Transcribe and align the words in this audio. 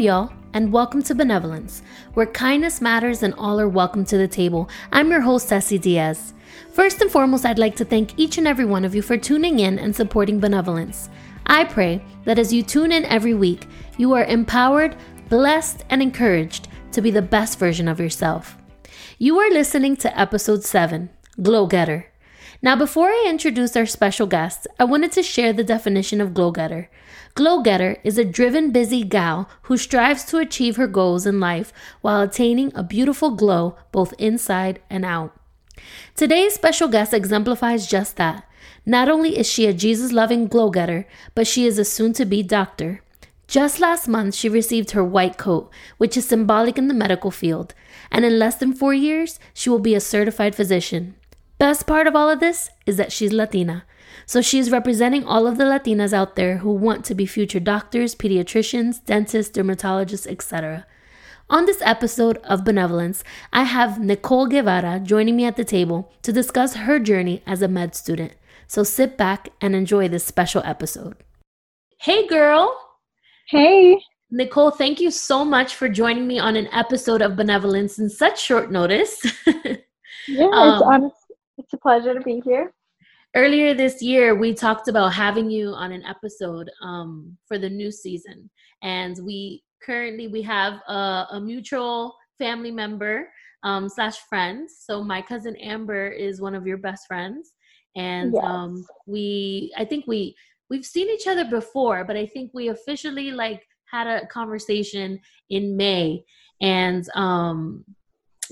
y'all, 0.00 0.32
and 0.54 0.72
welcome 0.72 1.02
to 1.02 1.14
Benevolence, 1.14 1.82
where 2.14 2.24
kindness 2.24 2.80
matters 2.80 3.22
and 3.22 3.34
all 3.34 3.60
are 3.60 3.68
welcome 3.68 4.02
to 4.06 4.16
the 4.16 4.26
table. 4.26 4.66
I'm 4.92 5.10
your 5.10 5.20
host, 5.20 5.48
Ceci 5.48 5.76
Diaz. 5.76 6.32
First 6.72 7.02
and 7.02 7.10
foremost, 7.10 7.44
I'd 7.44 7.58
like 7.58 7.76
to 7.76 7.84
thank 7.84 8.18
each 8.18 8.38
and 8.38 8.48
every 8.48 8.64
one 8.64 8.86
of 8.86 8.94
you 8.94 9.02
for 9.02 9.18
tuning 9.18 9.58
in 9.58 9.78
and 9.78 9.94
supporting 9.94 10.40
Benevolence. 10.40 11.10
I 11.44 11.64
pray 11.64 12.02
that 12.24 12.38
as 12.38 12.50
you 12.50 12.62
tune 12.62 12.92
in 12.92 13.04
every 13.04 13.34
week, 13.34 13.66
you 13.98 14.14
are 14.14 14.24
empowered, 14.24 14.96
blessed, 15.28 15.84
and 15.90 16.00
encouraged 16.00 16.68
to 16.92 17.02
be 17.02 17.10
the 17.10 17.20
best 17.20 17.58
version 17.58 17.86
of 17.86 18.00
yourself. 18.00 18.56
You 19.18 19.38
are 19.38 19.50
listening 19.50 19.96
to 19.98 20.18
episode 20.18 20.64
7 20.64 21.10
Glow 21.42 21.66
Getter. 21.66 22.06
Now, 22.62 22.76
before 22.76 23.08
I 23.08 23.26
introduce 23.28 23.74
our 23.74 23.86
special 23.86 24.26
guest, 24.26 24.66
I 24.78 24.84
wanted 24.84 25.12
to 25.12 25.22
share 25.22 25.52
the 25.52 25.64
definition 25.64 26.20
of 26.20 26.34
glow 26.34 26.50
getter. 26.50 26.90
Glow 27.34 27.62
getter 27.62 27.96
is 28.02 28.18
a 28.18 28.24
driven, 28.24 28.72
busy 28.72 29.04
gal 29.04 29.48
who 29.62 29.76
strives 29.76 30.24
to 30.24 30.38
achieve 30.38 30.76
her 30.76 30.86
goals 30.86 31.26
in 31.26 31.40
life 31.40 31.72
while 32.00 32.20
attaining 32.20 32.72
a 32.74 32.82
beautiful 32.82 33.30
glow 33.30 33.76
both 33.92 34.12
inside 34.18 34.80
and 34.90 35.04
out. 35.04 35.34
Today's 36.14 36.54
special 36.54 36.88
guest 36.88 37.14
exemplifies 37.14 37.86
just 37.86 38.16
that. 38.16 38.44
Not 38.84 39.08
only 39.08 39.38
is 39.38 39.48
she 39.48 39.66
a 39.66 39.72
Jesus 39.72 40.12
loving 40.12 40.48
glow 40.48 40.70
getter, 40.70 41.06
but 41.34 41.46
she 41.46 41.66
is 41.66 41.78
a 41.78 41.84
soon 41.84 42.12
to 42.14 42.24
be 42.24 42.42
doctor. 42.42 43.02
Just 43.46 43.80
last 43.80 44.06
month, 44.06 44.34
she 44.34 44.48
received 44.48 44.92
her 44.92 45.04
white 45.04 45.36
coat, 45.36 45.70
which 45.98 46.16
is 46.16 46.28
symbolic 46.28 46.78
in 46.78 46.88
the 46.88 46.94
medical 46.94 47.30
field, 47.30 47.74
and 48.10 48.24
in 48.24 48.38
less 48.38 48.56
than 48.56 48.72
four 48.72 48.94
years, 48.94 49.40
she 49.52 49.68
will 49.68 49.80
be 49.80 49.94
a 49.94 50.00
certified 50.00 50.54
physician. 50.54 51.14
Best 51.58 51.86
part 51.86 52.06
of 52.06 52.14
all 52.14 52.30
of 52.30 52.40
this 52.40 52.70
is 52.86 52.96
that 52.96 53.12
she's 53.12 53.32
Latina. 53.32 53.84
So 54.30 54.40
she 54.40 54.60
is 54.60 54.70
representing 54.70 55.24
all 55.24 55.48
of 55.48 55.58
the 55.58 55.64
Latinas 55.64 56.12
out 56.12 56.36
there 56.36 56.58
who 56.58 56.70
want 56.72 57.04
to 57.06 57.16
be 57.16 57.26
future 57.26 57.58
doctors, 57.58 58.14
pediatricians, 58.14 59.04
dentists, 59.04 59.58
dermatologists, 59.58 60.24
etc. 60.24 60.86
On 61.48 61.66
this 61.66 61.82
episode 61.84 62.36
of 62.44 62.64
Benevolence, 62.64 63.24
I 63.52 63.64
have 63.64 64.00
Nicole 64.00 64.46
Guevara 64.46 65.00
joining 65.00 65.34
me 65.34 65.46
at 65.46 65.56
the 65.56 65.64
table 65.64 66.12
to 66.22 66.32
discuss 66.32 66.74
her 66.74 67.00
journey 67.00 67.42
as 67.44 67.60
a 67.60 67.66
med 67.66 67.96
student. 67.96 68.34
So 68.68 68.84
sit 68.84 69.16
back 69.16 69.48
and 69.60 69.74
enjoy 69.74 70.06
this 70.06 70.26
special 70.26 70.62
episode. 70.64 71.16
Hey, 71.98 72.28
girl. 72.28 72.72
Hey. 73.48 74.00
Nicole, 74.30 74.70
thank 74.70 75.00
you 75.00 75.10
so 75.10 75.44
much 75.44 75.74
for 75.74 75.88
joining 75.88 76.28
me 76.28 76.38
on 76.38 76.54
an 76.54 76.68
episode 76.68 77.20
of 77.20 77.34
Benevolence 77.34 77.98
in 77.98 78.08
such 78.08 78.40
short 78.40 78.70
notice. 78.70 79.20
yeah, 80.28 80.44
um, 80.52 80.82
honestly 80.84 81.16
it's 81.58 81.72
a 81.72 81.78
pleasure 81.78 82.14
to 82.14 82.20
be 82.20 82.40
here. 82.44 82.72
Earlier 83.36 83.74
this 83.74 84.02
year, 84.02 84.34
we 84.34 84.54
talked 84.54 84.88
about 84.88 85.12
having 85.12 85.50
you 85.50 85.68
on 85.68 85.92
an 85.92 86.02
episode 86.04 86.68
um, 86.82 87.36
for 87.46 87.58
the 87.58 87.70
new 87.70 87.92
season, 87.92 88.50
and 88.82 89.16
we 89.24 89.62
currently 89.80 90.26
we 90.26 90.42
have 90.42 90.80
a, 90.88 91.26
a 91.32 91.40
mutual 91.40 92.16
family 92.38 92.72
member 92.72 93.28
um, 93.62 93.88
slash 93.88 94.18
friends. 94.28 94.82
So 94.84 95.04
my 95.04 95.22
cousin 95.22 95.54
Amber 95.56 96.08
is 96.08 96.40
one 96.40 96.56
of 96.56 96.66
your 96.66 96.78
best 96.78 97.06
friends, 97.06 97.52
and 97.94 98.32
yes. 98.34 98.44
um, 98.44 98.84
we 99.06 99.72
I 99.76 99.84
think 99.84 100.06
we 100.08 100.34
we've 100.68 100.84
seen 100.84 101.08
each 101.08 101.28
other 101.28 101.44
before, 101.44 102.04
but 102.04 102.16
I 102.16 102.26
think 102.26 102.50
we 102.52 102.68
officially 102.68 103.30
like 103.30 103.62
had 103.92 104.08
a 104.08 104.26
conversation 104.26 105.20
in 105.50 105.76
May, 105.76 106.24
and 106.60 107.08
um, 107.14 107.84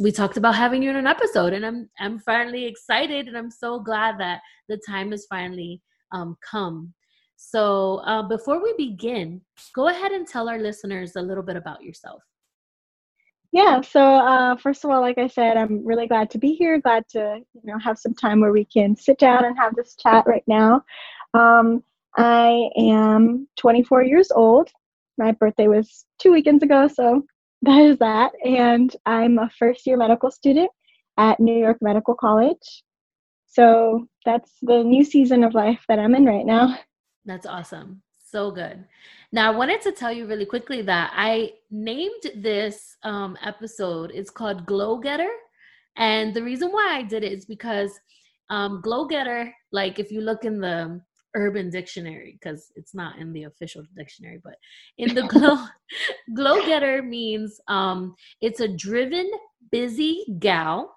we 0.01 0.13
talked 0.13 0.37
about 0.37 0.55
having 0.55 0.83
you 0.83 0.91
in 0.91 0.97
an 0.97 1.07
episode 1.07 1.53
and 1.53 1.65
i'm 1.67 1.89
i'm 1.99 2.19
finally 2.21 2.65
excited 2.67 3.27
and 3.27 3.37
i'm 3.37 3.51
so 3.51 3.81
glad 3.81 4.19
that 4.19 4.41
the 4.69 4.81
time 4.87 5.11
has 5.11 5.27
finally 5.29 5.81
um, 6.13 6.37
come. 6.49 6.95
So 7.37 8.01
uh, 8.05 8.23
before 8.23 8.63
we 8.63 8.75
begin 8.77 9.41
go 9.75 9.89
ahead 9.89 10.13
and 10.13 10.27
tell 10.27 10.49
our 10.49 10.59
listeners 10.59 11.17
a 11.17 11.23
little 11.23 11.43
bit 11.43 11.57
about 11.57 11.83
yourself. 11.83 12.23
Yeah 13.53 13.81
so 13.81 14.01
uh, 14.01 14.57
first 14.57 14.85
of 14.85 14.91
all 14.91 15.01
like 15.01 15.17
i 15.17 15.27
said 15.27 15.57
i'm 15.57 15.85
really 15.87 16.07
glad 16.07 16.29
to 16.31 16.39
be 16.39 16.53
here 16.53 16.79
glad 16.81 17.05
to 17.11 17.41
you 17.55 17.63
know 17.65 17.79
have 17.79 17.99
some 17.99 18.13
time 18.13 18.41
where 18.41 18.53
we 18.53 18.67
can 18.67 18.95
sit 18.95 19.19
down 19.19 19.45
and 19.45 19.57
have 19.57 19.75
this 19.75 19.97
chat 19.97 20.27
right 20.27 20.45
now. 20.47 20.83
Um, 21.35 21.83
i 22.17 22.69
am 22.77 23.49
24 23.57 24.03
years 24.03 24.31
old. 24.35 24.71
My 25.17 25.33
birthday 25.33 25.69
was 25.69 26.05
two 26.19 26.33
weekends 26.33 26.63
ago 26.63 26.89
so 26.89 27.25
that 27.63 27.81
is 27.83 27.99
that. 27.99 28.33
And 28.45 28.95
I'm 29.07 29.39
a 29.39 29.51
first 29.59 29.87
year 29.87 29.97
medical 29.97 30.31
student 30.31 30.71
at 31.17 31.41
New 31.41 31.59
York 31.59 31.79
Medical 31.81 32.15
College. 32.15 32.83
So 33.47 34.07
that's 34.25 34.53
the 34.63 34.83
new 34.83 35.05
season 35.05 35.43
of 35.43 35.55
life 35.55 35.85
that 35.89 35.99
I'm 35.99 36.15
in 36.15 36.25
right 36.25 36.47
now. 36.47 36.79
That's 37.25 37.47
awesome. 37.47 38.03
So 38.31 38.51
good. 38.51 38.85
Now, 39.33 39.53
I 39.53 39.57
wanted 39.57 39.81
to 39.83 39.93
tell 39.93 40.13
you 40.13 40.27
really 40.27 40.47
quickly 40.47 40.83
that 40.83 41.13
I 41.15 41.53
named 41.71 42.23
this 42.37 42.97
um, 43.03 43.37
episode, 43.43 44.13
it's 44.15 44.31
called 44.31 44.67
Glow 44.67 44.99
Getter. 44.99 45.31
And 45.97 46.33
the 46.33 46.43
reason 46.43 46.71
why 46.71 46.97
I 46.97 47.03
did 47.03 47.25
it 47.25 47.33
is 47.33 47.45
because 47.45 47.99
um, 48.51 48.81
Glow 48.83 49.07
Getter, 49.07 49.53
like 49.73 49.99
if 49.99 50.13
you 50.13 50.21
look 50.21 50.45
in 50.45 50.61
the 50.61 51.01
urban 51.35 51.71
dictionary 51.71 52.39
because 52.41 52.73
it's 52.77 52.95
not 52.95 53.19
in 53.19 53.33
the 53.33 53.45
official 53.45 53.83
dictionary 53.97 54.41
but 54.43 54.55
in 54.97 55.15
the 55.15 55.23
glow 55.23 55.57
glow 56.35 56.65
getter 56.67 57.03
means 57.03 57.61
um 57.69 58.15
it's 58.41 58.61
a 58.61 58.69
driven 58.69 59.31
busy 59.71 60.25
gal 60.39 60.95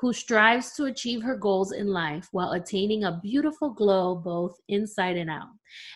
who 0.00 0.12
strives 0.12 0.72
to 0.74 0.84
achieve 0.84 1.22
her 1.22 1.36
goals 1.36 1.72
in 1.72 1.88
life 1.88 2.28
while 2.30 2.52
attaining 2.52 3.04
a 3.04 3.18
beautiful 3.22 3.70
glow 3.70 4.14
both 4.14 4.56
inside 4.68 5.16
and 5.16 5.30
out. 5.30 5.48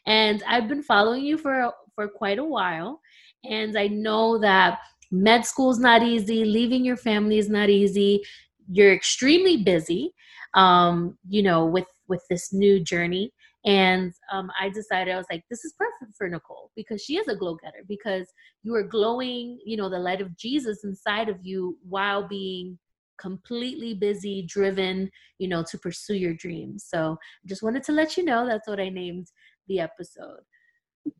And 0.06 0.42
i've 0.48 0.68
been 0.68 0.82
following 0.82 1.24
you 1.24 1.38
for 1.38 1.72
for 1.94 2.08
quite 2.08 2.38
a 2.38 2.44
while 2.44 3.00
and 3.44 3.76
i 3.78 3.86
know 3.88 4.38
that 4.38 4.78
med 5.10 5.44
school 5.44 5.70
is 5.70 5.78
not 5.78 6.02
easy 6.02 6.44
leaving 6.44 6.84
your 6.84 6.96
family 6.96 7.38
is 7.38 7.48
not 7.48 7.68
easy. 7.68 8.22
You're 8.70 8.92
extremely 8.94 9.56
busy 9.58 10.14
um 10.54 11.16
you 11.28 11.42
know 11.42 11.66
with 11.66 11.86
with 12.08 12.22
this 12.28 12.52
new 12.52 12.78
journey 12.80 13.32
and 13.64 14.12
um, 14.32 14.50
I 14.60 14.68
decided, 14.70 15.14
I 15.14 15.16
was 15.16 15.26
like, 15.30 15.44
this 15.48 15.64
is 15.64 15.74
perfect 15.78 16.16
for 16.16 16.28
Nicole 16.28 16.70
because 16.74 17.02
she 17.02 17.16
is 17.16 17.28
a 17.28 17.36
glow 17.36 17.56
getter 17.56 17.84
because 17.88 18.26
you 18.62 18.74
are 18.74 18.82
glowing, 18.82 19.58
you 19.64 19.76
know, 19.76 19.88
the 19.88 19.98
light 19.98 20.20
of 20.20 20.36
Jesus 20.36 20.84
inside 20.84 21.28
of 21.28 21.36
you 21.42 21.78
while 21.88 22.26
being 22.26 22.78
completely 23.20 23.94
busy, 23.94 24.42
driven, 24.48 25.08
you 25.38 25.46
know, 25.46 25.62
to 25.70 25.78
pursue 25.78 26.14
your 26.14 26.34
dreams. 26.34 26.86
So 26.88 27.16
I 27.44 27.48
just 27.48 27.62
wanted 27.62 27.84
to 27.84 27.92
let 27.92 28.16
you 28.16 28.24
know 28.24 28.46
that's 28.46 28.66
what 28.66 28.80
I 28.80 28.88
named 28.88 29.28
the 29.68 29.78
episode. 29.78 30.40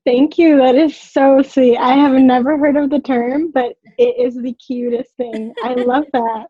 Thank 0.04 0.36
you. 0.36 0.58
That 0.58 0.74
is 0.74 0.96
so 0.96 1.42
sweet. 1.42 1.76
I 1.76 1.94
have 1.94 2.14
never 2.14 2.58
heard 2.58 2.76
of 2.76 2.90
the 2.90 3.00
term, 3.00 3.52
but 3.52 3.74
it 3.98 4.16
is 4.18 4.34
the 4.36 4.54
cutest 4.54 5.14
thing. 5.16 5.52
I 5.62 5.74
love 5.74 6.04
that. 6.12 6.46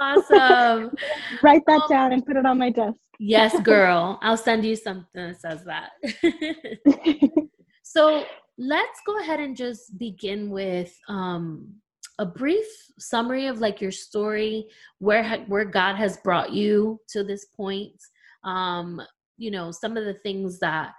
Awesome. 0.00 0.90
Write 1.42 1.62
that 1.66 1.82
down 1.88 2.12
and 2.12 2.24
put 2.24 2.36
it 2.36 2.46
on 2.46 2.58
my 2.58 2.70
desk. 2.70 2.98
Yes, 3.18 3.58
girl. 3.62 4.18
I'll 4.22 4.36
send 4.36 4.64
you 4.64 4.76
something 4.76 5.06
that 5.14 5.40
says 5.40 5.64
that. 5.64 5.90
so 7.82 8.24
let's 8.56 9.00
go 9.06 9.18
ahead 9.20 9.40
and 9.40 9.56
just 9.56 9.98
begin 9.98 10.50
with 10.50 10.96
um, 11.08 11.74
a 12.18 12.26
brief 12.26 12.66
summary 12.98 13.46
of 13.46 13.60
like 13.60 13.80
your 13.80 13.92
story, 13.92 14.66
where 14.98 15.22
ha- 15.22 15.44
where 15.46 15.64
God 15.64 15.96
has 15.96 16.16
brought 16.18 16.52
you 16.52 17.00
to 17.10 17.24
this 17.24 17.46
point. 17.46 18.00
Um, 18.44 19.02
you 19.36 19.50
know, 19.50 19.70
some 19.70 19.96
of 19.96 20.04
the 20.04 20.14
things 20.14 20.58
that 20.60 20.92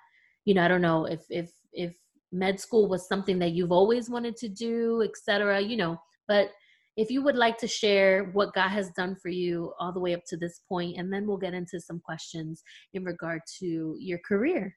you 0.45 0.53
know. 0.53 0.63
I 0.63 0.67
don't 0.67 0.81
know 0.81 1.05
if 1.05 1.21
if 1.29 1.51
if 1.73 1.95
med 2.31 2.59
school 2.59 2.87
was 2.87 3.07
something 3.07 3.39
that 3.39 3.51
you've 3.51 3.71
always 3.71 4.09
wanted 4.09 4.35
to 4.37 4.49
do, 4.49 5.01
etc. 5.03 5.59
You 5.61 5.77
know, 5.77 6.01
but 6.27 6.51
if 6.99 7.09
you 7.09 7.21
would 7.23 7.37
like 7.37 7.57
to 7.59 7.67
share 7.67 8.25
what 8.33 8.53
God 8.53 8.67
has 8.69 8.91
done 8.91 9.15
for 9.21 9.29
you 9.29 9.71
all 9.79 9.93
the 9.93 10.01
way 10.01 10.13
up 10.13 10.25
to 10.27 10.37
this 10.37 10.59
point, 10.67 10.97
and 10.97 11.11
then 11.11 11.25
we'll 11.25 11.37
get 11.37 11.53
into 11.53 11.79
some 11.79 12.01
questions 12.01 12.61
in 12.93 13.05
regard 13.05 13.41
to 13.59 13.95
your 13.97 14.19
career. 14.27 14.75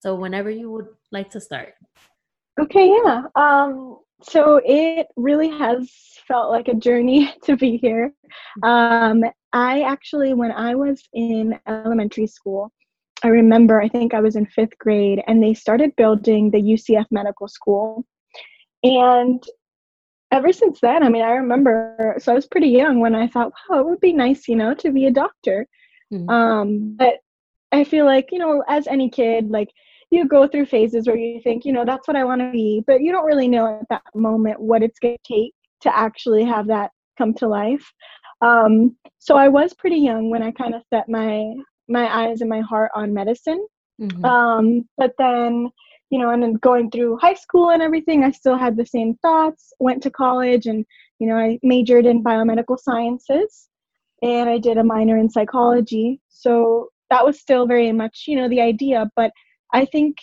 So, 0.00 0.14
whenever 0.14 0.48
you 0.48 0.70
would 0.70 0.86
like 1.12 1.28
to 1.30 1.40
start. 1.40 1.74
Okay, 2.58 2.88
yeah. 3.04 3.24
Um, 3.36 3.98
so 4.22 4.60
it 4.64 5.06
really 5.16 5.50
has 5.50 5.90
felt 6.26 6.50
like 6.50 6.68
a 6.68 6.74
journey 6.74 7.34
to 7.44 7.56
be 7.56 7.76
here. 7.76 8.12
Um, 8.62 9.22
I 9.52 9.82
actually, 9.82 10.32
when 10.32 10.52
I 10.52 10.74
was 10.74 11.02
in 11.12 11.58
elementary 11.68 12.26
school, 12.26 12.72
I 13.22 13.28
remember 13.28 13.82
I 13.82 13.88
think 13.88 14.14
I 14.14 14.20
was 14.20 14.34
in 14.34 14.46
fifth 14.46 14.78
grade, 14.78 15.22
and 15.26 15.42
they 15.42 15.52
started 15.52 15.94
building 15.96 16.50
the 16.50 16.62
UCF 16.62 17.04
Medical 17.10 17.48
School. 17.48 18.06
And 18.82 19.44
ever 20.30 20.52
since 20.52 20.80
then, 20.80 21.02
I 21.02 21.08
mean, 21.08 21.22
I 21.22 21.32
remember, 21.32 22.14
so 22.18 22.32
I 22.32 22.34
was 22.34 22.46
pretty 22.46 22.68
young 22.68 23.00
when 23.00 23.14
I 23.14 23.26
thought, 23.26 23.52
wow, 23.68 23.80
it 23.80 23.86
would 23.86 24.00
be 24.00 24.12
nice, 24.12 24.48
you 24.48 24.56
know, 24.56 24.74
to 24.74 24.92
be 24.92 25.06
a 25.06 25.10
doctor. 25.10 25.66
Mm-hmm. 26.12 26.28
Um, 26.28 26.96
but 26.96 27.14
I 27.72 27.84
feel 27.84 28.04
like, 28.04 28.28
you 28.32 28.38
know, 28.38 28.62
as 28.68 28.86
any 28.86 29.10
kid, 29.10 29.50
like 29.50 29.68
you 30.10 30.26
go 30.26 30.46
through 30.46 30.66
phases 30.66 31.06
where 31.06 31.16
you 31.16 31.40
think, 31.40 31.64
you 31.64 31.72
know, 31.72 31.84
that's 31.84 32.08
what 32.08 32.16
I 32.16 32.24
want 32.24 32.40
to 32.40 32.50
be, 32.50 32.82
but 32.86 33.00
you 33.00 33.12
don't 33.12 33.26
really 33.26 33.48
know 33.48 33.80
at 33.80 33.88
that 33.90 34.02
moment 34.14 34.60
what 34.60 34.82
it's 34.82 34.98
going 34.98 35.16
to 35.24 35.32
take 35.32 35.54
to 35.82 35.96
actually 35.96 36.44
have 36.44 36.66
that 36.66 36.90
come 37.16 37.34
to 37.34 37.48
life. 37.48 37.92
Um, 38.42 38.96
so 39.18 39.36
I 39.36 39.48
was 39.48 39.74
pretty 39.74 39.98
young 39.98 40.30
when 40.30 40.42
I 40.42 40.50
kind 40.50 40.74
of 40.74 40.82
set 40.92 41.08
my 41.08 41.54
my 41.88 42.24
eyes 42.24 42.40
and 42.40 42.48
my 42.48 42.60
heart 42.60 42.90
on 42.94 43.12
medicine. 43.12 43.66
Mm-hmm. 44.00 44.24
Um, 44.24 44.88
but 44.96 45.12
then 45.18 45.68
you 46.10 46.18
know, 46.18 46.30
and 46.30 46.42
then 46.42 46.54
going 46.54 46.90
through 46.90 47.18
high 47.18 47.34
school 47.34 47.70
and 47.70 47.82
everything, 47.82 48.24
I 48.24 48.32
still 48.32 48.56
had 48.56 48.76
the 48.76 48.86
same 48.86 49.14
thoughts. 49.22 49.72
Went 49.78 50.02
to 50.02 50.10
college 50.10 50.66
and, 50.66 50.84
you 51.18 51.28
know, 51.28 51.36
I 51.36 51.58
majored 51.62 52.04
in 52.04 52.24
biomedical 52.24 52.78
sciences 52.78 53.68
and 54.22 54.50
I 54.50 54.58
did 54.58 54.76
a 54.76 54.84
minor 54.84 55.16
in 55.16 55.30
psychology. 55.30 56.20
So 56.28 56.88
that 57.10 57.24
was 57.24 57.40
still 57.40 57.66
very 57.66 57.92
much, 57.92 58.24
you 58.26 58.36
know, 58.36 58.48
the 58.48 58.60
idea. 58.60 59.10
But 59.16 59.30
I 59.72 59.84
think 59.84 60.16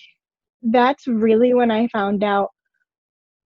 that's 0.62 1.08
really 1.08 1.54
when 1.54 1.72
I 1.72 1.88
found 1.88 2.24
out, 2.24 2.50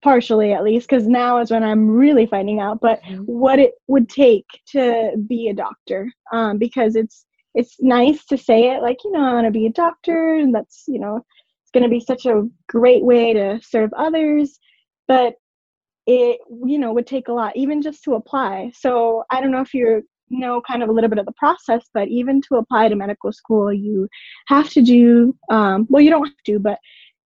partially 0.03 0.51
at 0.51 0.63
least, 0.63 0.89
because 0.89 1.07
now 1.07 1.37
is 1.37 1.51
when 1.51 1.63
I'm 1.63 1.87
really 1.87 2.25
finding 2.25 2.59
out, 2.59 2.79
but 2.81 3.03
mm-hmm. 3.03 3.21
what 3.21 3.59
it 3.59 3.73
would 3.87 4.09
take 4.09 4.47
to 4.69 5.11
be 5.27 5.47
a 5.47 5.53
doctor. 5.53 6.11
Um, 6.33 6.57
because 6.57 6.95
it's 6.95 7.25
it's 7.53 7.75
nice 7.81 8.25
to 8.25 8.37
say 8.37 8.71
it 8.71 8.81
like, 8.81 9.03
you 9.03 9.11
know, 9.11 9.19
I 9.19 9.33
want 9.33 9.45
to 9.45 9.51
be 9.51 9.67
a 9.67 9.71
doctor, 9.71 10.35
and 10.35 10.55
that's, 10.55 10.85
you 10.87 10.99
know, 10.99 11.23
going 11.73 11.83
to 11.83 11.89
be 11.89 11.99
such 11.99 12.25
a 12.25 12.43
great 12.67 13.03
way 13.03 13.33
to 13.33 13.59
serve 13.63 13.91
others 13.93 14.59
but 15.07 15.35
it 16.07 16.39
you 16.65 16.79
know 16.79 16.93
would 16.93 17.07
take 17.07 17.27
a 17.27 17.33
lot 17.33 17.55
even 17.55 17.81
just 17.81 18.03
to 18.03 18.13
apply 18.13 18.71
so 18.75 19.23
i 19.31 19.39
don't 19.39 19.51
know 19.51 19.61
if 19.61 19.73
you 19.73 20.01
know 20.29 20.61
kind 20.61 20.81
of 20.81 20.89
a 20.89 20.91
little 20.91 21.09
bit 21.09 21.19
of 21.19 21.25
the 21.25 21.33
process 21.33 21.83
but 21.93 22.07
even 22.07 22.41
to 22.41 22.55
apply 22.55 22.87
to 22.87 22.95
medical 22.95 23.31
school 23.31 23.71
you 23.71 24.07
have 24.47 24.69
to 24.69 24.81
do 24.81 25.35
um, 25.51 25.85
well 25.89 26.01
you 26.01 26.09
don't 26.09 26.25
have 26.25 26.43
to 26.45 26.59
but 26.59 26.79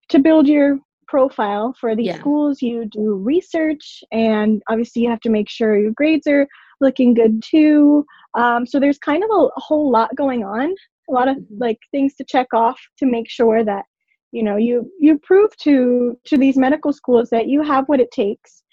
to 0.10 0.20
build 0.20 0.48
your 0.48 0.80
profile 1.08 1.74
for 1.80 1.96
these 1.96 2.08
yeah. 2.08 2.18
schools 2.18 2.62
you 2.62 2.86
do 2.86 3.14
research 3.14 4.04
and 4.12 4.62
obviously 4.70 5.04
you 5.04 5.10
have 5.10 5.20
to 5.20 5.30
make 5.30 5.50
sure 5.50 5.78
your 5.78 5.92
grades 5.92 6.28
are 6.28 6.48
looking 6.82 7.14
good 7.14 7.42
too 7.44 8.06
um, 8.34 8.66
so 8.66 8.80
there's 8.80 8.98
kind 8.98 9.24
of 9.24 9.30
a, 9.30 9.44
a 9.56 9.60
whole 9.60 9.92
lot 9.92 10.14
going 10.16 10.44
on 10.44 10.74
a 11.10 11.14
lot 11.14 11.28
of 11.28 11.38
mm-hmm. 11.38 11.58
like 11.60 11.80
things 11.92 12.16
to 12.16 12.26
check 12.26 12.48
off 12.54 12.80
to 12.98 13.06
make 13.06 13.30
sure 13.30 13.64
that 13.64 13.86
you 14.36 14.44
know 14.44 14.58
you 14.58 14.92
you 15.00 15.18
prove 15.20 15.56
to 15.58 16.18
to 16.26 16.38
these 16.38 16.58
medical 16.58 16.92
schools 16.92 17.30
that 17.30 17.48
you 17.48 17.64
have 17.64 17.86
what 17.88 18.00
it 18.00 18.12
takes 18.12 18.64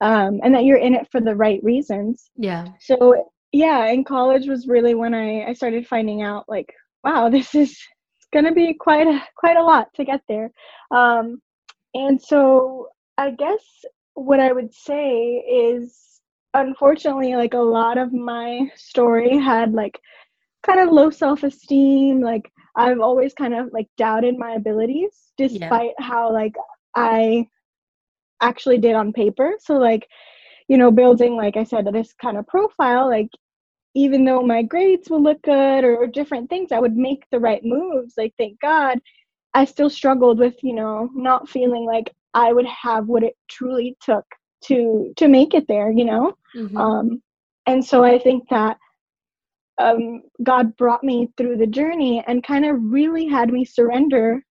um, 0.00 0.40
and 0.42 0.54
that 0.54 0.64
you're 0.64 0.78
in 0.78 0.94
it 0.94 1.06
for 1.12 1.20
the 1.20 1.34
right 1.34 1.60
reasons. 1.62 2.30
Yeah. 2.36 2.66
So 2.80 2.96
yeah 3.52 3.86
in 3.86 4.02
college 4.02 4.46
was 4.46 4.66
really 4.66 4.94
when 4.94 5.14
i 5.14 5.44
i 5.44 5.52
started 5.52 5.86
finding 5.86 6.22
out 6.22 6.44
like 6.48 6.72
wow 7.04 7.28
this 7.28 7.54
is 7.54 7.78
going 8.32 8.46
to 8.46 8.52
be 8.52 8.72
quite 8.72 9.06
a 9.06 9.22
quite 9.36 9.56
a 9.56 9.62
lot 9.62 9.88
to 9.94 10.04
get 10.04 10.22
there. 10.28 10.50
Um, 10.90 11.40
and 11.94 12.20
so 12.20 12.88
i 13.18 13.30
guess 13.30 13.62
what 14.14 14.40
i 14.40 14.50
would 14.52 14.72
say 14.72 15.44
is 15.46 16.20
unfortunately 16.54 17.34
like 17.36 17.54
a 17.54 17.58
lot 17.58 17.98
of 17.98 18.12
my 18.12 18.70
story 18.74 19.36
had 19.38 19.72
like 19.74 19.98
kind 20.62 20.80
of 20.80 20.90
low 20.90 21.10
self-esteem 21.10 22.22
like 22.22 22.50
I've 22.74 23.00
always 23.00 23.34
kind 23.34 23.54
of 23.54 23.70
like 23.72 23.88
doubted 23.96 24.38
my 24.38 24.52
abilities 24.52 25.32
despite 25.36 25.92
yeah. 25.98 26.06
how 26.06 26.32
like 26.32 26.54
I 26.96 27.46
actually 28.40 28.78
did 28.78 28.94
on 28.94 29.12
paper. 29.12 29.54
So 29.60 29.74
like, 29.74 30.08
you 30.68 30.78
know, 30.78 30.90
building 30.90 31.36
like 31.36 31.56
I 31.56 31.64
said 31.64 31.86
this 31.92 32.14
kind 32.20 32.36
of 32.36 32.46
profile 32.46 33.08
like 33.08 33.28
even 33.94 34.24
though 34.24 34.42
my 34.42 34.62
grades 34.62 35.10
would 35.10 35.22
look 35.22 35.42
good 35.42 35.84
or, 35.84 35.96
or 35.96 36.06
different 36.06 36.48
things, 36.48 36.72
I 36.72 36.78
would 36.78 36.96
make 36.96 37.24
the 37.30 37.40
right 37.40 37.62
moves. 37.62 38.14
Like 38.16 38.32
thank 38.38 38.58
God, 38.60 38.98
I 39.54 39.64
still 39.66 39.90
struggled 39.90 40.38
with, 40.38 40.54
you 40.62 40.72
know, 40.72 41.10
not 41.14 41.48
feeling 41.48 41.84
like 41.84 42.10
I 42.32 42.52
would 42.52 42.66
have 42.66 43.06
what 43.06 43.22
it 43.22 43.36
truly 43.48 43.96
took 44.00 44.24
to 44.64 45.12
to 45.16 45.28
make 45.28 45.54
it 45.54 45.68
there, 45.68 45.90
you 45.90 46.04
know? 46.04 46.36
Mm-hmm. 46.56 46.76
Um 46.76 47.22
and 47.66 47.84
so 47.84 48.02
I 48.02 48.18
think 48.18 48.48
that 48.48 48.78
um, 49.78 50.22
God 50.42 50.76
brought 50.76 51.04
me 51.04 51.32
through 51.36 51.56
the 51.56 51.66
journey 51.66 52.22
and 52.26 52.42
kind 52.42 52.64
of 52.64 52.76
really 52.80 53.26
had 53.26 53.50
me 53.50 53.64
surrender 53.64 54.42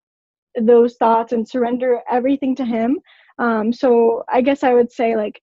those 0.59 0.95
thoughts 0.97 1.31
and 1.31 1.47
surrender 1.47 2.01
everything 2.09 2.55
to 2.55 2.65
Him. 2.65 2.99
Um, 3.39 3.71
so 3.71 4.23
I 4.29 4.41
guess 4.41 4.63
I 4.63 4.73
would 4.73 4.91
say, 4.91 5.15
like, 5.15 5.41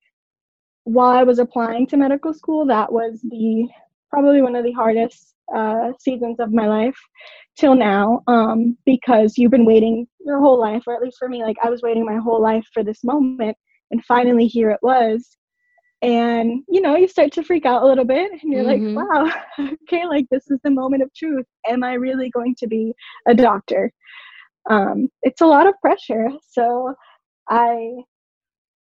while 0.84 1.10
I 1.10 1.22
was 1.22 1.38
applying 1.38 1.86
to 1.88 1.96
medical 1.96 2.32
school, 2.34 2.66
that 2.66 2.92
was 2.92 3.20
the 3.22 3.68
probably 4.10 4.42
one 4.42 4.56
of 4.56 4.64
the 4.64 4.72
hardest 4.72 5.34
uh, 5.54 5.92
seasons 5.98 6.40
of 6.40 6.52
my 6.52 6.66
life 6.66 6.98
till 7.58 7.74
now 7.74 8.22
um, 8.26 8.76
because 8.86 9.36
you've 9.36 9.50
been 9.50 9.64
waiting 9.64 10.06
your 10.20 10.40
whole 10.40 10.58
life, 10.58 10.82
or 10.86 10.94
at 10.94 11.02
least 11.02 11.18
for 11.18 11.28
me, 11.28 11.42
like 11.42 11.56
I 11.62 11.70
was 11.70 11.82
waiting 11.82 12.04
my 12.04 12.16
whole 12.16 12.40
life 12.40 12.66
for 12.72 12.82
this 12.84 13.02
moment, 13.04 13.56
and 13.90 14.04
finally 14.04 14.46
here 14.46 14.70
it 14.70 14.80
was 14.82 15.37
and 16.02 16.62
you 16.68 16.80
know 16.80 16.96
you 16.96 17.08
start 17.08 17.32
to 17.32 17.42
freak 17.42 17.66
out 17.66 17.82
a 17.82 17.86
little 17.86 18.04
bit 18.04 18.30
and 18.30 18.52
you're 18.52 18.62
mm-hmm. 18.62 18.94
like 18.94 19.08
wow 19.08 19.32
okay 19.82 20.06
like 20.06 20.26
this 20.30 20.48
is 20.50 20.58
the 20.62 20.70
moment 20.70 21.02
of 21.02 21.12
truth. 21.14 21.46
Am 21.66 21.82
i 21.82 21.94
really 21.94 22.30
going 22.30 22.54
to 22.58 22.66
be 22.66 22.94
a 23.26 23.34
doctor? 23.34 23.92
Um, 24.70 25.08
it's 25.22 25.40
a 25.40 25.46
lot 25.46 25.66
of 25.66 25.74
pressure. 25.80 26.28
So 26.50 26.94
i 27.48 27.90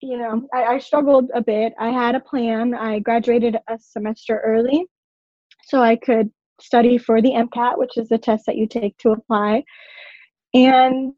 you 0.02 0.18
know 0.18 0.48
I, 0.54 0.64
I 0.66 0.80
struggled 0.80 1.30
a 1.34 1.42
bit. 1.42 1.74
I 1.80 1.90
had 1.90 2.16
a 2.16 2.20
plan. 2.20 2.74
I 2.74 3.00
graduated 3.00 3.58
a 3.70 3.78
semester 3.80 4.42
early 4.46 4.86
so 5.68 5.82
i 5.82 5.96
could 5.96 6.30
study 6.62 6.98
for 6.98 7.22
the 7.22 7.32
mcat 7.32 7.78
which 7.78 7.98
is 7.98 8.08
the 8.10 8.18
test 8.18 8.46
that 8.46 8.58
you 8.58 8.68
take 8.68 8.98
to 8.98 9.12
apply. 9.12 9.64
And 10.54 11.14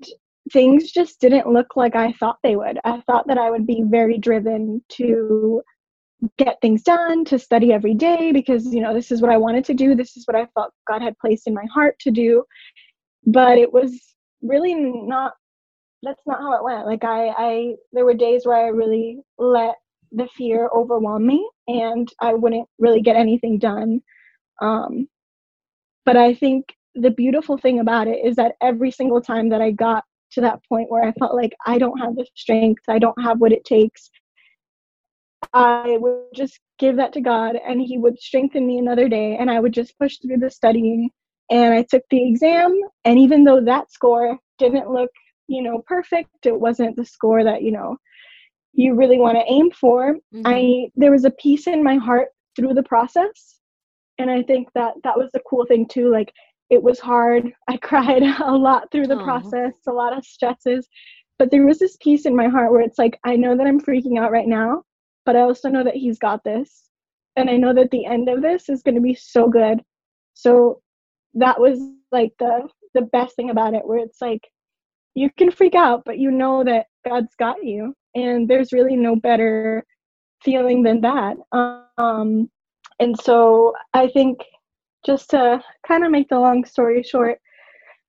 things 0.52 0.92
just 0.92 1.20
didn't 1.20 1.52
look 1.52 1.76
like 1.76 1.96
I 1.96 2.14
thought 2.14 2.38
they 2.42 2.56
would. 2.56 2.80
I 2.84 3.02
thought 3.02 3.28
that 3.28 3.38
I 3.38 3.52
would 3.52 3.68
be 3.68 3.84
very 3.86 4.18
driven 4.18 4.82
to 4.94 5.62
get 6.38 6.58
things 6.62 6.84
done, 6.84 7.26
to 7.26 7.38
study 7.38 7.72
every 7.72 7.94
day 7.94 8.32
because, 8.32 8.66
you 8.74 8.82
know, 8.82 8.94
this 8.94 9.12
is 9.12 9.22
what 9.22 9.32
I 9.32 9.38
wanted 9.38 9.66
to 9.66 9.74
do. 9.74 9.96
This 9.96 10.18
is 10.18 10.26
what 10.26 10.36
I 10.36 10.48
felt 10.54 10.74
God 10.88 11.02
had 11.02 11.18
placed 11.20 11.48
in 11.48 11.54
my 11.54 11.66
heart 11.74 11.98
to 12.00 12.12
do. 12.12 12.44
But 13.26 13.58
it 13.58 13.72
was 13.72 14.16
really 14.42 14.74
not 14.76 15.34
that's 16.04 16.22
not 16.26 16.40
how 16.40 16.54
it 16.54 16.64
went. 16.64 16.86
Like 16.86 17.04
I 17.04 17.30
I 17.38 17.76
there 17.92 18.06
were 18.06 18.14
days 18.14 18.46
where 18.46 18.58
I 18.58 18.68
really 18.70 19.20
let 19.38 19.76
the 20.12 20.28
fear 20.38 20.70
overwhelm 20.74 21.26
me 21.26 21.50
and 21.68 22.08
I 22.22 22.34
wouldn't 22.34 22.68
really 22.80 23.02
get 23.02 23.16
anything 23.16 23.58
done. 23.58 24.02
Um 24.62 25.08
but 26.06 26.16
I 26.16 26.34
think 26.34 26.74
the 26.96 27.12
beautiful 27.12 27.58
thing 27.58 27.80
about 27.80 28.08
it 28.08 28.26
is 28.26 28.36
that 28.38 28.56
every 28.62 28.92
single 28.92 29.22
time 29.22 29.50
that 29.50 29.62
I 29.62 29.72
got 29.72 30.04
to 30.32 30.42
that 30.42 30.60
point 30.68 30.90
where 30.90 31.04
I 31.04 31.12
felt 31.14 31.36
like 31.36 31.54
I 31.66 31.78
don't 31.78 32.00
have 32.00 32.16
the 32.16 32.26
strength, 32.36 32.84
I 32.88 33.00
don't 33.00 33.22
have 33.22 33.40
what 33.40 33.52
it 33.52 33.66
takes, 33.66 34.10
I 35.54 35.98
would 36.00 36.26
just 36.34 36.60
give 36.80 36.96
that 36.98 37.14
to 37.14 37.22
God 37.22 37.56
and 37.56 37.82
He 37.82 37.98
would 37.98 38.20
strengthen 38.20 38.68
me 38.68 38.78
another 38.78 39.08
day 39.08 39.38
and 39.38 39.50
I 39.50 39.60
would 39.60 39.74
just 39.74 39.98
push 40.00 40.18
through 40.18 40.38
the 40.38 40.50
studying. 40.50 41.10
And 41.50 41.74
I 41.74 41.84
took 41.84 42.04
the 42.10 42.28
exam, 42.28 42.78
and 43.06 43.18
even 43.18 43.46
though 43.46 43.64
that 43.64 43.90
score 43.90 44.38
didn't 44.58 44.92
look, 44.92 45.10
you 45.48 45.64
know, 45.64 45.82
perfect, 45.88 46.46
it 46.46 46.60
wasn't 46.60 46.98
the 46.98 47.06
score 47.06 47.42
that, 47.42 47.62
you 47.62 47.72
know, 47.72 47.96
you 48.74 48.96
really 48.96 49.18
want 49.18 49.38
to 49.38 49.52
aim 49.52 49.72
for. 49.72 50.16
Mm-hmm. 50.34 50.42
I 50.46 50.90
there 50.96 51.12
was 51.12 51.26
a 51.26 51.32
peace 51.32 51.68
in 51.68 51.84
my 51.84 51.96
heart 51.96 52.30
through 52.56 52.74
the 52.74 52.84
process. 52.84 53.60
And 54.20 54.30
I 54.30 54.42
think 54.44 54.70
that 54.74 54.96
that 55.04 55.18
was 55.18 55.30
the 55.34 55.42
cool 55.50 55.66
thing 55.66 55.88
too. 55.88 56.12
Like 56.12 56.34
it 56.70 56.82
was 56.82 57.00
hard. 57.00 57.52
I 57.68 57.78
cried 57.82 58.24
a 58.24 58.52
lot 58.52 58.92
through 58.92 59.08
the 59.08 59.16
Aww. 59.16 59.24
process, 59.24 59.74
a 59.88 59.92
lot 59.92 60.18
of 60.18 60.26
stresses. 60.26 60.88
But 61.40 61.52
there 61.52 61.66
was 61.66 61.80
this 61.80 61.98
peace 62.02 62.26
in 62.26 62.36
my 62.36 62.48
heart 62.48 62.72
where 62.72 62.82
it's 62.82 62.98
like, 62.98 63.20
I 63.24 63.36
know 63.36 63.56
that 63.56 63.68
I'm 63.68 63.80
freaking 63.80 64.20
out 64.20 64.32
right 64.32 64.48
now, 64.48 64.84
but 65.28 65.36
I 65.36 65.42
also 65.42 65.68
know 65.68 65.84
that 65.84 65.98
he's 65.98 66.18
got 66.18 66.46
this. 66.46 66.90
And 67.36 67.50
I 67.50 67.58
know 67.58 67.74
that 67.74 67.92
the 67.92 68.06
end 68.06 68.30
of 68.30 68.42
this 68.42 68.70
is 68.70 68.82
going 68.82 68.96
to 68.96 69.02
be 69.02 69.14
so 69.14 69.50
good. 69.50 69.82
So 70.34 70.82
that 71.34 71.60
was 71.60 71.80
like 72.12 72.32
the 72.40 72.68
the 72.94 73.02
best 73.02 73.36
thing 73.36 73.50
about 73.52 73.74
it 73.76 73.86
where 73.86 74.00
it's 74.00 74.22
like 74.22 74.48
you 75.14 75.30
can 75.38 75.52
freak 75.52 75.76
out 75.76 76.04
but 76.06 76.18
you 76.18 76.32
know 76.32 76.64
that 76.64 76.86
God's 77.06 77.36
got 77.38 77.64
you 77.64 77.94
and 78.16 78.48
there's 78.48 78.72
really 78.72 78.96
no 78.96 79.16
better 79.18 79.86
feeling 80.42 80.82
than 80.82 81.02
that. 81.02 81.36
Um 81.98 82.50
and 83.00 83.20
so 83.20 83.74
I 83.94 84.08
think 84.08 84.40
just 85.06 85.30
to 85.32 85.62
kind 85.86 86.06
of 86.06 86.12
make 86.12 86.30
the 86.30 86.40
long 86.40 86.64
story 86.66 87.04
short, 87.04 87.40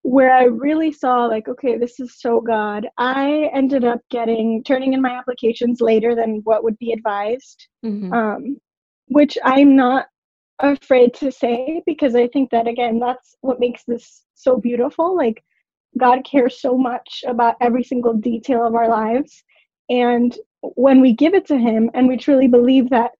where 0.02 0.33
I 0.33 0.45
really 0.45 0.93
saw 0.93 1.26
like, 1.26 1.49
okay, 1.49 1.76
this 1.76 2.00
is 2.00 2.19
so 2.19 2.40
God. 2.40 2.87
I 2.99 3.50
ended 3.52 3.85
up 3.85 4.00
getting 4.11 4.62
turning 4.64 4.93
in 4.93 5.02
my 5.02 5.11
applications 5.11 5.81
later 5.81 6.14
than 6.14 6.40
what 6.45 6.64
would 6.64 6.78
be 6.78 6.93
advised, 6.93 7.67
mm-hmm. 7.85 8.12
um, 8.12 8.57
which 9.09 9.37
I'm 9.45 9.76
not 9.76 10.07
afraid 10.61 11.14
to 11.14 11.31
say 11.31 11.83
because 11.87 12.14
I 12.14 12.28
think 12.28 12.50
that 12.50 12.67
again, 12.67 12.99
that's 12.99 13.37
what 13.40 13.61
makes 13.61 13.85
this 13.85 14.25
so 14.35 14.57
beautiful. 14.57 15.17
Like 15.17 15.43
God 15.99 16.25
cares 16.25 16.61
so 16.61 16.76
much 16.76 17.25
about 17.26 17.57
every 17.61 17.83
single 17.83 18.14
detail 18.14 18.67
of 18.67 18.75
our 18.75 18.88
lives, 18.88 19.43
and 19.88 20.37
when 20.61 21.00
we 21.00 21.12
give 21.12 21.35
it 21.35 21.47
to 21.47 21.59
Him 21.59 21.90
and 21.95 22.09
we 22.09 22.17
truly 22.17 22.49
believe 22.49 22.90
that, 22.90 23.12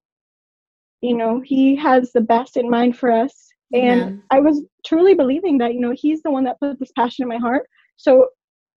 you 1.01 1.15
know, 1.15 1.39
He 1.39 1.75
has 1.75 2.11
the 2.11 2.21
best 2.21 2.57
in 2.57 2.69
mind 2.69 2.97
for 2.97 3.11
us 3.11 3.49
and 3.73 3.99
yeah. 3.99 4.15
i 4.31 4.39
was 4.39 4.63
truly 4.85 5.13
believing 5.13 5.57
that 5.57 5.73
you 5.73 5.79
know 5.79 5.93
he's 5.95 6.21
the 6.21 6.31
one 6.31 6.43
that 6.43 6.59
put 6.59 6.79
this 6.79 6.91
passion 6.95 7.23
in 7.23 7.29
my 7.29 7.37
heart 7.37 7.67
so 7.97 8.27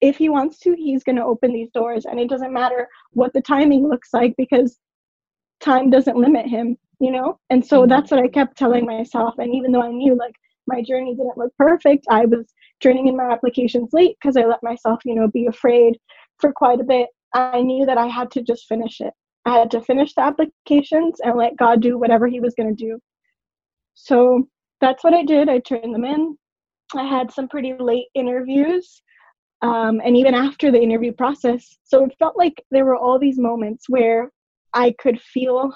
if 0.01 0.17
he 0.17 0.29
wants 0.29 0.59
to 0.59 0.75
he's 0.75 1.05
going 1.05 1.17
to 1.17 1.25
open 1.25 1.53
these 1.53 1.71
doors 1.73 2.05
and 2.05 2.19
it 2.19 2.29
doesn't 2.29 2.53
matter 2.53 2.89
what 3.13 3.33
the 3.33 3.41
timing 3.41 3.89
looks 3.89 4.09
like 4.13 4.35
because 4.37 4.79
time 5.61 5.91
doesn't 5.91 6.17
limit 6.17 6.47
him 6.47 6.77
you 7.01 7.11
know 7.11 7.39
and 7.51 7.65
so 7.65 7.81
mm-hmm. 7.81 7.91
that's 7.91 8.11
what 8.11 8.23
i 8.23 8.29
kept 8.29 8.57
telling 8.57 8.85
myself 8.85 9.35
and 9.39 9.55
even 9.55 9.71
though 9.71 9.83
i 9.83 9.91
knew 9.91 10.17
like 10.17 10.35
my 10.67 10.83
journey 10.83 11.15
didn't 11.15 11.39
look 11.39 11.53
perfect 11.57 12.05
i 12.11 12.25
was 12.25 12.53
turning 12.83 13.07
in 13.07 13.17
my 13.17 13.31
applications 13.31 13.91
late 13.93 14.17
because 14.21 14.37
I 14.37 14.45
let 14.45 14.63
myself, 14.63 15.01
you 15.05 15.15
know, 15.15 15.29
be 15.29 15.47
afraid 15.47 15.99
for 16.39 16.53
quite 16.53 16.81
a 16.81 16.85
bit. 16.85 17.09
I 17.33 17.63
knew 17.63 17.87
that 17.87 17.97
I 17.97 18.09
had 18.09 18.31
to 18.33 18.43
just 18.43 18.67
finish 18.67 19.01
it. 19.01 19.15
I 19.47 19.57
had 19.59 19.71
to 19.71 19.81
finish 19.81 20.15
the 20.15 20.23
applications 20.23 21.21
and 21.25 21.37
let 21.37 21.57
God 21.57 21.81
do 21.81 21.99
whatever 21.99 22.27
He 22.27 22.41
was 22.41 22.55
going 22.55 22.75
to 22.75 22.85
do. 22.85 22.99
So 23.95 24.49
that's 24.83 25.03
what 25.03 25.15
I 25.15 25.25
did. 25.25 25.49
I 25.49 25.61
turned 25.61 25.95
them 25.95 26.05
in. 26.05 26.37
I 26.95 27.05
had 27.05 27.33
some 27.33 27.49
pretty 27.49 27.73
late 27.79 28.09
interviews, 28.15 29.01
um, 29.63 30.03
and 30.05 30.15
even 30.17 30.35
after 30.35 30.71
the 30.71 30.83
interview 30.83 31.13
process. 31.13 31.79
So 31.85 32.05
it 32.05 32.15
felt 32.19 32.37
like 32.37 32.63
there 32.71 32.85
were 32.85 32.97
all 32.97 33.19
these 33.19 33.39
moments 33.39 33.89
where 33.89 34.31
I 34.75 34.95
could 34.99 35.21
feel 35.23 35.73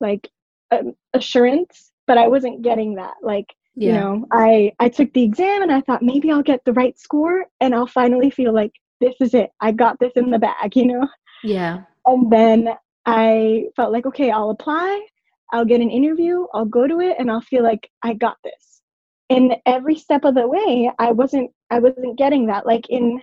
like 0.00 0.28
um, 0.70 0.94
assurance, 1.14 1.92
but 2.06 2.18
I 2.18 2.28
wasn't 2.28 2.62
getting 2.62 2.96
that. 2.96 3.14
Like, 3.22 3.46
yeah. 3.76 3.86
you 3.86 3.92
know, 3.94 4.26
I 4.32 4.72
I 4.80 4.88
took 4.88 5.12
the 5.12 5.22
exam 5.22 5.62
and 5.62 5.72
I 5.72 5.80
thought 5.82 6.02
maybe 6.02 6.30
I'll 6.30 6.42
get 6.42 6.64
the 6.64 6.72
right 6.74 6.98
score 6.98 7.46
and 7.60 7.74
I'll 7.74 7.86
finally 7.86 8.30
feel 8.30 8.52
like 8.52 8.72
this 9.00 9.14
is 9.20 9.32
it. 9.32 9.50
I 9.60 9.72
got 9.72 9.98
this 10.00 10.12
in 10.16 10.30
the 10.30 10.38
bag, 10.38 10.72
you 10.76 10.86
know. 10.86 11.08
Yeah. 11.44 11.84
And 12.04 12.30
then 12.30 12.68
I 13.06 13.66
felt 13.76 13.92
like 13.92 14.06
okay, 14.06 14.30
I'll 14.30 14.50
apply, 14.50 15.06
I'll 15.52 15.64
get 15.64 15.80
an 15.80 15.90
interview, 15.90 16.46
I'll 16.54 16.64
go 16.64 16.86
to 16.86 17.00
it 17.00 17.16
and 17.18 17.30
I'll 17.30 17.40
feel 17.42 17.62
like 17.62 17.90
I 18.02 18.14
got 18.14 18.36
this. 18.42 18.82
And 19.30 19.54
every 19.66 19.96
step 19.96 20.24
of 20.24 20.34
the 20.34 20.48
way, 20.48 20.90
I 20.98 21.12
wasn't 21.12 21.50
I 21.70 21.78
wasn't 21.78 22.18
getting 22.18 22.46
that. 22.46 22.66
Like 22.66 22.88
in 22.90 23.20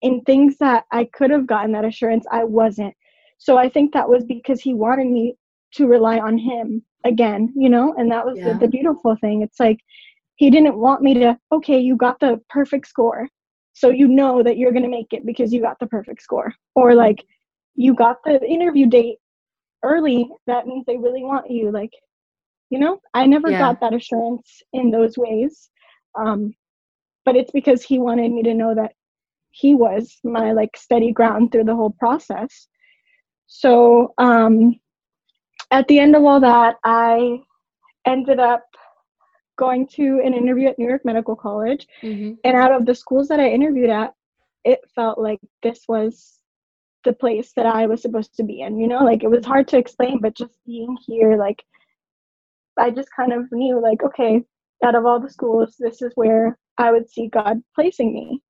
in 0.00 0.20
things 0.22 0.56
that 0.58 0.84
I 0.90 1.04
could 1.12 1.30
have 1.30 1.46
gotten 1.46 1.72
that 1.72 1.84
assurance, 1.84 2.26
I 2.30 2.44
wasn't. 2.44 2.94
So 3.38 3.56
I 3.56 3.68
think 3.68 3.92
that 3.92 4.08
was 4.08 4.24
because 4.24 4.60
he 4.60 4.74
wanted 4.74 5.08
me 5.08 5.36
to 5.74 5.86
rely 5.86 6.18
on 6.18 6.38
him 6.38 6.84
again, 7.04 7.52
you 7.56 7.68
know? 7.68 7.94
And 7.96 8.10
that 8.10 8.24
was 8.24 8.38
yeah. 8.38 8.52
the, 8.52 8.60
the 8.60 8.68
beautiful 8.68 9.16
thing. 9.20 9.42
It's 9.42 9.58
like 9.58 9.78
he 10.36 10.50
didn't 10.50 10.76
want 10.76 11.02
me 11.02 11.14
to, 11.14 11.38
okay, 11.50 11.78
you 11.78 11.96
got 11.96 12.20
the 12.20 12.40
perfect 12.48 12.88
score. 12.88 13.28
So 13.74 13.88
you 13.88 14.06
know 14.06 14.42
that 14.42 14.58
you're 14.58 14.72
going 14.72 14.84
to 14.84 14.88
make 14.88 15.12
it 15.12 15.24
because 15.24 15.52
you 15.52 15.60
got 15.60 15.78
the 15.78 15.86
perfect 15.86 16.22
score. 16.22 16.52
Or 16.74 16.94
like 16.94 17.24
you 17.74 17.94
got 17.94 18.18
the 18.24 18.40
interview 18.44 18.86
date 18.86 19.18
early, 19.82 20.28
that 20.46 20.66
means 20.66 20.84
they 20.86 20.96
really 20.96 21.22
want 21.22 21.50
you. 21.50 21.70
Like, 21.70 21.92
you 22.70 22.78
know, 22.78 23.00
I 23.14 23.26
never 23.26 23.50
yeah. 23.50 23.58
got 23.58 23.80
that 23.80 23.94
assurance 23.94 24.62
in 24.72 24.90
those 24.90 25.18
ways. 25.18 25.70
Um, 26.18 26.54
but 27.24 27.36
it's 27.36 27.50
because 27.50 27.82
he 27.82 27.98
wanted 27.98 28.32
me 28.32 28.42
to 28.42 28.54
know 28.54 28.74
that 28.74 28.92
he 29.50 29.74
was 29.74 30.18
my 30.24 30.52
like 30.52 30.76
steady 30.76 31.12
ground 31.12 31.52
through 31.52 31.64
the 31.64 31.76
whole 31.76 31.94
process. 31.98 32.68
So 33.46 34.14
um, 34.18 34.80
at 35.70 35.86
the 35.88 35.98
end 35.98 36.16
of 36.16 36.24
all 36.24 36.40
that, 36.40 36.76
I 36.84 37.40
ended 38.06 38.40
up 38.40 38.64
going 39.58 39.86
to 39.86 40.20
an 40.24 40.34
interview 40.34 40.68
at 40.68 40.78
New 40.78 40.88
York 40.88 41.04
Medical 41.04 41.36
College. 41.36 41.86
Mm-hmm. 42.02 42.34
And 42.44 42.56
out 42.56 42.72
of 42.72 42.86
the 42.86 42.94
schools 42.94 43.28
that 43.28 43.40
I 43.40 43.48
interviewed 43.48 43.90
at, 43.90 44.14
it 44.64 44.80
felt 44.94 45.18
like 45.18 45.40
this 45.62 45.84
was 45.88 46.38
the 47.04 47.12
place 47.12 47.52
that 47.56 47.66
I 47.66 47.86
was 47.86 48.02
supposed 48.02 48.34
to 48.36 48.44
be 48.44 48.60
in. 48.60 48.78
You 48.78 48.88
know, 48.88 49.04
like 49.04 49.22
it 49.22 49.30
was 49.30 49.44
hard 49.44 49.68
to 49.68 49.78
explain, 49.78 50.20
but 50.20 50.34
just 50.36 50.54
being 50.66 50.96
here, 51.06 51.36
like 51.36 51.62
I 52.78 52.90
just 52.90 53.08
kind 53.14 53.32
of 53.32 53.50
knew, 53.52 53.80
like, 53.80 54.02
okay, 54.02 54.42
out 54.84 54.94
of 54.94 55.06
all 55.06 55.20
the 55.20 55.30
schools, 55.30 55.76
this 55.78 56.02
is 56.02 56.12
where 56.14 56.58
I 56.78 56.90
would 56.90 57.08
see 57.10 57.28
God 57.28 57.62
placing 57.74 58.12
me. 58.14 58.42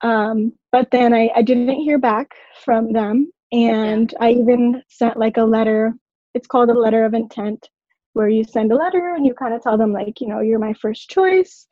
Um, 0.00 0.52
but 0.72 0.90
then 0.90 1.14
I, 1.14 1.30
I 1.36 1.42
didn't 1.42 1.68
hear 1.70 1.98
back 1.98 2.32
from 2.64 2.92
them. 2.92 3.30
And. 3.52 4.12
I 4.20 4.30
even 4.30 4.82
sent 4.88 5.18
like 5.18 5.36
a 5.36 5.44
letter, 5.44 5.94
it's 6.34 6.46
called 6.46 6.70
a 6.70 6.78
letter 6.78 7.04
of 7.04 7.14
intent, 7.14 7.68
where 8.14 8.28
you 8.28 8.44
send 8.44 8.72
a 8.72 8.76
letter 8.76 9.14
and 9.14 9.26
you 9.26 9.34
kind 9.34 9.54
of 9.54 9.62
tell 9.62 9.78
them, 9.78 9.92
like, 9.92 10.20
you 10.20 10.28
know, 10.28 10.40
you're 10.40 10.58
my 10.58 10.72
first 10.74 11.10
choice. 11.10 11.66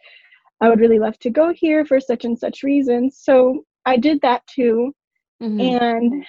I 0.61 0.69
would 0.69 0.81
really 0.81 0.99
love 0.99 1.19
to 1.21 1.31
go 1.31 1.53
here 1.55 1.85
for 1.87 1.99
such 2.01 2.25
and 2.25 2.39
such 2.39 2.63
reasons. 2.63 3.19
So 3.19 3.65
I 3.87 3.97
did 3.97 4.21
that 4.21 4.47
too. 4.47 4.95
Mm-hmm. 5.43 5.61
And 5.61 6.25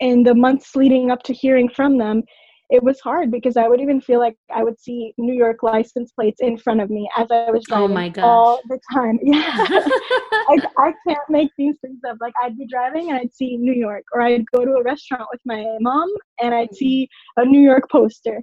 in 0.00 0.22
the 0.22 0.34
months 0.34 0.74
leading 0.76 1.10
up 1.10 1.22
to 1.24 1.32
hearing 1.32 1.68
from 1.68 1.98
them, 1.98 2.22
it 2.70 2.82
was 2.82 3.00
hard 3.00 3.30
because 3.30 3.56
I 3.56 3.66
would 3.66 3.80
even 3.80 4.00
feel 4.00 4.18
like 4.18 4.36
I 4.54 4.62
would 4.62 4.78
see 4.78 5.14
New 5.16 5.32
York 5.32 5.62
license 5.62 6.12
plates 6.12 6.40
in 6.40 6.58
front 6.58 6.82
of 6.82 6.90
me 6.90 7.08
as 7.16 7.28
I 7.30 7.50
was 7.50 7.64
driving 7.64 7.90
oh 7.90 7.94
my 7.94 8.08
gosh. 8.10 8.24
all 8.24 8.60
the 8.68 8.78
time. 8.92 9.18
Yeah, 9.22 9.66
like 10.48 10.64
I 10.78 10.92
can't 11.06 11.30
make 11.30 11.50
these 11.56 11.76
things 11.80 12.00
up. 12.08 12.18
Like 12.20 12.34
I'd 12.42 12.58
be 12.58 12.66
driving 12.66 13.10
and 13.10 13.18
I'd 13.18 13.34
see 13.34 13.56
New 13.56 13.72
York, 13.72 14.04
or 14.12 14.20
I'd 14.20 14.44
go 14.54 14.64
to 14.64 14.72
a 14.72 14.82
restaurant 14.82 15.24
with 15.32 15.40
my 15.46 15.64
mom 15.80 16.08
and 16.42 16.54
I'd 16.54 16.74
see 16.74 17.08
a 17.38 17.44
New 17.44 17.60
York 17.60 17.84
poster, 17.90 18.42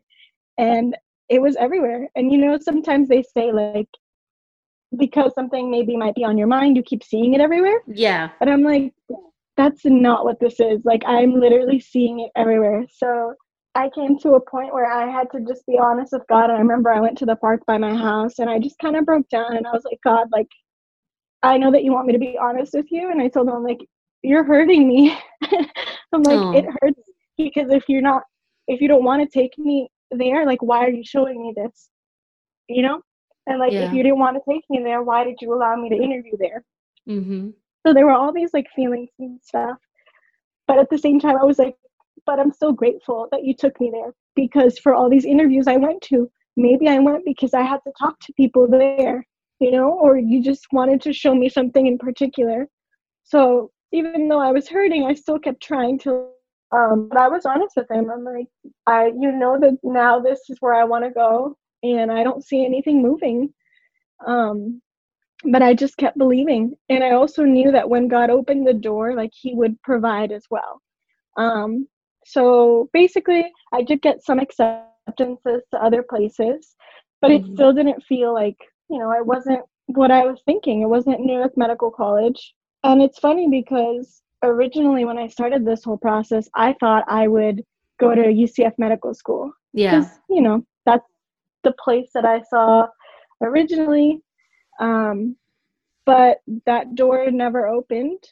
and 0.58 0.96
it 1.30 1.42
was 1.42 1.56
everywhere. 1.58 2.08
And 2.16 2.32
you 2.32 2.40
know, 2.40 2.58
sometimes 2.60 3.08
they 3.08 3.22
say 3.22 3.52
like 3.52 3.90
because 4.98 5.34
something 5.36 5.70
maybe 5.70 5.98
might 5.98 6.16
be 6.16 6.24
on 6.24 6.38
your 6.38 6.48
mind, 6.48 6.78
you 6.78 6.84
keep 6.84 7.04
seeing 7.04 7.34
it 7.36 7.42
everywhere. 7.42 7.82
Yeah, 7.88 8.30
but 8.40 8.50
I'm 8.50 8.64
like, 8.64 8.92
that's 9.58 9.86
not 9.86 10.26
what 10.26 10.40
this 10.40 10.60
is. 10.60 10.82
Like 10.84 11.04
I'm 11.06 11.40
literally 11.40 11.80
seeing 11.80 12.20
it 12.20 12.32
everywhere. 12.36 12.86
So 12.92 13.34
I 13.76 13.90
came 13.90 14.18
to 14.20 14.36
a 14.36 14.40
point 14.40 14.74
where 14.74 14.90
I 14.90 15.10
had 15.10 15.30
to 15.32 15.42
just 15.42 15.66
be 15.66 15.78
honest 15.78 16.14
with 16.14 16.24
God. 16.30 16.46
And 16.46 16.54
I 16.54 16.60
remember 16.60 16.92
I 16.92 17.02
went 17.02 17.18
to 17.20 17.26
the 17.26 17.36
park 17.36 17.62
by 17.66 17.78
my 17.78 17.94
house 17.94 18.40
and 18.40 18.50
I 18.50 18.58
just 18.60 18.80
kind 18.80 18.96
of 18.96 19.06
broke 19.06 19.28
down 19.30 19.58
and 19.58 19.68
I 19.68 19.72
was 19.72 19.84
like, 19.84 20.00
God, 20.04 20.28
like, 20.32 20.48
I 21.44 21.58
know 21.58 21.72
that 21.72 21.84
you 21.84 21.92
want 21.92 22.08
me 22.08 22.14
to 22.14 22.20
be 22.20 22.38
honest 22.42 22.74
with 22.74 22.86
you. 22.90 23.12
And 23.12 23.22
I 23.22 23.28
told 23.28 23.50
him, 23.50 23.64
like, 23.64 23.86
you're 24.24 24.46
hurting 24.46 24.88
me. 24.88 25.18
I'm 26.14 26.24
like, 26.24 26.40
oh. 26.40 26.58
it 26.58 26.66
hurts 26.82 27.02
because 27.38 27.70
if 27.70 27.84
you're 27.90 28.02
not, 28.02 28.24
if 28.68 28.80
you 28.80 28.88
don't 28.88 29.04
want 29.04 29.30
to 29.30 29.40
take 29.40 29.58
me 29.58 29.90
there, 30.10 30.46
like, 30.46 30.62
why 30.62 30.86
are 30.86 30.90
you 30.90 31.04
showing 31.04 31.42
me 31.42 31.54
this? 31.56 31.90
You 32.70 32.82
know? 32.82 33.02
And 33.48 33.60
like, 33.60 33.74
yeah. 33.74 33.88
if 33.88 33.94
you 33.94 34.04
didn't 34.04 34.20
want 34.20 34.38
to 34.38 34.52
take 34.52 34.64
me 34.70 34.82
there, 34.84 35.04
why 35.04 35.24
did 35.24 35.36
you 35.42 35.54
allow 35.54 35.76
me 35.76 35.90
to 35.90 35.96
interview 35.96 36.38
there? 36.40 36.64
Mm-hmm. 37.08 37.50
So 37.86 37.94
there 37.94 38.06
were 38.06 38.12
all 38.12 38.34
these 38.34 38.54
like 38.54 38.68
feelings 38.76 39.10
and 39.20 39.40
stuff. 39.44 39.78
But 40.68 40.80
at 40.80 40.90
the 40.90 40.98
same 40.98 41.20
time, 41.20 41.38
I 41.38 41.44
was 41.44 41.60
like, 41.60 41.76
but 42.26 42.40
I'm 42.40 42.52
so 42.52 42.72
grateful 42.72 43.28
that 43.32 43.44
you 43.44 43.54
took 43.54 43.80
me 43.80 43.92
there 43.92 44.14
because 44.36 44.80
for 44.80 44.96
all 44.96 45.10
these 45.10 45.26
interviews 45.26 45.68
I 45.68 45.78
went 45.78 46.02
to, 46.04 46.30
maybe 46.58 46.88
I 46.88 46.98
went 47.00 47.26
because 47.26 47.54
I 47.54 47.62
had 47.62 47.82
to 47.86 47.92
talk 48.00 48.20
to 48.22 48.34
people 48.34 48.68
there, 48.68 49.26
you 49.60 49.70
know, 49.72 49.92
or 49.92 50.18
you 50.18 50.42
just 50.42 50.66
wanted 50.72 51.02
to 51.02 51.14
show 51.14 51.36
me 51.36 51.50
something 51.50 51.86
in 51.86 52.00
particular. 52.00 52.68
So 53.24 53.72
even 53.92 54.28
though 54.28 54.42
I 54.42 54.52
was 54.52 54.68
hurting, 54.68 55.06
I 55.06 55.14
still 55.14 55.38
kept 55.38 55.62
trying 55.62 56.00
to. 56.00 56.28
Um, 56.72 57.08
but 57.10 57.20
I 57.20 57.28
was 57.28 57.46
honest 57.46 57.76
with 57.78 57.90
him. 57.92 58.10
I'm 58.10 58.24
like, 58.24 58.48
I, 58.88 59.08
you 59.08 59.32
know, 59.32 59.60
that 59.60 59.78
now 59.84 60.20
this 60.20 60.42
is 60.50 60.58
where 60.60 60.74
I 60.74 60.84
want 60.84 61.06
to 61.06 61.12
go, 61.12 61.56
and 61.84 62.12
I 62.12 62.24
don't 62.24 62.44
see 62.44 62.66
anything 62.66 63.02
moving. 63.04 63.54
Um, 64.26 64.82
but 65.44 65.62
I 65.62 65.74
just 65.74 65.98
kept 65.98 66.18
believing, 66.18 66.76
and 66.90 67.04
I 67.04 67.12
also 67.12 67.44
knew 67.44 67.72
that 67.72 67.90
when 67.90 68.08
God 68.08 68.30
opened 68.30 68.66
the 68.66 68.74
door, 68.74 69.16
like 69.16 69.32
He 69.34 69.54
would 69.54 69.82
provide 69.82 70.32
as 70.32 70.46
well. 70.50 70.82
Um, 71.38 71.88
so 72.26 72.90
basically, 72.94 73.52
I 73.74 73.84
did 73.84 74.02
get 74.02 74.24
some 74.24 74.40
acceptances 74.40 75.64
to 75.72 75.84
other 75.84 76.04
places, 76.04 76.76
but 77.22 77.32
mm-hmm. 77.32 77.52
it 77.52 77.54
still 77.54 77.74
didn't 77.74 78.04
feel 78.04 78.34
like, 78.34 78.58
you 78.90 78.98
know, 78.98 79.12
I 79.12 79.22
wasn't 79.22 79.62
what 79.88 80.12
I 80.12 80.26
was 80.26 80.42
thinking. 80.46 80.82
It 80.82 80.90
wasn't 80.90 81.20
New 81.20 81.38
York 81.38 81.54
Medical 81.56 81.92
College. 81.92 82.54
And 82.84 83.02
it's 83.02 83.20
funny 83.20 83.48
because 83.50 84.22
originally, 84.44 85.06
when 85.06 85.18
I 85.18 85.28
started 85.28 85.66
this 85.66 85.84
whole 85.84 85.98
process, 85.98 86.50
I 86.56 86.74
thought 86.80 87.04
I 87.08 87.28
would 87.28 87.64
go 88.00 88.14
to 88.14 88.22
UCF 88.22 88.74
Medical 88.78 89.14
School. 89.14 89.52
Yeah. 89.74 90.10
You 90.30 90.42
know, 90.42 90.66
that's 90.86 91.06
the 91.64 91.74
place 91.84 92.10
that 92.14 92.26
I 92.26 92.42
saw 92.50 92.88
originally. 93.42 94.22
Um, 94.80 95.38
but 96.06 96.40
that 96.66 96.96
door 96.96 97.32
never 97.32 97.68
opened. 97.68 98.24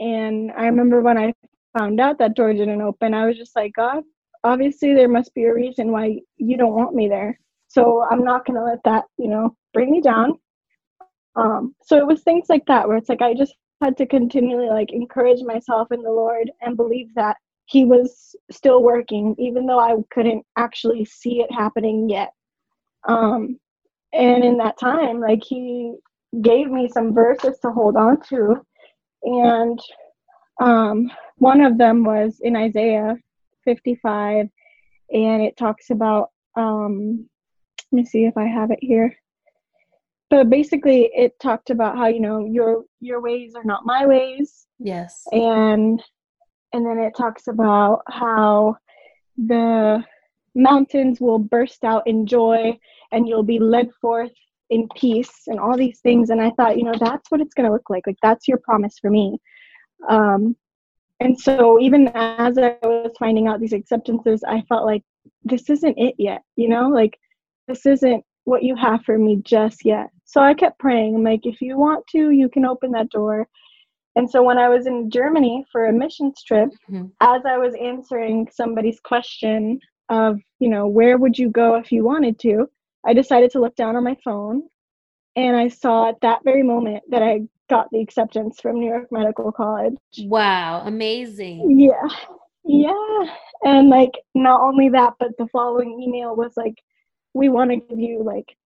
And 0.00 0.50
I 0.52 0.66
remember 0.66 1.00
when 1.02 1.18
I 1.18 1.34
found 1.78 2.00
out 2.00 2.18
that 2.18 2.34
door 2.34 2.52
didn't 2.52 2.82
open, 2.82 3.14
I 3.14 3.26
was 3.26 3.36
just 3.36 3.54
like, 3.56 3.72
God, 3.74 4.02
obviously 4.44 4.94
there 4.94 5.08
must 5.08 5.34
be 5.34 5.44
a 5.44 5.54
reason 5.54 5.92
why 5.92 6.18
you 6.36 6.56
don't 6.56 6.74
want 6.74 6.94
me 6.94 7.08
there. 7.08 7.38
So 7.68 8.04
I'm 8.10 8.24
not 8.24 8.44
gonna 8.46 8.64
let 8.64 8.82
that, 8.84 9.04
you 9.18 9.28
know, 9.28 9.56
bring 9.72 9.90
me 9.90 10.00
down. 10.00 10.38
Um, 11.36 11.74
so 11.82 11.96
it 11.96 12.06
was 12.06 12.22
things 12.22 12.46
like 12.48 12.66
that 12.66 12.86
where 12.88 12.96
it's 12.96 13.08
like 13.08 13.22
I 13.22 13.34
just 13.34 13.54
had 13.82 13.96
to 13.98 14.06
continually 14.06 14.68
like 14.68 14.92
encourage 14.92 15.42
myself 15.42 15.90
in 15.92 16.02
the 16.02 16.10
Lord 16.10 16.50
and 16.60 16.76
believe 16.76 17.08
that 17.14 17.36
He 17.66 17.84
was 17.84 18.34
still 18.50 18.82
working, 18.82 19.34
even 19.38 19.66
though 19.66 19.78
I 19.78 19.94
couldn't 20.10 20.44
actually 20.56 21.04
see 21.04 21.40
it 21.40 21.50
happening 21.52 22.08
yet. 22.10 22.32
Um, 23.08 23.58
and 24.12 24.44
in 24.44 24.56
that 24.58 24.78
time, 24.78 25.20
like 25.20 25.42
He 25.44 25.94
gave 26.40 26.70
me 26.70 26.88
some 26.88 27.14
verses 27.14 27.58
to 27.60 27.70
hold 27.70 27.96
on 27.96 28.20
to, 28.28 28.64
and 29.22 29.78
um, 30.60 31.10
one 31.36 31.60
of 31.60 31.78
them 31.78 32.04
was 32.04 32.40
in 32.40 32.56
Isaiah 32.56 33.16
55, 33.64 34.48
and 35.12 35.42
it 35.42 35.56
talks 35.56 35.90
about, 35.90 36.30
um, 36.56 37.28
let 37.90 37.96
me 37.96 38.04
see 38.04 38.24
if 38.24 38.36
I 38.36 38.44
have 38.44 38.70
it 38.70 38.78
here. 38.80 39.14
But 40.30 40.48
basically, 40.48 41.10
it 41.14 41.38
talked 41.40 41.68
about 41.68 41.96
how 41.96 42.06
you 42.06 42.20
know 42.20 42.46
your 42.46 42.84
your 43.00 43.20
ways 43.20 43.54
are 43.54 43.64
not 43.64 43.84
my 43.84 44.06
ways. 44.06 44.66
Yes. 44.78 45.24
And 45.30 46.02
and 46.72 46.86
then 46.86 46.98
it 46.98 47.14
talks 47.14 47.48
about 47.48 48.02
how 48.08 48.76
the 49.36 50.02
mountains 50.54 51.20
will 51.20 51.38
burst 51.38 51.84
out 51.84 52.06
in 52.06 52.26
joy, 52.26 52.78
and 53.12 53.28
you'll 53.28 53.42
be 53.42 53.58
led 53.58 53.90
forth 54.00 54.32
in 54.70 54.88
peace 54.96 55.42
and 55.46 55.60
all 55.60 55.76
these 55.76 56.00
things. 56.00 56.30
And 56.30 56.40
i 56.40 56.50
thought 56.50 56.78
you 56.78 56.84
know 56.84 56.94
that's 56.98 57.30
what 57.30 57.40
it's 57.40 57.54
going 57.54 57.66
to 57.66 57.72
look 57.72 57.90
like. 57.90 58.06
Like 58.06 58.18
that's 58.22 58.48
your 58.48 58.58
promise 58.58 58.98
for 58.98 59.10
me. 59.10 59.38
Um 60.08 60.56
and 61.20 61.38
so 61.38 61.78
even 61.80 62.08
as 62.14 62.58
i 62.58 62.76
was 62.82 63.12
finding 63.16 63.46
out 63.46 63.60
these 63.60 63.72
acceptances 63.72 64.42
i 64.42 64.60
felt 64.62 64.84
like 64.84 65.02
this 65.44 65.70
isn't 65.70 65.96
it 65.96 66.16
yet 66.18 66.42
you 66.56 66.68
know? 66.68 66.88
Like 66.88 67.16
this 67.68 67.86
isn't 67.86 68.24
what 68.44 68.64
you 68.64 68.74
have 68.74 69.04
for 69.04 69.16
me 69.18 69.36
just 69.44 69.84
yet. 69.84 70.08
So 70.24 70.40
i 70.40 70.54
kept 70.54 70.78
praying 70.78 71.14
i'm 71.14 71.22
like 71.22 71.46
if 71.46 71.60
you 71.60 71.78
want 71.78 72.06
to 72.08 72.30
you 72.30 72.48
can 72.48 72.64
open 72.64 72.90
that 72.92 73.10
door. 73.10 73.46
And 74.16 74.28
so 74.28 74.42
when 74.42 74.58
i 74.58 74.68
was 74.68 74.86
in 74.86 75.10
germany 75.10 75.64
for 75.70 75.86
a 75.86 75.92
missions 75.92 76.42
trip 76.42 76.70
mm-hmm. 76.90 77.06
as 77.20 77.42
i 77.46 77.56
was 77.56 77.74
answering 77.80 78.48
somebody's 78.52 79.00
question 79.00 79.80
of 80.08 80.38
you 80.58 80.68
know 80.68 80.86
where 80.86 81.16
would 81.16 81.38
you 81.38 81.48
go 81.50 81.76
if 81.76 81.90
you 81.90 82.04
wanted 82.04 82.38
to 82.40 82.68
i 83.06 83.12
decided 83.12 83.50
to 83.50 83.60
look 83.60 83.74
down 83.76 83.96
on 83.96 84.04
my 84.04 84.16
phone 84.24 84.62
and 85.36 85.56
i 85.56 85.68
saw 85.68 86.08
at 86.08 86.20
that 86.22 86.40
very 86.44 86.62
moment 86.62 87.02
that 87.10 87.22
i 87.22 87.40
got 87.70 87.88
the 87.90 88.00
acceptance 88.00 88.60
from 88.60 88.78
new 88.78 88.88
york 88.88 89.06
medical 89.10 89.50
college 89.52 89.96
wow 90.24 90.82
amazing 90.84 91.78
yeah 91.78 92.08
yeah 92.64 93.24
and 93.64 93.88
like 93.88 94.12
not 94.34 94.60
only 94.60 94.88
that 94.88 95.14
but 95.18 95.30
the 95.38 95.46
following 95.48 96.00
email 96.00 96.36
was 96.36 96.52
like 96.56 96.74
we 97.34 97.48
want 97.48 97.70
to 97.70 97.76
give 97.76 97.98
you 97.98 98.22
like 98.22 98.56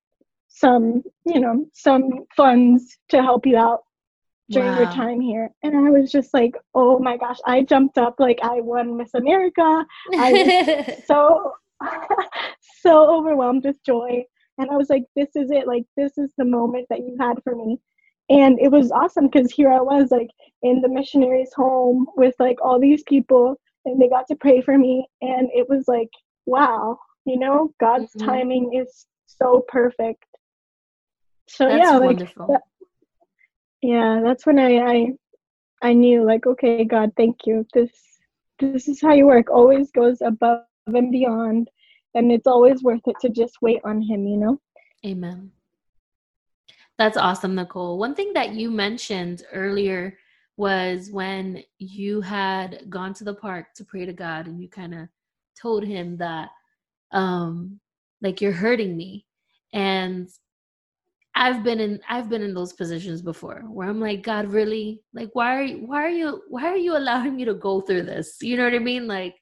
some 0.48 1.02
you 1.24 1.40
know 1.40 1.66
some 1.72 2.24
funds 2.36 2.98
to 3.08 3.22
help 3.22 3.46
you 3.46 3.56
out 3.56 3.80
during 4.50 4.70
wow. 4.72 4.78
your 4.78 4.92
time 4.92 5.20
here. 5.20 5.50
And 5.62 5.76
I 5.76 5.90
was 5.90 6.10
just 6.10 6.32
like, 6.32 6.56
oh 6.74 6.98
my 6.98 7.16
gosh, 7.16 7.38
I 7.44 7.62
jumped 7.62 7.98
up 7.98 8.16
like 8.18 8.38
I 8.42 8.60
won 8.60 8.96
Miss 8.96 9.14
America. 9.14 9.84
I 10.14 10.32
was 10.32 11.04
so 11.06 11.52
so 12.86 13.16
overwhelmed 13.16 13.64
with 13.64 13.82
joy. 13.84 14.24
And 14.58 14.70
I 14.70 14.76
was 14.76 14.88
like, 14.88 15.04
this 15.14 15.36
is 15.36 15.50
it. 15.50 15.66
Like 15.66 15.84
this 15.96 16.16
is 16.18 16.32
the 16.36 16.44
moment 16.44 16.86
that 16.90 17.00
you 17.00 17.16
had 17.20 17.42
for 17.44 17.54
me. 17.54 17.78
And 18.28 18.58
it 18.58 18.70
was 18.70 18.90
awesome 18.90 19.28
because 19.28 19.52
here 19.52 19.70
I 19.70 19.80
was 19.80 20.10
like 20.10 20.30
in 20.62 20.80
the 20.80 20.88
missionaries' 20.88 21.52
home 21.54 22.06
with 22.16 22.34
like 22.38 22.56
all 22.62 22.80
these 22.80 23.02
people 23.04 23.56
and 23.84 24.00
they 24.00 24.08
got 24.08 24.26
to 24.28 24.36
pray 24.36 24.60
for 24.60 24.76
me. 24.76 25.06
And 25.20 25.48
it 25.52 25.68
was 25.68 25.86
like, 25.86 26.10
wow, 26.44 26.98
you 27.24 27.38
know, 27.38 27.72
God's 27.78 28.12
mm-hmm. 28.14 28.26
timing 28.26 28.74
is 28.74 29.06
so 29.26 29.64
perfect. 29.68 30.24
So 31.48 31.68
That's 31.68 31.84
yeah, 31.84 31.96
like 31.98 32.18
that, 32.18 32.62
yeah 33.82 34.20
that's 34.22 34.46
when 34.46 34.58
I, 34.58 34.78
I 34.78 35.06
i 35.82 35.92
knew 35.92 36.24
like 36.24 36.46
okay 36.46 36.84
god 36.84 37.12
thank 37.16 37.46
you 37.46 37.66
this 37.72 37.90
this 38.58 38.88
is 38.88 39.00
how 39.00 39.12
you 39.12 39.26
work 39.26 39.50
always 39.50 39.90
goes 39.90 40.20
above 40.22 40.64
and 40.86 41.12
beyond 41.12 41.68
and 42.16 42.32
it's 42.32 42.46
always 42.46 42.82
worth 42.82 43.06
it 43.06 43.16
to 43.20 43.28
just 43.28 43.62
wait 43.62 43.80
on 43.84 44.00
him 44.00 44.26
you 44.26 44.36
know 44.36 44.60
amen 45.04 45.50
that's 46.98 47.16
awesome 47.16 47.54
nicole 47.54 47.98
one 47.98 48.14
thing 48.14 48.32
that 48.32 48.54
you 48.54 48.70
mentioned 48.70 49.44
earlier 49.52 50.16
was 50.56 51.10
when 51.10 51.62
you 51.78 52.20
had 52.22 52.88
gone 52.88 53.12
to 53.12 53.24
the 53.24 53.34
park 53.34 53.66
to 53.74 53.84
pray 53.84 54.06
to 54.06 54.12
god 54.12 54.46
and 54.46 54.60
you 54.60 54.68
kind 54.68 54.94
of 54.94 55.08
told 55.60 55.84
him 55.84 56.16
that 56.16 56.48
um 57.12 57.78
like 58.22 58.40
you're 58.40 58.52
hurting 58.52 58.96
me 58.96 59.24
and 59.72 60.28
I've 61.38 61.62
been 61.62 61.80
in 61.80 62.00
I've 62.08 62.30
been 62.30 62.40
in 62.40 62.54
those 62.54 62.72
positions 62.72 63.20
before 63.20 63.62
where 63.68 63.88
I'm 63.88 64.00
like, 64.00 64.22
God, 64.22 64.46
really? 64.46 65.02
Like 65.12 65.28
why 65.34 65.54
are 65.54 65.62
you 65.62 65.84
why 65.86 66.02
are 66.02 66.08
you 66.08 66.42
why 66.48 66.64
are 66.64 66.78
you 66.78 66.96
allowing 66.96 67.36
me 67.36 67.44
to 67.44 67.52
go 67.52 67.82
through 67.82 68.04
this? 68.04 68.38
You 68.40 68.56
know 68.56 68.64
what 68.64 68.74
I 68.74 68.78
mean? 68.78 69.06
Like 69.06 69.34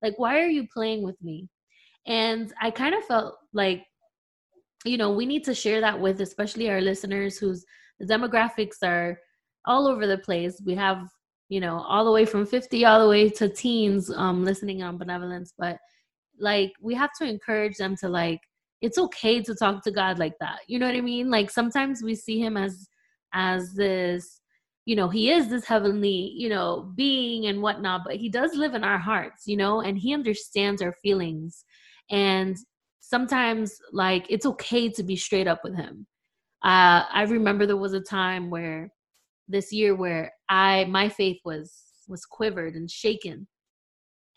like 0.00 0.18
why 0.18 0.40
are 0.40 0.48
you 0.48 0.66
playing 0.72 1.02
with 1.02 1.20
me? 1.22 1.48
And 2.06 2.52
I 2.60 2.70
kind 2.70 2.94
of 2.94 3.04
felt 3.04 3.36
like 3.52 3.84
you 4.84 4.96
know, 4.96 5.12
we 5.12 5.26
need 5.26 5.44
to 5.44 5.54
share 5.54 5.80
that 5.80 6.00
with 6.00 6.20
especially 6.20 6.68
our 6.68 6.80
listeners 6.80 7.38
whose 7.38 7.64
demographics 8.02 8.82
are 8.82 9.18
all 9.64 9.86
over 9.86 10.06
the 10.06 10.18
place. 10.18 10.60
We 10.64 10.74
have, 10.74 11.06
you 11.48 11.60
know, 11.60 11.80
all 11.80 12.04
the 12.04 12.10
way 12.10 12.24
from 12.24 12.46
50 12.46 12.84
all 12.84 13.00
the 13.00 13.08
way 13.08 13.28
to 13.30 13.48
teens 13.48 14.10
um 14.10 14.44
listening 14.44 14.82
on 14.82 14.98
benevolence, 14.98 15.52
but 15.56 15.78
like 16.38 16.72
we 16.80 16.94
have 16.94 17.10
to 17.20 17.28
encourage 17.28 17.76
them 17.76 17.96
to 17.96 18.08
like 18.08 18.40
it's 18.80 18.98
okay 18.98 19.40
to 19.40 19.54
talk 19.54 19.84
to 19.84 19.92
God 19.92 20.18
like 20.18 20.34
that. 20.40 20.60
You 20.66 20.78
know 20.78 20.86
what 20.86 20.96
I 20.96 21.00
mean? 21.00 21.30
Like 21.30 21.50
sometimes 21.50 22.02
we 22.02 22.14
see 22.16 22.40
him 22.40 22.56
as 22.56 22.88
as 23.32 23.72
this, 23.74 24.40
you 24.84 24.96
know, 24.96 25.08
he 25.08 25.30
is 25.30 25.48
this 25.48 25.64
heavenly, 25.64 26.32
you 26.36 26.48
know, 26.48 26.92
being 26.96 27.46
and 27.46 27.62
whatnot, 27.62 28.02
but 28.04 28.16
he 28.16 28.28
does 28.28 28.54
live 28.54 28.74
in 28.74 28.82
our 28.84 28.98
hearts, 28.98 29.46
you 29.46 29.56
know, 29.56 29.80
and 29.80 29.96
he 29.96 30.12
understands 30.12 30.82
our 30.82 30.92
feelings. 31.02 31.64
And 32.12 32.56
sometimes 33.00 33.76
like 33.92 34.26
it's 34.30 34.46
okay 34.46 34.88
to 34.90 35.02
be 35.02 35.16
straight 35.16 35.48
up 35.48 35.60
with 35.64 35.74
him. 35.74 36.06
Uh 36.64 37.04
I 37.12 37.24
remember 37.28 37.66
there 37.66 37.76
was 37.76 37.94
a 37.94 38.00
time 38.00 38.48
where 38.48 38.92
this 39.48 39.72
year 39.72 39.94
where 39.94 40.32
I 40.48 40.84
my 40.84 41.08
faith 41.08 41.38
was 41.44 41.72
was 42.08 42.24
quivered 42.24 42.74
and 42.74 42.90
shaken. 42.90 43.48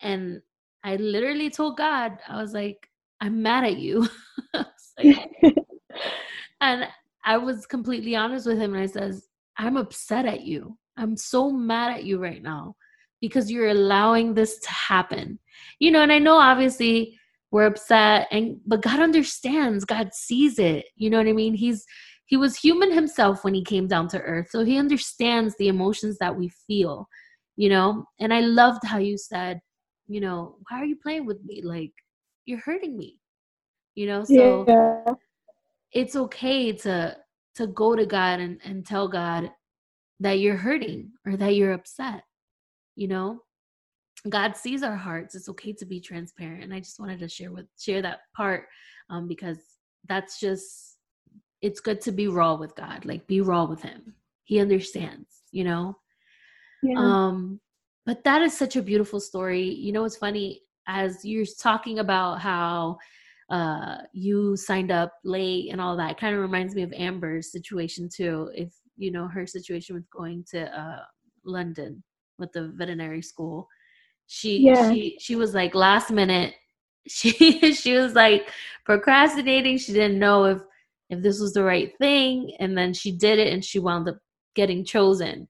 And 0.02 0.42
I 0.84 0.96
literally 0.98 1.50
told 1.50 1.78
God, 1.78 2.18
I 2.28 2.42
was 2.42 2.54
like, 2.54 2.78
I'm 3.22 3.42
mad 3.42 3.64
at 3.64 3.78
you. 3.78 4.08
like, 4.54 5.30
and 6.62 6.88
I 7.26 7.38
was 7.38 7.66
completely 7.66 8.16
honest 8.16 8.46
with 8.46 8.58
him 8.58 8.74
and 8.74 8.84
I 8.84 8.86
says, 8.86 9.28
I'm 9.58 9.78
upset 9.78 10.26
at 10.26 10.42
you. 10.42 10.78
I'm 10.98 11.18
so 11.18 11.52
mad 11.52 11.92
at 11.92 12.04
you 12.04 12.22
right 12.22 12.42
now 12.42 12.76
because 13.22 13.52
you're 13.52 13.70
allowing 13.70 14.34
this 14.34 14.60
to 14.60 14.70
happen. 14.70 15.40
You 15.80 15.92
know, 15.92 16.02
and 16.02 16.12
I 16.12 16.20
know 16.20 16.38
obviously 16.38 17.18
we're 17.52 17.68
upset 17.68 18.28
and 18.32 18.60
but 18.66 18.82
God 18.82 19.00
understands. 19.00 19.86
God 19.86 20.14
sees 20.14 20.60
it. 20.60 20.86
You 20.96 21.10
know 21.10 21.18
what 21.18 21.28
I 21.28 21.34
mean? 21.34 21.54
He's 21.54 21.86
he 22.26 22.38
was 22.38 22.56
human 22.58 22.92
himself 22.92 23.44
when 23.44 23.54
he 23.54 23.64
came 23.64 23.88
down 23.88 24.08
to 24.10 24.22
earth. 24.22 24.48
So 24.50 24.66
he 24.66 24.78
understands 24.78 25.56
the 25.58 25.68
emotions 25.68 26.18
that 26.20 26.36
we 26.36 26.50
feel, 26.68 27.08
you 27.56 27.70
know? 27.70 28.06
And 28.20 28.34
I 28.34 28.40
loved 28.40 28.84
how 28.84 28.98
you 28.98 29.16
said, 29.16 29.60
you 30.08 30.20
know, 30.22 30.58
why 30.68 30.82
are 30.82 30.86
you 30.86 30.96
playing 31.04 31.28
with 31.28 31.44
me? 31.46 31.62
Like 31.64 31.92
you're 32.46 32.62
hurting 32.62 32.98
me 32.98 33.20
you 33.96 34.06
know 34.06 34.24
so 34.24 34.66
yeah. 34.68 35.14
it's 35.92 36.16
okay 36.16 36.72
to 36.72 37.16
to 37.56 37.68
go 37.68 37.96
to 37.96 38.06
god 38.06 38.40
and, 38.40 38.60
and 38.64 38.86
tell 38.86 39.08
god 39.08 39.50
that 40.20 40.40
you're 40.40 40.58
hurting 40.58 41.12
or 41.26 41.36
that 41.36 41.56
you're 41.56 41.74
upset 41.74 42.24
you 42.96 43.08
know 43.08 43.40
god 44.30 44.56
sees 44.56 44.84
our 44.84 44.96
hearts 44.96 45.36
it's 45.36 45.50
okay 45.50 45.72
to 45.74 45.86
be 45.86 46.00
transparent 46.00 46.64
and 46.64 46.74
i 46.74 46.80
just 46.80 47.00
wanted 47.00 47.20
to 47.20 47.30
share 47.30 47.52
with 47.52 47.68
share 47.80 48.02
that 48.02 48.20
part 48.36 48.66
um 49.10 49.28
because 49.28 49.58
that's 50.08 50.40
just 50.40 50.98
it's 51.62 51.80
good 51.80 52.02
to 52.02 52.12
be 52.12 52.28
raw 52.28 52.56
with 52.56 52.76
god 52.76 53.06
like 53.06 53.26
be 53.28 53.42
raw 53.42 53.66
with 53.66 53.82
him. 53.82 54.14
He 54.44 54.60
understands 54.60 55.28
you 55.52 55.64
know? 55.64 55.98
Yeah. 56.84 57.00
um 57.00 57.60
but 58.06 58.24
that 58.24 58.44
is 58.44 58.56
such 58.56 58.76
a 58.76 58.84
beautiful 58.84 59.20
story. 59.20 59.64
You 59.64 59.92
know 59.92 60.06
it's 60.06 60.18
funny 60.18 60.62
as 60.88 61.26
you're 61.26 61.46
talking 61.60 62.00
about 62.00 62.40
how 62.40 62.98
uh 63.50 63.98
you 64.14 64.56
signed 64.56 64.92
up 64.92 65.14
late 65.24 65.72
and 65.72 65.80
all 65.80 65.98
that 65.98 66.20
kind 66.20 66.36
of 66.36 66.42
reminds 66.42 66.74
me 66.74 66.82
of 66.82 66.92
amber's 66.94 67.52
situation 67.52 68.10
too 68.10 68.50
if 68.56 68.74
you 68.98 69.12
know 69.12 69.28
her 69.28 69.46
situation 69.46 69.94
with 69.96 70.10
going 70.10 70.44
to 70.50 70.62
uh 70.76 71.04
london 71.44 72.04
with 72.40 72.52
the 72.54 72.70
veterinary 72.76 73.22
school 73.22 73.68
she 74.28 74.60
yeah. 74.60 74.92
she 74.92 75.18
she 75.20 75.36
was 75.36 75.54
like 75.54 75.76
last 75.76 76.12
minute 76.12 76.54
she 77.08 77.74
she 77.74 77.94
was 77.94 78.14
like 78.14 78.50
procrastinating. 78.84 79.78
She 79.78 79.94
didn't 79.94 80.20
know 80.20 80.46
if 80.46 80.62
if 81.10 81.22
this 81.22 81.40
was 81.40 81.54
the 81.54 81.64
right 81.64 81.92
thing 82.00 82.56
and 82.60 82.76
then 82.76 82.94
she 82.94 83.12
did 83.12 83.38
it 83.38 83.54
and 83.54 83.64
she 83.64 83.80
wound 83.80 84.10
up 84.10 84.18
getting 84.56 84.84
chosen. 84.84 85.48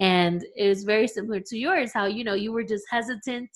And 0.00 0.44
it 0.56 0.68
was 0.68 0.82
very 0.82 1.06
similar 1.06 1.40
to 1.40 1.56
yours 1.56 1.92
how 1.92 2.06
you 2.06 2.24
know 2.24 2.34
you 2.34 2.52
were 2.52 2.64
just 2.64 2.84
hesitant 2.90 3.50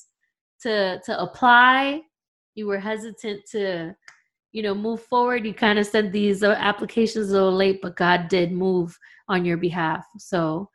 to 0.63 1.01
to 1.05 1.21
apply. 1.21 2.03
You 2.55 2.67
were 2.67 2.79
hesitant 2.79 3.43
to 3.53 3.95
you 4.53 4.63
know 4.63 4.75
move 4.75 5.03
forward. 5.03 5.45
You 5.45 5.55
kind 5.55 5.79
of 5.79 5.87
sent 5.87 6.13
these 6.13 6.43
uh, 6.45 6.53
applications 6.59 7.31
a 7.31 7.33
little 7.33 7.53
late 7.53 7.81
but 7.83 7.97
god 7.97 8.29
did 8.29 8.53
move 8.53 8.97
on 9.29 9.45
your 9.45 9.57
behalf. 9.57 10.05
So 10.19 10.71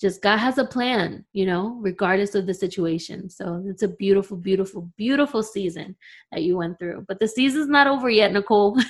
just 0.00 0.22
god 0.22 0.36
has 0.36 0.58
a 0.58 0.64
plan 0.64 1.24
you 1.32 1.44
know 1.44 1.76
regardless 1.80 2.34
of 2.34 2.46
the 2.46 2.54
situation. 2.54 3.28
So 3.30 3.62
it's 3.66 3.82
a 3.82 3.88
beautiful 3.88 4.36
beautiful 4.36 4.90
beautiful 4.96 5.42
season 5.42 5.96
that 6.32 6.42
you 6.42 6.56
went 6.56 6.78
through. 6.78 7.04
But 7.08 7.18
the 7.18 7.28
season's 7.28 7.68
not 7.68 7.86
over 7.86 8.10
yet 8.10 8.32
nicole. 8.32 8.78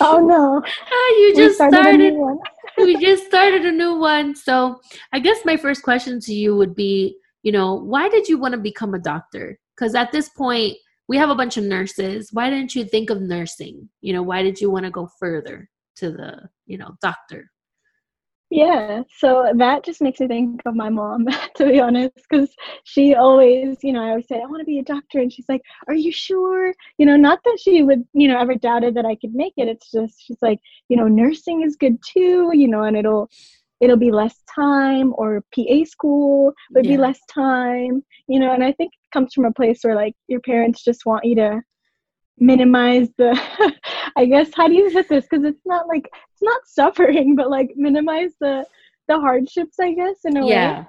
Oh 0.00 0.18
no. 0.18 0.62
Ah, 0.92 1.10
you 1.18 1.34
just 1.36 1.60
we 1.60 1.68
started, 1.68 2.14
started 2.14 2.38
we 2.78 2.96
just 2.96 3.26
started 3.26 3.64
a 3.64 3.72
new 3.72 3.94
one. 3.96 4.34
So 4.34 4.80
i 5.12 5.18
guess 5.18 5.44
my 5.44 5.56
first 5.56 5.82
question 5.82 6.20
to 6.20 6.34
you 6.34 6.56
would 6.56 6.74
be 6.74 7.16
you 7.42 7.52
know 7.52 7.74
why 7.74 8.08
did 8.08 8.28
you 8.28 8.38
want 8.38 8.52
to 8.52 8.60
become 8.60 8.94
a 8.94 8.98
doctor? 8.98 9.58
Because 9.76 9.94
at 9.94 10.12
this 10.12 10.28
point 10.30 10.76
we 11.08 11.16
have 11.18 11.30
a 11.30 11.34
bunch 11.34 11.56
of 11.56 11.64
nurses. 11.64 12.30
Why 12.32 12.50
didn't 12.50 12.74
you 12.74 12.84
think 12.84 13.10
of 13.10 13.20
nursing? 13.20 13.88
You 14.00 14.12
know 14.14 14.22
why 14.22 14.42
did 14.42 14.60
you 14.60 14.70
want 14.70 14.84
to 14.86 14.90
go 14.90 15.08
further 15.18 15.68
to 15.96 16.10
the 16.10 16.48
you 16.66 16.78
know 16.78 16.96
doctor 17.00 17.51
Yeah, 18.54 19.04
so 19.16 19.50
that 19.56 19.82
just 19.82 20.02
makes 20.02 20.20
me 20.20 20.28
think 20.28 20.60
of 20.66 20.76
my 20.76 20.90
mom, 20.90 21.26
to 21.56 21.64
be 21.64 21.80
honest, 21.80 22.14
because 22.28 22.54
she 22.84 23.14
always, 23.14 23.78
you 23.82 23.94
know, 23.94 24.04
I 24.04 24.10
always 24.10 24.28
say, 24.28 24.42
I 24.42 24.46
want 24.46 24.60
to 24.60 24.66
be 24.66 24.78
a 24.78 24.84
doctor. 24.84 25.20
And 25.20 25.32
she's 25.32 25.48
like, 25.48 25.62
Are 25.88 25.94
you 25.94 26.12
sure? 26.12 26.74
You 26.98 27.06
know, 27.06 27.16
not 27.16 27.38
that 27.44 27.58
she 27.58 27.82
would, 27.82 28.04
you 28.12 28.28
know, 28.28 28.38
ever 28.38 28.54
doubted 28.54 28.94
that 28.96 29.06
I 29.06 29.14
could 29.16 29.32
make 29.32 29.54
it. 29.56 29.68
It's 29.68 29.90
just, 29.90 30.20
she's 30.20 30.36
like, 30.42 30.60
you 30.90 30.98
know, 30.98 31.08
nursing 31.08 31.62
is 31.62 31.76
good 31.76 31.96
too, 32.06 32.50
you 32.52 32.68
know, 32.68 32.82
and 32.82 32.94
it'll, 32.94 33.30
it'll 33.80 33.96
be 33.96 34.12
less 34.12 34.36
time 34.54 35.14
or 35.16 35.42
PA 35.54 35.84
school 35.86 36.52
would 36.74 36.84
yeah. 36.84 36.90
be 36.92 36.96
less 36.98 37.20
time, 37.32 38.04
you 38.28 38.38
know, 38.38 38.52
and 38.52 38.62
I 38.62 38.72
think 38.72 38.92
it 38.92 39.14
comes 39.14 39.32
from 39.32 39.46
a 39.46 39.52
place 39.52 39.80
where 39.82 39.96
like 39.96 40.14
your 40.28 40.40
parents 40.40 40.84
just 40.84 41.06
want 41.06 41.24
you 41.24 41.36
to 41.36 41.62
minimize 42.38 43.08
the 43.18 43.38
i 44.16 44.24
guess 44.24 44.50
how 44.54 44.68
do 44.68 44.74
you 44.74 44.90
put 44.90 45.08
this? 45.08 45.26
Because 45.28 45.44
it's 45.44 45.64
not 45.64 45.86
like 45.86 46.08
it's 46.32 46.42
not 46.42 46.60
suffering 46.66 47.36
but 47.36 47.50
like 47.50 47.72
minimize 47.76 48.32
the 48.40 48.66
the 49.08 49.18
hardships 49.18 49.78
i 49.80 49.92
guess 49.92 50.16
in 50.24 50.36
a 50.36 50.46
yeah. 50.46 50.80
way 50.80 50.86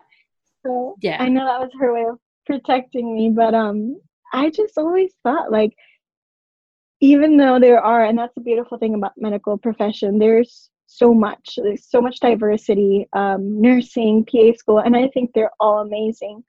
so 0.66 0.96
yeah. 1.02 1.22
I 1.22 1.28
know 1.28 1.46
that 1.46 1.60
was 1.60 1.72
her 1.80 1.94
way 1.94 2.06
of 2.10 2.20
protecting 2.46 3.14
me 3.16 3.30
but 3.30 3.54
um 3.54 4.00
i 4.34 4.50
just 4.50 4.78
always 4.78 5.12
thought 5.24 5.52
like 5.52 5.74
even 7.02 7.36
though 7.36 7.60
there 7.60 7.82
are 7.82 8.06
and 8.06 8.18
that's 8.18 8.34
the 8.36 8.42
beautiful 8.42 8.78
thing 8.78 8.94
about 8.96 9.12
medical 9.18 9.58
profession 9.58 10.20
there's 10.20 10.70
so 10.88 11.14
much 11.14 11.60
there's 11.62 11.86
so 11.90 12.02
much 12.02 12.20
diversity 12.20 13.08
um, 13.14 13.62
nursing 13.62 14.26
pa 14.26 14.54
school 14.58 14.80
and 14.80 14.96
i 14.96 15.08
think 15.10 15.32
they're 15.34 15.52
all 15.60 15.80
amazing. 15.80 16.44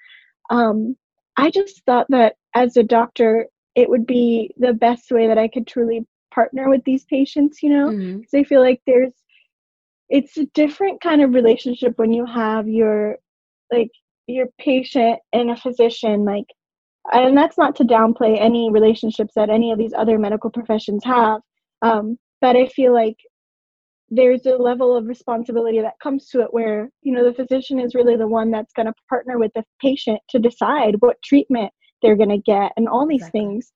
Um, 0.51 0.97
i 1.37 1.51
just 1.51 1.85
thought 1.85 2.07
that 2.11 2.37
as 2.55 2.77
a 2.77 2.83
doctor 2.83 3.47
it 3.75 3.89
would 3.89 4.07
be 4.07 4.53
the 4.57 4.73
best 4.73 5.11
way 5.11 5.27
that 5.27 5.39
I 5.39 5.49
could 5.49 5.67
truly 5.67 6.07
partner 6.33 6.69
with 6.69 6.85
these 6.85 7.05
patients, 7.05 7.63
you 7.63 7.71
know? 7.71 7.89
Mm-hmm. 7.89 8.19
Because 8.19 8.35
I 8.35 8.45
feel 8.45 8.61
like 8.61 8.81
there's, 8.87 9.13
it's 10.09 10.37
a 10.37 10.47
different 10.47 11.01
kind 11.01 11.23
of 11.23 11.35
relationship 11.35 11.95
when 11.97 12.13
you 12.13 12.27
have 12.27 12.69
your, 12.69 13.17
like, 13.73 13.91
your 14.27 14.47
patient 14.59 15.19
and 15.33 15.51
a 15.51 15.57
physician, 15.57 16.25
like, 16.25 16.47
and 17.13 17.37
that's 17.37 17.59
not 17.59 17.77
to 17.77 17.85
downplay 17.85 18.41
any 18.41 18.71
relationships 18.71 19.33
that 19.37 19.51
any 19.51 19.71
of 19.71 19.79
these 19.79 19.93
other 19.93 20.19
medical 20.19 20.51
professions 20.51 21.05
have. 21.05 21.41
Um, 21.83 22.19
but 22.41 22.57
I 22.57 22.67
feel 22.69 22.95
like 22.95 23.17
there's 24.11 24.47
a 24.47 24.57
level 24.57 24.97
of 24.97 25.07
responsibility 25.07 25.81
that 25.81 25.99
comes 26.03 26.29
to 26.29 26.41
it 26.41 26.53
where 26.53 26.91
you 27.03 27.13
know 27.13 27.25
the 27.25 27.35
physician 27.35 27.81
is 27.81 27.95
really 27.95 28.17
the 28.17 28.27
one 28.27 28.51
that's 28.51 28.73
going 28.73 28.87
to 28.87 28.95
partner 29.09 29.39
with 29.39 29.51
the 29.55 29.65
patient 29.81 30.21
to 30.29 30.39
decide 30.39 30.97
what 31.01 31.21
treatment 31.23 31.73
they're 32.05 32.17
going 32.17 32.29
to 32.29 32.39
get 32.39 32.73
and 32.77 32.89
all 32.89 33.07
these 33.07 33.23
exactly. 33.23 33.41
things. 33.41 33.73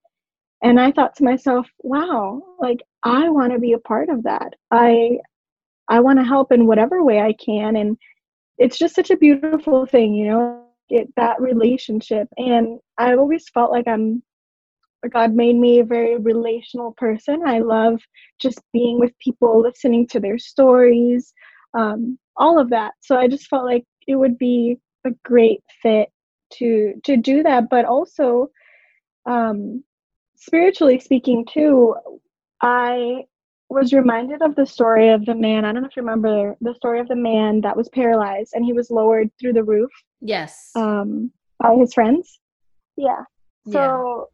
And 0.63 0.81
i 0.81 0.93
thought 0.93 1.17
to 1.17 1.25
myself 1.25 1.67
wow 1.83 2.43
like 2.61 2.81
i 3.05 3.29
want 3.29 3.53
to 3.53 3.59
be 3.59 3.73
a 3.73 3.79
part 3.79 4.09
of 4.09 4.23
that. 4.25 4.53
I 4.71 5.19
i 5.89 6.01
want 6.01 6.19
to 6.19 6.25
help 6.25 6.53
in 6.53 6.67
whatever 6.67 7.03
way 7.03 7.21
i 7.21 7.33
can. 7.33 7.77
And 7.77 7.97
it's 8.59 8.79
just 8.79 8.95
such 8.95 9.11
a 9.11 9.17
beautiful 9.17 9.87
thing 9.87 10.15
you 10.15 10.27
know 10.27 10.65
it, 10.91 11.09
that 11.17 11.41
relationship. 11.41 12.29
And 12.37 12.79
i've 12.99 13.19
always 13.19 13.49
felt 13.49 13.73
like 13.73 13.89
i'm 13.89 14.23
god 15.13 15.33
made 15.33 15.57
me 15.57 15.79
a 15.79 15.85
very 15.85 16.19
relational 16.19 16.93
person. 16.97 17.41
I 17.47 17.61
love 17.61 18.01
just 18.41 18.61
being 18.73 18.99
with 18.99 19.13
people 19.21 19.63
listening 19.63 20.09
to 20.09 20.21
their 20.21 20.39
stories 20.39 21.33
um, 21.79 22.19
all 22.37 22.59
of 22.59 22.71
that. 22.71 22.93
So 23.01 23.17
i 23.17 23.29
just 23.29 23.47
felt 23.47 23.65
like 23.65 23.85
it 24.07 24.17
would 24.17 24.39
be 24.39 24.79
a 25.07 25.11
great 25.25 25.63
fit 25.83 26.09
to 26.51 26.95
to 27.05 27.17
do 27.17 27.43
that 27.43 27.69
but 27.69 27.85
also 27.85 28.49
um 29.27 29.83
spiritually 30.37 30.99
speaking 30.99 31.47
too 31.51 31.95
i 32.63 33.23
was 33.71 33.93
reminded 33.93 34.41
of 34.41 34.55
the 34.55 34.65
story 34.65 35.11
of 35.11 35.27
the 35.27 35.35
man 35.35 35.65
i 35.65 35.73
don't 35.73 35.83
know 35.83 35.89
if 35.89 35.97
you 35.97 36.03
remember 36.03 36.57
the 36.61 36.75
story 36.75 37.01
of 37.01 37.09
the 37.09 37.17
man 37.17 37.61
that 37.61 37.77
was 37.77 37.89
paralyzed 37.91 38.53
and 38.55 38.65
he 38.65 38.73
was 38.73 38.91
lowered 38.91 39.31
through 39.39 39.53
the 39.53 39.65
roof 39.65 39.91
yes. 40.21 40.71
um 40.75 41.31
by 41.59 41.75
his 41.75 41.95
friends. 41.95 42.39
Yeah. 42.97 43.25
So 43.71 44.29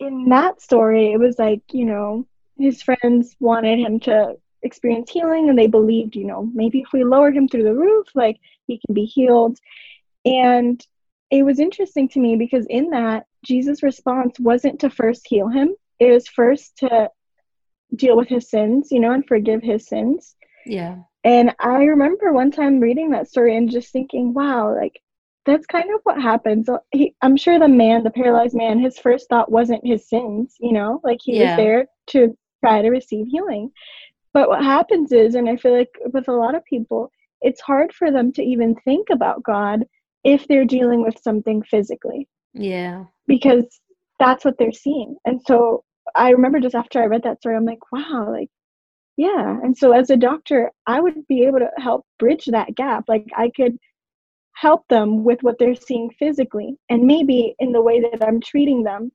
yeah. 0.00 0.08
in 0.08 0.28
that 0.28 0.60
story 0.60 1.12
it 1.12 1.18
was 1.18 1.38
like 1.38 1.62
you 1.72 1.84
know 1.84 2.26
his 2.58 2.82
friends 2.82 3.36
wanted 3.40 3.78
him 3.78 4.00
to 4.00 4.34
experience 4.62 5.10
healing 5.10 5.48
and 5.48 5.58
they 5.58 5.66
believed 5.66 6.16
you 6.16 6.26
know 6.26 6.48
maybe 6.54 6.80
if 6.80 6.88
we 6.92 7.04
lower 7.04 7.30
him 7.30 7.48
through 7.48 7.62
the 7.62 7.74
roof 7.74 8.08
like 8.14 8.38
he 8.66 8.80
can 8.84 8.94
be 8.94 9.04
healed. 9.04 9.58
And 10.24 10.84
it 11.30 11.42
was 11.42 11.58
interesting 11.58 12.08
to 12.08 12.20
me 12.20 12.36
because 12.36 12.66
in 12.66 12.90
that 12.90 13.26
jesus 13.44 13.82
response 13.82 14.38
wasn't 14.38 14.80
to 14.80 14.90
first 14.90 15.26
heal 15.26 15.48
him. 15.48 15.74
It 15.98 16.10
was 16.10 16.28
first 16.28 16.76
to 16.78 17.10
deal 17.94 18.16
with 18.16 18.28
his 18.28 18.50
sins 18.50 18.88
you 18.90 19.00
know 19.00 19.12
and 19.12 19.26
forgive 19.26 19.62
his 19.62 19.86
sins. 19.86 20.36
Yeah. 20.64 20.98
And 21.24 21.54
i 21.60 21.84
remember 21.84 22.32
one 22.32 22.50
time 22.50 22.80
reading 22.80 23.10
that 23.10 23.28
story 23.28 23.56
and 23.56 23.70
just 23.70 23.92
thinking 23.92 24.34
wow 24.34 24.74
like 24.74 25.00
that's 25.44 25.66
kind 25.66 25.94
of 25.94 26.00
what 26.02 26.20
happens 26.20 26.68
he, 26.90 27.14
i'm 27.22 27.36
sure 27.36 27.58
the 27.58 27.68
man 27.68 28.02
the 28.02 28.10
paralyzed 28.10 28.56
man 28.56 28.80
his 28.80 28.98
first 28.98 29.28
thought 29.28 29.50
wasn't 29.50 29.86
his 29.86 30.08
sins 30.08 30.56
you 30.58 30.72
know 30.72 31.00
like 31.04 31.18
he 31.22 31.38
yeah. 31.38 31.50
was 31.50 31.56
there 31.56 31.86
to 32.08 32.36
try 32.64 32.82
to 32.82 32.90
receive 32.90 33.26
healing. 33.28 33.70
But 34.32 34.48
what 34.48 34.62
happens 34.62 35.12
is 35.12 35.34
and 35.34 35.48
i 35.48 35.56
feel 35.56 35.76
like 35.76 35.96
with 36.12 36.28
a 36.28 36.32
lot 36.32 36.54
of 36.54 36.64
people 36.64 37.10
it's 37.40 37.60
hard 37.60 37.92
for 37.92 38.10
them 38.10 38.32
to 38.32 38.42
even 38.42 38.74
think 38.84 39.08
about 39.10 39.42
god 39.42 39.84
if 40.26 40.46
they're 40.48 40.64
dealing 40.64 41.02
with 41.02 41.16
something 41.22 41.62
physically. 41.62 42.28
Yeah. 42.52 43.04
Because 43.28 43.64
that's 44.18 44.44
what 44.44 44.58
they're 44.58 44.72
seeing. 44.72 45.16
And 45.24 45.40
so 45.46 45.84
I 46.16 46.30
remember 46.30 46.58
just 46.58 46.74
after 46.74 47.00
I 47.00 47.06
read 47.06 47.22
that 47.22 47.38
story, 47.38 47.56
I'm 47.56 47.64
like, 47.64 47.92
wow, 47.92 48.28
like, 48.30 48.48
yeah. 49.16 49.56
And 49.62 49.78
so 49.78 49.92
as 49.92 50.10
a 50.10 50.16
doctor, 50.16 50.72
I 50.86 51.00
would 51.00 51.26
be 51.28 51.44
able 51.44 51.60
to 51.60 51.70
help 51.78 52.04
bridge 52.18 52.46
that 52.46 52.74
gap. 52.74 53.04
Like, 53.06 53.24
I 53.36 53.50
could 53.54 53.78
help 54.54 54.82
them 54.88 55.22
with 55.22 55.38
what 55.42 55.58
they're 55.60 55.76
seeing 55.76 56.10
physically. 56.18 56.76
And 56.90 57.04
maybe 57.04 57.54
in 57.60 57.70
the 57.70 57.82
way 57.82 58.00
that 58.00 58.26
I'm 58.26 58.40
treating 58.40 58.82
them, 58.82 59.12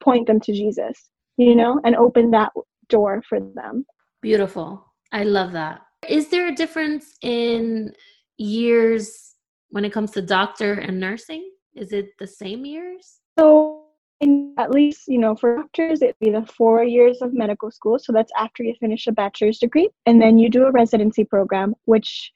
point 0.00 0.26
them 0.26 0.40
to 0.40 0.52
Jesus, 0.52 1.08
you 1.38 1.56
know, 1.56 1.80
and 1.84 1.96
open 1.96 2.30
that 2.32 2.52
door 2.88 3.22
for 3.26 3.40
them. 3.40 3.86
Beautiful. 4.20 4.84
I 5.10 5.22
love 5.22 5.52
that. 5.52 5.80
Is 6.06 6.28
there 6.28 6.48
a 6.48 6.54
difference 6.54 7.14
in 7.22 7.94
years 8.36 9.29
when 9.70 9.84
it 9.84 9.92
comes 9.92 10.10
to 10.12 10.22
doctor 10.22 10.74
and 10.74 11.00
nursing? 11.00 11.50
Is 11.74 11.92
it 11.92 12.10
the 12.18 12.26
same 12.26 12.64
years? 12.64 13.20
So, 13.38 13.84
in, 14.20 14.54
at 14.58 14.70
least, 14.70 15.04
you 15.08 15.18
know, 15.18 15.34
for 15.34 15.56
doctors, 15.56 16.02
it'd 16.02 16.18
be 16.20 16.30
the 16.30 16.44
four 16.44 16.84
years 16.84 17.22
of 17.22 17.32
medical 17.32 17.70
school. 17.70 17.98
So 17.98 18.12
that's 18.12 18.32
after 18.36 18.62
you 18.62 18.74
finish 18.78 19.06
a 19.06 19.12
bachelor's 19.12 19.58
degree. 19.58 19.88
And 20.04 20.20
then 20.20 20.38
you 20.38 20.50
do 20.50 20.64
a 20.64 20.70
residency 20.70 21.24
program, 21.24 21.74
which 21.86 22.32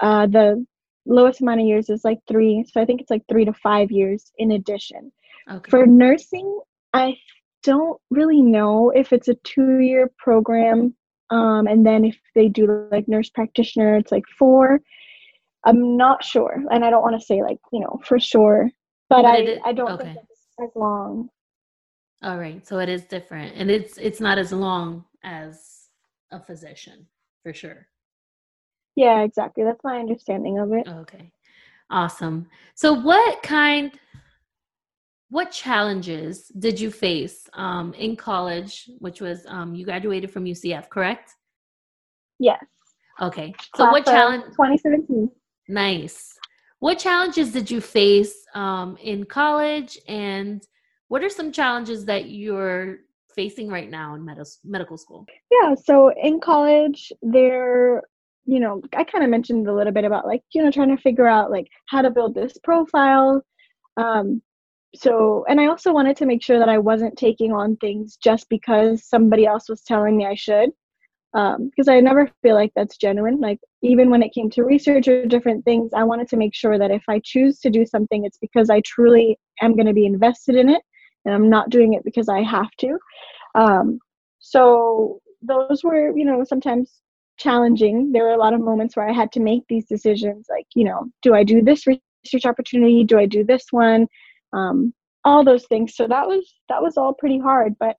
uh, 0.00 0.26
the 0.26 0.64
lowest 1.06 1.40
amount 1.40 1.60
of 1.60 1.66
years 1.66 1.88
is 1.88 2.04
like 2.04 2.18
three. 2.26 2.64
So 2.70 2.80
I 2.80 2.84
think 2.84 3.00
it's 3.00 3.10
like 3.10 3.22
three 3.28 3.44
to 3.44 3.52
five 3.52 3.90
years 3.90 4.32
in 4.38 4.52
addition. 4.52 5.12
Okay. 5.50 5.70
For 5.70 5.86
nursing, 5.86 6.60
I 6.92 7.16
don't 7.62 8.00
really 8.10 8.42
know 8.42 8.90
if 8.90 9.12
it's 9.12 9.28
a 9.28 9.34
two 9.44 9.78
year 9.78 10.10
program. 10.18 10.94
Um, 11.30 11.66
and 11.68 11.86
then 11.86 12.04
if 12.04 12.18
they 12.34 12.48
do 12.48 12.88
like 12.90 13.06
nurse 13.06 13.30
practitioner, 13.30 13.96
it's 13.96 14.10
like 14.10 14.24
four. 14.38 14.80
I'm 15.64 15.96
not 15.96 16.24
sure, 16.24 16.62
and 16.70 16.84
I 16.84 16.90
don't 16.90 17.02
want 17.02 17.20
to 17.20 17.24
say 17.24 17.42
like 17.42 17.58
you 17.72 17.80
know 17.80 18.00
for 18.04 18.18
sure, 18.18 18.70
but, 19.08 19.22
but 19.22 19.26
I 19.26 19.58
I 19.64 19.72
don't 19.72 19.90
okay. 19.92 20.04
think 20.04 20.18
it's 20.18 20.40
as 20.62 20.70
long. 20.74 21.28
All 22.22 22.38
right, 22.38 22.66
so 22.66 22.78
it 22.78 22.88
is 22.88 23.04
different, 23.04 23.56
and 23.56 23.70
it's 23.70 23.98
it's 23.98 24.20
not 24.20 24.38
as 24.38 24.52
long 24.52 25.04
as 25.24 25.88
a 26.30 26.40
physician 26.40 27.06
for 27.42 27.52
sure. 27.52 27.86
Yeah, 28.96 29.22
exactly. 29.22 29.64
That's 29.64 29.82
my 29.84 29.98
understanding 29.98 30.58
of 30.58 30.72
it. 30.72 30.86
Okay, 30.86 31.32
awesome. 31.90 32.46
So, 32.74 32.92
what 32.92 33.42
kind, 33.42 33.92
what 35.28 35.50
challenges 35.50 36.48
did 36.58 36.80
you 36.80 36.90
face 36.90 37.48
um, 37.54 37.94
in 37.94 38.16
college? 38.16 38.90
Which 38.98 39.20
was 39.20 39.44
um, 39.46 39.74
you 39.74 39.84
graduated 39.84 40.30
from 40.30 40.44
UCF, 40.44 40.88
correct? 40.88 41.32
Yes. 42.38 42.64
Okay. 43.20 43.54
So, 43.76 43.84
Class 43.84 43.92
what 43.92 44.04
challenge? 44.06 44.44
2017. 44.44 45.30
Nice. 45.70 46.36
What 46.80 46.98
challenges 46.98 47.52
did 47.52 47.70
you 47.70 47.80
face 47.80 48.34
um, 48.54 48.96
in 48.96 49.24
college, 49.24 49.96
and 50.08 50.66
what 51.06 51.22
are 51.22 51.28
some 51.28 51.52
challenges 51.52 52.04
that 52.06 52.28
you're 52.28 52.98
facing 53.36 53.68
right 53.68 53.88
now 53.88 54.16
in 54.16 54.24
med- 54.24 54.42
medical 54.64 54.98
school? 54.98 55.26
Yeah, 55.50 55.76
so 55.76 56.12
in 56.20 56.40
college, 56.40 57.12
there, 57.22 58.02
you 58.46 58.58
know, 58.58 58.82
I 58.96 59.04
kind 59.04 59.22
of 59.22 59.30
mentioned 59.30 59.68
a 59.68 59.74
little 59.74 59.92
bit 59.92 60.04
about 60.04 60.26
like, 60.26 60.42
you 60.52 60.64
know, 60.64 60.72
trying 60.72 60.96
to 60.96 61.00
figure 61.00 61.28
out 61.28 61.52
like 61.52 61.68
how 61.86 62.02
to 62.02 62.10
build 62.10 62.34
this 62.34 62.58
profile. 62.64 63.40
Um, 63.96 64.42
so, 64.96 65.44
and 65.48 65.60
I 65.60 65.66
also 65.66 65.92
wanted 65.92 66.16
to 66.16 66.26
make 66.26 66.42
sure 66.42 66.58
that 66.58 66.68
I 66.68 66.78
wasn't 66.78 67.16
taking 67.16 67.52
on 67.52 67.76
things 67.76 68.16
just 68.16 68.48
because 68.48 69.04
somebody 69.04 69.46
else 69.46 69.68
was 69.68 69.82
telling 69.82 70.16
me 70.16 70.26
I 70.26 70.34
should 70.34 70.70
because 71.32 71.88
um, 71.88 71.94
I 71.94 72.00
never 72.00 72.30
feel 72.42 72.54
like 72.54 72.72
that's 72.74 72.96
genuine. 72.96 73.38
Like 73.40 73.60
even 73.82 74.10
when 74.10 74.22
it 74.22 74.34
came 74.34 74.50
to 74.50 74.64
research 74.64 75.06
or 75.06 75.26
different 75.26 75.64
things, 75.64 75.92
I 75.94 76.02
wanted 76.02 76.28
to 76.28 76.36
make 76.36 76.54
sure 76.54 76.78
that 76.78 76.90
if 76.90 77.04
I 77.08 77.20
choose 77.24 77.60
to 77.60 77.70
do 77.70 77.86
something, 77.86 78.24
it's 78.24 78.38
because 78.38 78.68
I 78.68 78.80
truly 78.84 79.38
am 79.60 79.74
going 79.74 79.86
to 79.86 79.92
be 79.92 80.06
invested 80.06 80.56
in 80.56 80.68
it, 80.68 80.82
and 81.24 81.34
I'm 81.34 81.48
not 81.48 81.70
doing 81.70 81.94
it 81.94 82.04
because 82.04 82.28
I 82.28 82.42
have 82.42 82.70
to. 82.80 82.98
Um, 83.54 84.00
so 84.40 85.20
those 85.42 85.82
were, 85.84 86.16
you 86.16 86.24
know, 86.24 86.44
sometimes 86.44 87.00
challenging. 87.38 88.12
There 88.12 88.24
were 88.24 88.34
a 88.34 88.38
lot 88.38 88.54
of 88.54 88.60
moments 88.60 88.96
where 88.96 89.08
I 89.08 89.12
had 89.12 89.32
to 89.32 89.40
make 89.40 89.62
these 89.68 89.86
decisions 89.86 90.46
like, 90.50 90.66
you 90.74 90.84
know, 90.84 91.06
do 91.22 91.34
I 91.34 91.44
do 91.44 91.62
this 91.62 91.86
research 91.86 92.44
opportunity? 92.44 93.04
Do 93.04 93.18
I 93.18 93.26
do 93.26 93.44
this 93.44 93.66
one? 93.70 94.06
Um, 94.52 94.92
all 95.24 95.44
those 95.44 95.66
things. 95.66 95.94
So 95.96 96.06
that 96.08 96.26
was 96.26 96.54
that 96.68 96.82
was 96.82 96.96
all 96.96 97.14
pretty 97.14 97.38
hard, 97.38 97.74
but 97.78 97.96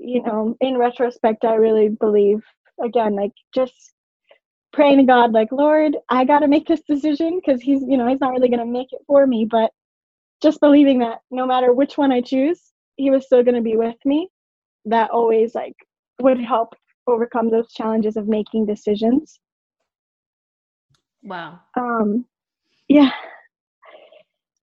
you 0.00 0.22
know, 0.22 0.56
in 0.60 0.78
retrospect, 0.78 1.44
I 1.44 1.54
really 1.54 1.88
believe 1.88 2.42
again, 2.82 3.14
like 3.14 3.32
just 3.54 3.92
praying 4.72 4.98
to 4.98 5.04
God, 5.04 5.32
like, 5.32 5.52
Lord, 5.52 5.96
I 6.08 6.24
got 6.24 6.40
to 6.40 6.48
make 6.48 6.66
this 6.66 6.82
decision 6.88 7.40
because 7.44 7.60
He's, 7.60 7.82
you 7.86 7.96
know, 7.96 8.06
He's 8.08 8.20
not 8.20 8.32
really 8.32 8.48
going 8.48 8.60
to 8.60 8.66
make 8.66 8.88
it 8.92 9.02
for 9.06 9.26
me. 9.26 9.46
But 9.48 9.70
just 10.42 10.60
believing 10.60 10.98
that 11.00 11.18
no 11.30 11.46
matter 11.46 11.72
which 11.72 11.98
one 11.98 12.12
I 12.12 12.20
choose, 12.22 12.72
He 12.96 13.10
was 13.10 13.26
still 13.26 13.42
going 13.42 13.56
to 13.56 13.60
be 13.60 13.76
with 13.76 13.96
me. 14.04 14.28
That 14.86 15.10
always 15.10 15.54
like 15.54 15.74
would 16.20 16.40
help 16.40 16.74
overcome 17.06 17.50
those 17.50 17.72
challenges 17.72 18.16
of 18.16 18.28
making 18.28 18.66
decisions. 18.66 19.38
Wow. 21.22 21.60
Um, 21.76 22.24
yeah. 22.88 23.10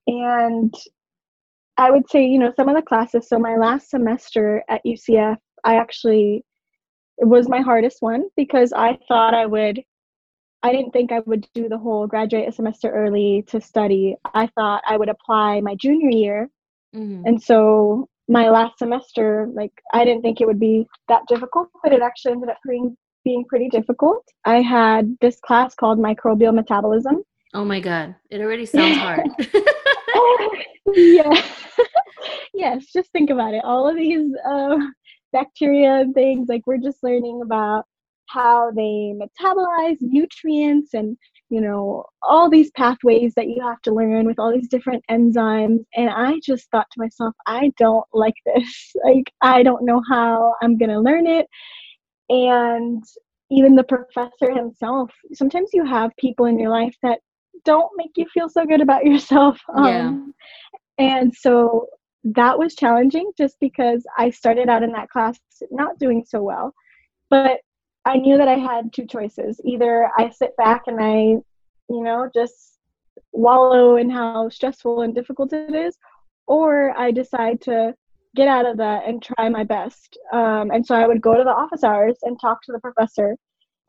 And 0.08 0.74
I 1.78 1.92
would 1.92 2.10
say, 2.10 2.26
you 2.26 2.40
know, 2.40 2.52
some 2.56 2.70
of 2.70 2.76
the 2.76 2.82
classes. 2.82 3.28
So 3.28 3.38
my 3.38 3.56
last 3.56 3.90
semester 3.90 4.64
at 4.70 4.84
UCF, 4.86 5.38
I 5.64 5.76
actually 5.76 6.44
it 7.18 7.28
was 7.28 7.50
my 7.50 7.62
hardest 7.62 8.02
one 8.02 8.26
because 8.36 8.74
I 8.74 8.98
thought 9.08 9.34
I 9.34 9.46
would 9.46 9.84
I 10.64 10.72
didn't 10.72 10.92
think 10.92 11.12
I 11.12 11.20
would 11.26 11.48
do 11.54 11.70
the 11.70 11.78
whole 11.78 12.08
graduate 12.08 12.50
a 12.50 12.52
semester 12.52 12.90
early 12.90 13.44
to 13.48 13.62
study. 13.62 14.16
I 14.34 14.48
thought 14.48 14.82
I 14.88 14.98
would 14.98 15.10
apply 15.10 15.62
my 15.62 15.76
junior 15.76 16.10
year. 16.10 16.50
Mm-hmm. 16.96 17.28
And 17.28 17.42
so 17.42 18.10
my 18.28 18.50
last 18.50 18.80
semester, 18.80 19.48
like 19.54 19.72
I 19.94 20.04
didn't 20.04 20.24
think 20.24 20.42
it 20.42 20.48
would 20.48 20.60
be 20.60 20.88
that 21.10 21.22
difficult, 21.28 21.70
but 21.84 21.94
it 21.94 22.02
actually 22.02 22.34
ended 22.34 22.50
up 22.50 22.58
being 22.68 22.98
being 23.24 23.46
pretty 23.46 23.70
difficult. 23.70 24.24
I 24.46 24.62
had 24.62 25.18
this 25.22 25.40
class 25.40 25.76
called 25.76 26.00
microbial 26.00 26.54
metabolism. 26.54 27.24
Oh 27.54 27.66
my 27.66 27.80
god, 27.80 28.16
it 28.30 28.42
already 28.42 28.66
sounds 28.66 28.98
hard. 28.98 29.28
yeah. 30.94 31.42
yes, 32.54 32.86
just 32.92 33.12
think 33.12 33.30
about 33.30 33.54
it. 33.54 33.64
All 33.64 33.88
of 33.88 33.96
these 33.96 34.32
uh, 34.48 34.78
bacteria 35.34 36.02
and 36.02 36.14
things, 36.14 36.48
like 36.50 36.66
we're 36.66 36.78
just 36.78 37.04
learning 37.04 37.42
about 37.44 37.86
how 38.28 38.72
they 38.72 39.14
metabolize 39.16 39.98
nutrients 40.02 40.94
and 40.94 41.18
you 41.50 41.62
know 41.62 42.04
all 42.22 42.50
these 42.50 42.72
pathways 42.72 43.34
that 43.36 43.48
you 43.48 43.62
have 43.62 43.82
to 43.82 43.94
learn 43.94 44.26
with 44.26 44.38
all 44.38 44.52
these 44.52 44.68
different 44.68 45.04
enzymes 45.10 45.80
and 45.96 46.10
i 46.10 46.40
just 46.44 46.70
thought 46.70 46.88
to 46.92 47.00
myself 47.00 47.34
i 47.46 47.72
don't 47.78 48.06
like 48.14 48.36
this 48.46 48.92
like 49.06 49.32
i 49.42 49.64
don't 49.64 49.86
know 49.86 50.02
how 50.10 50.54
i'm 50.62 50.78
going 50.78 50.90
to 50.90 51.00
learn 51.00 51.26
it 51.26 51.48
and 52.30 53.04
even 53.50 53.76
the 53.76 53.84
professor 53.84 54.52
himself 54.54 55.10
sometimes 55.34 55.70
you 55.74 55.86
have 55.86 56.12
people 56.20 56.46
in 56.46 56.60
your 56.60 56.70
life 56.70 56.96
that 57.02 57.20
don't 57.66 57.92
make 57.96 58.12
you 58.16 58.26
feel 58.34 58.50
so 58.50 58.66
good 58.66 58.82
about 58.82 59.06
yourself 59.06 59.60
yeah. 59.76 60.08
Um, 60.08 60.34
and 60.98 61.34
so 61.34 61.88
that 62.24 62.58
was 62.58 62.76
challenging 62.76 63.32
just 63.38 63.58
because 63.62 64.04
i 64.18 64.30
started 64.30 64.68
out 64.68 64.84
in 64.84 64.92
that 64.92 65.10
class 65.10 65.40
not 65.72 65.98
doing 66.00 66.26
so 66.28 66.42
well 66.42 66.74
but 67.30 67.60
I 68.08 68.16
knew 68.16 68.38
that 68.38 68.48
I 68.48 68.56
had 68.56 68.94
two 68.94 69.06
choices. 69.06 69.60
Either 69.66 70.10
I 70.18 70.30
sit 70.30 70.56
back 70.56 70.84
and 70.88 70.98
I, 71.02 71.42
you 71.90 72.04
know, 72.04 72.30
just 72.34 72.80
wallow 73.34 73.98
in 73.98 74.10
how 74.10 74.48
stressful 74.48 75.02
and 75.02 75.14
difficult 75.14 75.52
it 75.52 75.76
is, 75.76 75.98
or 76.48 76.98
I 76.98 77.12
decide 77.12 77.60
to 77.64 77.94
get 78.34 78.48
out 78.48 78.66
of 78.66 78.78
that 78.78 79.06
and 79.08 79.22
try 79.22 79.50
my 79.50 79.66
best. 79.66 80.18
Um, 80.32 80.72
and 80.72 80.86
so 80.86 80.96
I 80.96 81.06
would 81.06 81.22
go 81.22 81.36
to 81.36 81.44
the 81.44 81.50
office 81.50 81.84
hours 81.84 82.18
and 82.24 82.40
talk 82.40 82.62
to 82.64 82.72
the 82.72 82.80
professor 82.80 83.36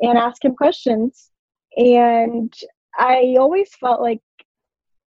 and 0.00 0.18
ask 0.18 0.44
him 0.44 0.56
questions. 0.56 1.30
And 1.76 2.52
I 2.98 3.36
always 3.38 3.70
felt 3.80 4.00
like, 4.00 4.20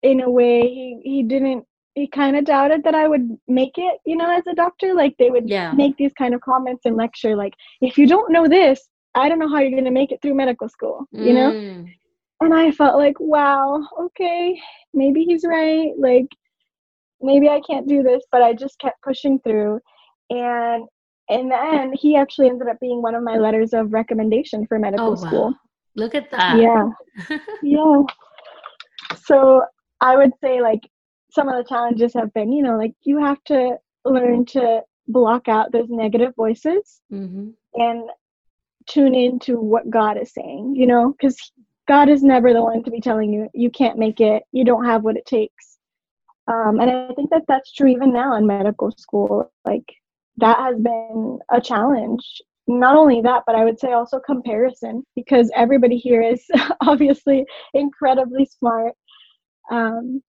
in 0.03 0.21
a 0.21 0.31
way, 0.31 0.61
he, 0.63 1.01
he 1.03 1.23
didn't 1.23 1.65
he 1.99 2.07
kind 2.07 2.37
of 2.37 2.45
doubted 2.45 2.85
that 2.85 2.95
I 2.95 3.09
would 3.09 3.37
make 3.49 3.77
it, 3.77 3.99
you 4.07 4.17
know, 4.17 4.31
as 4.31 4.47
a 4.47 4.55
doctor. 4.55 4.95
Like 4.95 5.17
they 5.19 5.31
would 5.31 5.49
yeah. 5.49 5.73
make 5.73 5.97
these 5.97 6.13
kind 6.13 6.35
of 6.35 6.41
comments 6.41 6.83
and 6.85 6.97
lecture, 6.97 7.37
like, 7.37 7.55
if 7.81 7.99
you 7.99 8.07
don't 8.07 8.33
know 8.33 8.47
this, 8.47 8.89
I 9.15 9.29
don't 9.29 9.39
know 9.39 9.49
how 9.49 9.59
you're 9.59 9.73
going 9.73 9.85
to 9.85 9.91
make 9.91 10.13
it 10.13 10.23
through 10.23 10.35
medical 10.35 10.69
school, 10.69 11.07
you 11.11 11.33
know? 11.33 11.51
Mm. 11.51 11.93
And 12.41 12.55
I 12.55 12.71
felt 12.71 12.99
like, 12.99 13.19
wow, 13.19 13.83
okay, 14.01 14.61
maybe 14.95 15.25
he's 15.25 15.45
right. 15.45 15.91
Like, 15.99 16.29
maybe 17.21 17.49
I 17.49 17.61
can't 17.69 17.89
do 17.89 18.05
this, 18.05 18.23
but 18.31 18.43
I 18.43 18.53
just 18.53 18.79
kept 18.79 19.03
pushing 19.03 19.41
through. 19.41 19.81
And 20.31 20.87
in 21.29 21.49
the 21.49 21.61
end, 21.61 21.97
he 22.01 22.17
actually 22.17 22.49
ended 22.49 22.69
up 22.69 22.79
being 22.81 23.03
one 23.03 23.17
of 23.17 23.25
my 23.25 23.39
letters 23.39 23.73
of 23.75 23.93
recommendation 23.93 24.67
for 24.69 24.79
medical 24.79 25.13
oh, 25.13 25.17
school. 25.17 25.55
Look 25.99 26.15
at 26.15 26.31
that. 26.31 26.59
Yeah. 26.59 26.89
yeah. 27.63 28.03
So 29.25 29.63
I 30.01 30.17
would 30.17 30.33
say, 30.43 30.63
like, 30.63 30.89
some 31.31 31.49
of 31.49 31.57
the 31.57 31.69
challenges 31.69 32.15
have 32.15 32.33
been, 32.33 32.53
you 32.53 32.63
know, 32.63 32.77
like 32.77 32.95
you 33.03 33.19
have 33.19 33.43
to 33.45 33.77
learn 34.05 34.45
to 34.47 34.83
block 35.09 35.49
out 35.49 35.73
those 35.73 35.89
negative 35.89 36.35
voices 36.37 37.01
mm-hmm. 37.13 37.51
and 37.75 38.11
tune 38.87 39.15
into 39.15 39.61
what 39.61 39.91
God 39.91 40.17
is 40.17 40.33
saying, 40.33 40.75
you 40.77 40.87
know, 40.87 41.13
because 41.13 41.53
God 41.87 42.09
is 42.09 42.23
never 42.23 42.53
the 42.53 42.63
one 42.63 42.83
to 42.85 42.91
be 42.91 43.01
telling 43.01 43.33
you 43.33 43.49
you 43.55 43.71
can't 43.71 43.99
make 43.99 44.21
it, 44.21 44.43
you 44.53 44.65
don't 44.65 44.85
have 44.85 45.03
what 45.03 45.17
it 45.17 45.27
takes. 45.27 45.79
Um, 46.47 46.81
and 46.81 46.91
I 46.91 47.13
think 47.15 47.31
that 47.31 47.45
that's 47.47 47.73
true 47.73 47.89
even 47.89 48.13
now 48.13 48.37
in 48.37 48.47
medical 48.47 48.91
school. 48.93 49.53
Like 49.67 49.85
that 50.39 50.59
has 50.59 50.79
been 50.79 51.39
a 51.51 51.61
challenge. 51.61 52.43
Not 52.69 52.97
only 52.97 53.21
that, 53.23 53.45
but 53.47 53.57
I 53.57 53.65
would 53.65 53.81
say 53.81 53.93
also 53.93 54.21
comparison 54.21 55.03
because 55.17 55.51
everybody 55.57 55.97
here 55.97 56.23
is 56.23 56.45
obviously 56.81 57.45
incredibly 57.75 58.45
smart. 58.47 58.93
Um, 59.71 60.23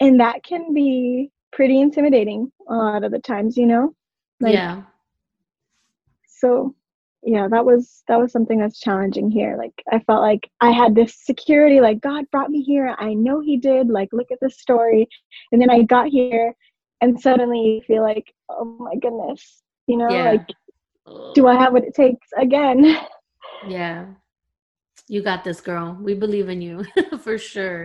and 0.00 0.20
that 0.20 0.44
can 0.44 0.74
be 0.74 1.30
pretty 1.52 1.80
intimidating 1.80 2.52
a 2.68 2.74
lot 2.74 3.04
of 3.04 3.12
the 3.12 3.18
times, 3.18 3.56
you 3.56 3.66
know? 3.66 3.94
Like, 4.40 4.52
yeah. 4.52 4.82
So 6.28 6.74
yeah 7.26 7.48
that 7.48 7.64
was 7.64 8.04
that 8.06 8.18
was 8.18 8.30
something 8.30 8.58
that's 8.58 8.78
challenging 8.78 9.30
here 9.30 9.56
like 9.58 9.82
i 9.92 9.98
felt 9.98 10.22
like 10.22 10.48
i 10.60 10.70
had 10.70 10.94
this 10.94 11.16
security 11.16 11.80
like 11.80 12.00
god 12.00 12.24
brought 12.30 12.50
me 12.50 12.62
here 12.62 12.94
i 12.98 13.12
know 13.12 13.40
he 13.40 13.56
did 13.56 13.88
like 13.88 14.08
look 14.12 14.28
at 14.30 14.38
this 14.40 14.60
story 14.60 15.08
and 15.50 15.60
then 15.60 15.68
i 15.68 15.82
got 15.82 16.06
here 16.06 16.54
and 17.00 17.20
suddenly 17.20 17.58
you 17.58 17.80
feel 17.82 18.02
like 18.02 18.32
oh 18.48 18.64
my 18.78 18.94
goodness 19.02 19.62
you 19.88 19.96
know 19.96 20.08
yeah. 20.08 20.30
like 20.30 20.46
do 21.34 21.46
i 21.46 21.54
have 21.54 21.72
what 21.72 21.84
it 21.84 21.94
takes 21.94 22.28
again 22.36 22.96
yeah 23.68 24.06
you 25.08 25.22
got 25.22 25.44
this 25.44 25.60
girl 25.60 25.96
we 26.00 26.14
believe 26.14 26.48
in 26.48 26.60
you 26.60 26.84
for 27.20 27.38
sure 27.38 27.84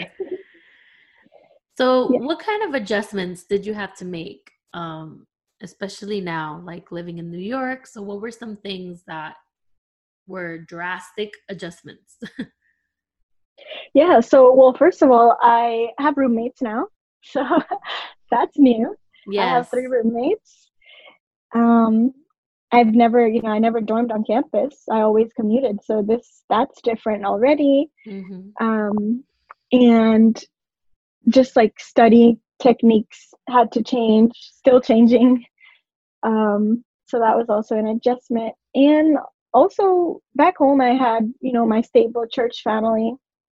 so 1.77 2.11
yeah. 2.11 2.19
what 2.19 2.39
kind 2.39 2.63
of 2.63 2.73
adjustments 2.73 3.43
did 3.43 3.65
you 3.65 3.73
have 3.73 3.95
to 3.95 4.05
make 4.05 4.51
um 4.73 5.25
especially 5.61 6.21
now, 6.21 6.61
like 6.65 6.91
living 6.91 7.19
in 7.19 7.29
New 7.31 7.39
York. 7.39 7.87
So, 7.87 8.01
what 8.01 8.21
were 8.21 8.31
some 8.31 8.57
things 8.57 9.03
that 9.07 9.35
were 10.27 10.57
drastic 10.57 11.33
adjustments? 11.49 12.17
yeah. 13.93 14.19
So, 14.19 14.53
well, 14.53 14.73
first 14.73 15.01
of 15.01 15.11
all, 15.11 15.37
I 15.41 15.89
have 15.99 16.17
roommates 16.17 16.61
now. 16.61 16.87
So, 17.23 17.45
that's 18.31 18.57
new. 18.57 18.95
Yes. 19.27 19.43
I 19.43 19.49
have 19.49 19.69
three 19.69 19.85
roommates. 19.85 20.71
Um, 21.53 22.15
I've 22.71 22.93
never, 22.93 23.27
you 23.27 23.41
know, 23.41 23.49
I 23.49 23.59
never 23.59 23.81
dormed 23.81 24.11
on 24.11 24.23
campus. 24.23 24.83
I 24.89 25.01
always 25.01 25.31
commuted. 25.33 25.79
So 25.83 26.01
this 26.01 26.43
that's 26.49 26.81
different 26.81 27.25
already. 27.25 27.89
Mm-hmm. 28.07 28.65
Um, 28.65 29.23
and 29.71 30.41
just 31.27 31.55
like 31.55 31.79
study 31.79 32.39
techniques 32.61 33.33
had 33.49 33.71
to 33.73 33.83
change, 33.83 34.31
still 34.35 34.81
changing. 34.81 35.45
Um, 36.23 36.83
so 37.05 37.19
that 37.19 37.35
was 37.35 37.47
also 37.49 37.75
an 37.75 37.87
adjustment. 37.87 38.53
And 38.73 39.17
also 39.53 40.21
back 40.35 40.57
home, 40.57 40.79
I 40.81 40.91
had, 40.91 41.31
you 41.41 41.51
know, 41.51 41.65
my 41.65 41.81
stable 41.81 42.25
church 42.31 42.61
family 42.63 43.15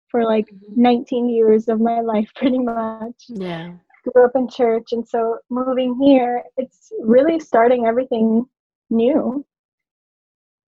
for 0.10 0.24
like 0.24 0.46
mm-hmm. 0.46 0.82
19 0.82 1.30
years 1.30 1.68
of 1.68 1.80
my 1.80 2.02
life, 2.02 2.30
pretty 2.36 2.60
much. 2.60 3.26
Yeah. 3.28 3.74
Grew 4.12 4.26
up 4.26 4.36
in 4.36 4.50
church. 4.50 4.90
And 4.92 5.08
so 5.08 5.38
moving 5.50 5.98
here, 6.02 6.44
it's 6.58 6.92
really 7.00 7.40
starting 7.40 7.86
everything 7.86 8.46
new. 8.94 9.46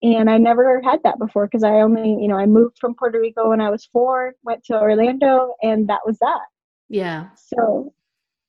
And 0.03 0.31
I 0.31 0.39
never 0.39 0.81
had 0.83 1.01
that 1.03 1.19
before 1.19 1.47
because 1.47 1.65
I 1.65 1.81
only, 1.81 2.11
you 2.11 2.29
know, 2.29 2.37
I 2.37 2.47
moved 2.47 2.79
from 2.81 2.95
Puerto 2.95 3.19
Rico 3.19 3.49
when 3.51 3.61
I 3.61 3.71
was 3.71 3.89
four, 3.93 4.35
went 4.45 4.65
to 4.67 4.79
Orlando, 4.79 5.55
and 5.63 5.89
that 5.89 6.01
was 6.07 6.19
that. 6.21 6.47
Yeah. 6.89 7.29
So, 7.35 7.93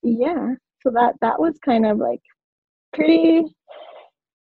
yeah. 0.02 0.54
So 0.82 0.90
that 0.90 1.14
that 1.20 1.40
was 1.40 1.58
kind 1.58 1.86
of 1.86 1.98
like 1.98 2.22
pretty 2.92 3.44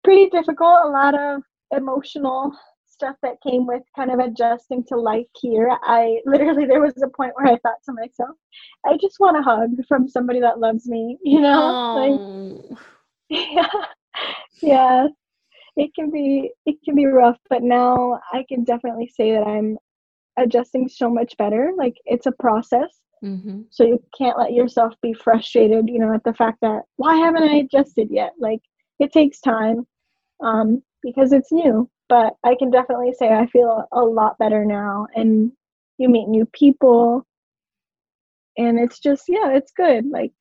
pretty 0.04 0.30
difficult. 0.30 0.86
A 0.86 0.90
lot 0.90 1.20
of 1.20 1.42
emotional 1.76 2.54
stuff 2.86 3.16
that 3.24 3.42
came 3.42 3.66
with 3.66 3.82
kind 3.96 4.12
of 4.12 4.20
adjusting 4.20 4.84
to 4.86 4.96
life 4.96 5.26
here. 5.40 5.70
I 5.84 6.20
literally 6.26 6.66
there 6.66 6.82
was 6.82 7.02
a 7.02 7.08
point 7.08 7.32
where 7.36 7.48
I 7.48 7.58
thought 7.58 7.82
to 7.86 7.94
myself, 7.94 8.36
I 8.86 8.98
just 9.02 9.20
want 9.20 9.38
a 9.38 9.42
hug 9.42 9.72
from 9.88 10.08
somebody 10.08 10.42
that 10.42 10.60
loves 10.60 10.88
me, 10.88 11.18
you 11.24 11.40
know? 11.42 11.72
Oh. 11.74 12.62
Like, 12.70 12.80
yeah. 13.30 13.68
Yeah. 14.62 15.08
It 15.80 15.96
can 15.96 16.12
be 16.12 16.52
it 16.66 16.76
can 16.84 16.96
be 16.96 17.06
rough, 17.06 17.38
but 17.50 17.64
now 17.64 18.20
I 18.34 18.44
can 18.48 18.64
definitely 18.64 19.08
say 19.16 19.32
that 19.32 19.48
I'm 19.48 19.78
adjusting 20.38 20.90
so 20.90 21.10
much 21.10 21.36
better. 21.38 21.72
Like 21.78 21.96
it's 22.06 22.26
a 22.26 22.34
process. 22.34 23.00
Mm-hmm. 23.24 23.62
So 23.70 23.84
you 23.86 24.04
can't 24.18 24.38
let 24.38 24.54
yourself 24.54 24.94
be 25.02 25.14
frustrated, 25.14 25.90
you 25.90 26.00
know, 26.00 26.14
at 26.14 26.24
the 26.24 26.34
fact 26.34 26.60
that 26.62 26.84
why 26.98 27.16
haven't 27.18 27.44
I 27.44 27.58
adjusted 27.58 28.10
yet? 28.12 28.32
Like 28.40 28.62
it 29.00 29.12
takes 29.12 29.40
time 29.40 29.86
um, 30.44 30.84
because 31.02 31.32
it's 31.32 31.52
new. 31.52 31.90
But 32.10 32.34
I 32.44 32.56
can 32.56 32.72
definitely 32.72 33.14
say 33.14 33.30
I 33.30 33.46
feel 33.48 33.86
a 33.92 34.02
lot 34.02 34.38
better 34.40 34.66
now, 34.66 35.06
and 35.16 35.52
you 35.98 36.10
meet 36.10 36.28
new 36.28 36.46
people, 36.54 37.26
and 38.58 38.80
it's 38.80 39.00
just 39.00 39.26
yeah, 39.28 39.52
it's 39.52 39.72
good. 39.72 40.10
Like 40.10 40.32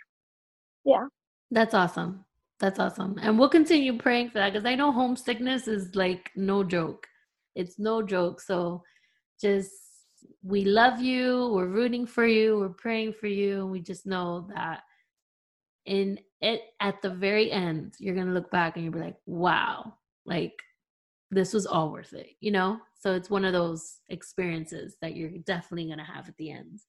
yeah, 0.85 1.07
that's 1.51 1.75
awesome. 1.75 2.25
That's 2.61 2.81
awesome. 2.81 3.19
And 3.23 3.39
we'll 3.39 3.49
continue 3.49 3.97
praying 3.99 4.31
for 4.31 4.39
that 4.39 4.53
because 4.53 4.67
I 4.67 4.75
know 4.75 4.91
homesickness 4.91 5.69
is 5.69 5.95
like 5.95 6.31
no 6.35 6.65
joke. 6.65 7.07
It's 7.55 7.79
no 7.79 8.03
joke. 8.03 8.41
So 8.41 8.83
just 9.41 9.71
we 10.43 10.65
love 10.65 11.01
you. 11.01 11.53
We're 11.55 11.69
rooting 11.69 12.07
for 12.07 12.27
you. 12.27 12.59
We're 12.59 12.71
praying 12.71 13.15
for 13.15 13.29
you. 13.29 13.61
And 13.61 13.71
we 13.71 13.81
just 13.81 14.07
know 14.07 14.49
that 14.55 14.83
in 15.87 16.19
it 16.41 16.63
at 16.81 17.01
the 17.03 17.11
very 17.11 17.51
end, 17.53 17.95
you're 17.99 18.15
gonna 18.15 18.33
look 18.33 18.51
back 18.51 18.77
and 18.77 18.85
you'll 18.85 18.95
be 18.95 19.01
like, 19.01 19.17
wow, 19.27 19.95
like 20.27 20.61
this 21.31 21.53
was 21.53 21.67
all 21.67 21.93
worth 21.93 22.13
it, 22.13 22.29
you 22.41 22.51
know? 22.51 22.79
So 23.01 23.15
it's 23.15 23.31
one 23.31 23.45
of 23.45 23.53
those 23.53 23.99
experiences 24.09 24.97
that 25.01 25.15
you're 25.15 25.31
definitely 25.31 25.89
gonna 25.89 26.05
have 26.05 26.29
at 26.29 26.37
the 26.37 26.51
end. 26.51 26.81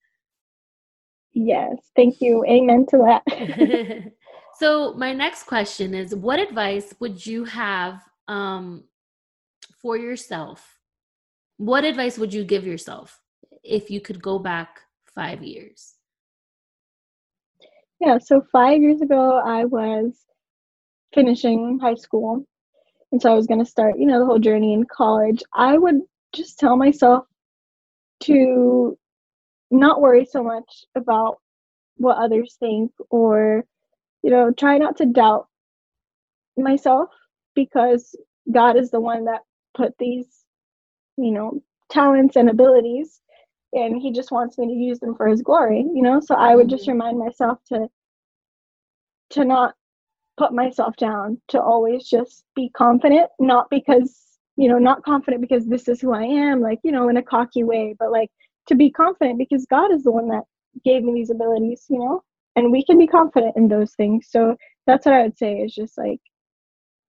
Yes, 1.34 1.78
thank 1.96 2.22
you. 2.22 2.44
Amen 2.46 2.86
to 2.90 2.98
that. 2.98 3.24
so 4.60 4.94
my 4.94 5.14
next 5.14 5.44
question 5.44 5.94
is 5.94 6.14
what 6.14 6.40
advice 6.40 6.94
would 7.00 7.26
you 7.26 7.46
have 7.46 8.02
um, 8.28 8.84
for 9.82 9.98
yourself? 9.98 10.78
What 11.58 11.86
advice 11.86 12.18
would 12.18 12.34
you 12.34 12.44
give 12.44 12.66
yourself 12.66 13.22
if 13.64 13.90
you 13.90 14.02
could 14.02 14.22
go 14.22 14.38
back 14.38 14.82
five 15.16 15.44
years? 15.44 15.96
Yeah, 18.02 18.18
so 18.18 18.42
five 18.52 18.82
years 18.82 19.02
ago, 19.02 19.42
I 19.46 19.66
was 19.66 20.26
finishing 21.14 21.80
high 21.82 21.96
school. 21.96 22.46
And 23.12 23.22
so 23.22 23.32
I 23.32 23.36
was 23.36 23.48
going 23.48 23.64
to 23.64 23.70
start, 23.70 23.98
you 23.98 24.06
know, 24.06 24.20
the 24.20 24.26
whole 24.26 24.40
journey 24.40 24.74
in 24.74 24.86
college. 24.86 25.42
I 25.54 25.78
would 25.78 26.02
just 26.34 26.60
tell 26.60 26.76
myself 26.76 27.26
to 28.22 28.98
not 29.72 30.02
worry 30.02 30.26
so 30.26 30.44
much 30.44 30.86
about 30.96 31.38
what 31.96 32.18
others 32.18 32.58
think 32.60 32.92
or 33.10 33.66
you 34.24 34.30
know 34.30 34.52
try 34.52 34.78
not 34.78 34.98
to 34.98 35.06
doubt 35.06 35.48
myself 36.58 37.10
because 37.56 38.16
god 38.52 38.78
is 38.78 38.92
the 38.92 39.00
one 39.00 39.26
that 39.26 39.42
put 39.76 39.94
these 40.00 40.44
you 41.18 41.32
know 41.32 41.62
talents 41.90 42.36
and 42.36 42.50
abilities 42.50 43.22
and 43.74 44.02
he 44.02 44.12
just 44.12 44.32
wants 44.32 44.58
me 44.58 44.68
to 44.68 44.74
use 44.74 45.00
them 45.00 45.16
for 45.16 45.28
his 45.28 45.42
glory 45.42 45.86
you 45.94 46.02
know 46.02 46.20
so 46.20 46.36
i 46.36 46.56
would 46.56 46.70
just 46.70 46.84
mm-hmm. 46.84 46.94
remind 46.94 47.18
myself 47.18 47.60
to 47.66 47.88
to 49.30 49.46
not 49.46 49.76
put 50.38 50.54
myself 50.54 50.96
down 50.96 51.40
to 51.48 51.62
always 51.62 52.08
just 52.08 52.44
be 52.56 52.70
confident 52.70 53.30
not 53.40 53.70
because 53.70 54.38
you 54.56 54.68
know 54.68 54.78
not 54.80 55.04
confident 55.04 55.42
because 55.42 55.66
this 55.68 55.88
is 55.88 56.02
who 56.02 56.14
i 56.14 56.24
am 56.24 56.62
like 56.62 56.80
you 56.84 56.92
know 56.92 57.10
in 57.10 57.18
a 57.18 57.24
cocky 57.24 57.64
way 57.64 57.96
but 58.00 58.12
like 58.12 58.30
to 58.70 58.76
be 58.76 58.92
confident 58.92 59.38
because 59.38 59.66
God 59.66 59.92
is 59.92 60.04
the 60.04 60.12
one 60.12 60.30
that 60.30 60.44
gave 60.86 61.04
me 61.04 61.14
these 61.14 61.32
abilities, 61.32 61.86
you 61.90 61.98
know? 61.98 62.24
And 62.60 62.74
we 62.74 62.84
can 62.84 62.98
be 62.98 63.08
confident 63.08 63.56
in 63.56 63.70
those 63.70 63.94
things. 63.94 64.28
So 64.30 64.58
that's 64.86 65.06
what 65.06 65.16
I 65.16 65.24
would 65.24 65.38
say 65.38 65.60
is 65.60 65.74
just 65.74 65.98
like, 65.98 66.20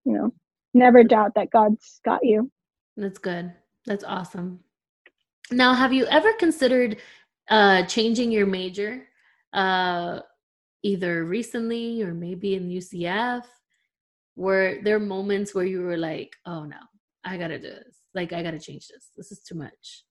you 0.04 0.12
know, 0.12 0.32
never 0.74 1.02
doubt 1.02 1.32
that 1.34 1.50
God's 1.50 2.00
got 2.04 2.20
you. 2.22 2.48
That's 2.96 3.18
good. 3.18 3.52
That's 3.84 4.04
awesome. 4.04 4.60
Now, 5.50 5.74
have 5.74 5.92
you 5.92 6.06
ever 6.06 6.32
considered 6.34 6.98
uh 7.48 7.82
changing 7.86 8.30
your 8.30 8.46
major 8.46 9.08
uh 9.52 10.20
either 10.84 11.24
recently 11.24 12.00
or 12.04 12.14
maybe 12.14 12.54
in 12.54 12.70
UCF? 12.70 13.42
Were 14.36 14.76
there 14.84 15.00
moments 15.00 15.52
where 15.52 15.64
you 15.64 15.80
were 15.80 15.96
like, 15.96 16.36
"Oh 16.46 16.64
no, 16.64 16.78
I 17.24 17.36
got 17.38 17.48
to 17.48 17.58
do 17.58 17.70
this. 17.70 17.96
Like 18.14 18.32
I 18.32 18.44
got 18.44 18.52
to 18.52 18.60
change 18.60 18.86
this. 18.86 19.10
This 19.16 19.32
is 19.32 19.40
too 19.40 19.56
much." 19.56 20.04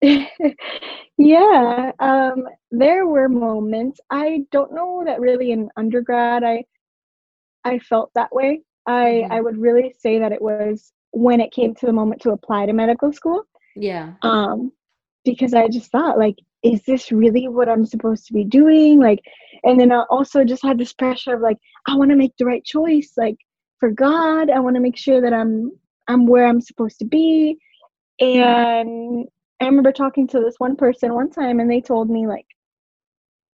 yeah, 1.18 1.92
um, 1.98 2.46
there 2.70 3.06
were 3.06 3.28
moments. 3.28 4.00
I 4.10 4.44
don't 4.52 4.72
know 4.72 5.02
that 5.04 5.20
really 5.20 5.52
in 5.52 5.70
undergrad 5.76 6.44
I 6.44 6.64
I 7.64 7.78
felt 7.80 8.10
that 8.14 8.34
way. 8.34 8.62
I 8.86 9.22
mm-hmm. 9.22 9.32
I 9.32 9.40
would 9.40 9.58
really 9.58 9.94
say 9.98 10.18
that 10.18 10.32
it 10.32 10.40
was 10.40 10.92
when 11.10 11.40
it 11.40 11.52
came 11.52 11.74
to 11.74 11.86
the 11.86 11.92
moment 11.92 12.22
to 12.22 12.30
apply 12.30 12.66
to 12.66 12.72
medical 12.72 13.12
school. 13.12 13.42
Yeah. 13.76 14.14
Um 14.22 14.72
because 15.24 15.54
I 15.54 15.68
just 15.68 15.90
thought 15.90 16.18
like 16.18 16.36
is 16.62 16.82
this 16.82 17.12
really 17.12 17.48
what 17.48 17.68
I'm 17.68 17.86
supposed 17.86 18.26
to 18.26 18.32
be 18.32 18.44
doing? 18.44 19.00
Like 19.00 19.20
and 19.64 19.78
then 19.78 19.92
I 19.92 20.04
also 20.10 20.44
just 20.44 20.62
had 20.62 20.78
this 20.78 20.92
pressure 20.92 21.34
of 21.34 21.40
like 21.40 21.58
I 21.86 21.96
want 21.96 22.10
to 22.10 22.16
make 22.16 22.36
the 22.38 22.46
right 22.46 22.64
choice 22.64 23.12
like 23.16 23.36
for 23.80 23.90
God. 23.90 24.50
I 24.50 24.60
want 24.60 24.76
to 24.76 24.80
make 24.80 24.96
sure 24.96 25.20
that 25.20 25.32
I'm 25.32 25.72
I'm 26.08 26.26
where 26.26 26.46
I'm 26.46 26.60
supposed 26.60 26.98
to 27.00 27.04
be. 27.04 27.58
And 28.20 29.28
I 29.60 29.66
remember 29.66 29.92
talking 29.92 30.26
to 30.28 30.40
this 30.40 30.54
one 30.58 30.76
person 30.76 31.14
one 31.14 31.30
time 31.30 31.60
and 31.60 31.70
they 31.70 31.80
told 31.80 32.10
me 32.10 32.26
like, 32.26 32.46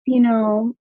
you 0.07 0.21
know, 0.21 0.75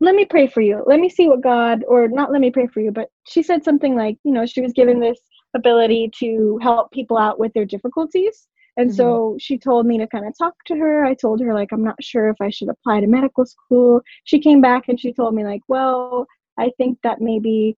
let 0.00 0.14
me 0.14 0.24
pray 0.24 0.46
for 0.46 0.60
you. 0.60 0.82
Let 0.86 1.00
me 1.00 1.08
see 1.08 1.28
what 1.28 1.42
God 1.42 1.84
or 1.86 2.08
not 2.08 2.32
let 2.32 2.40
me 2.40 2.50
pray 2.50 2.66
for 2.66 2.80
you, 2.80 2.90
but 2.90 3.08
she 3.26 3.42
said 3.42 3.64
something 3.64 3.94
like, 3.94 4.16
you 4.24 4.32
know, 4.32 4.46
she 4.46 4.60
was 4.60 4.72
given 4.72 5.00
this 5.00 5.20
ability 5.54 6.10
to 6.18 6.58
help 6.62 6.90
people 6.92 7.18
out 7.18 7.38
with 7.38 7.52
their 7.52 7.66
difficulties. 7.66 8.48
And 8.76 8.88
mm-hmm. 8.88 8.96
so 8.96 9.36
she 9.38 9.58
told 9.58 9.86
me 9.86 9.98
to 9.98 10.06
kind 10.06 10.26
of 10.26 10.36
talk 10.38 10.54
to 10.66 10.76
her. 10.76 11.04
I 11.04 11.14
told 11.14 11.40
her 11.40 11.52
like 11.52 11.72
I'm 11.72 11.84
not 11.84 12.02
sure 12.02 12.30
if 12.30 12.36
I 12.40 12.50
should 12.50 12.68
apply 12.68 13.00
to 13.00 13.06
medical 13.06 13.44
school. 13.44 14.00
She 14.24 14.38
came 14.38 14.60
back 14.60 14.84
and 14.88 14.98
she 14.98 15.12
told 15.12 15.34
me 15.34 15.44
like, 15.44 15.62
well, 15.68 16.26
I 16.58 16.70
think 16.78 16.98
that 17.02 17.20
maybe 17.20 17.76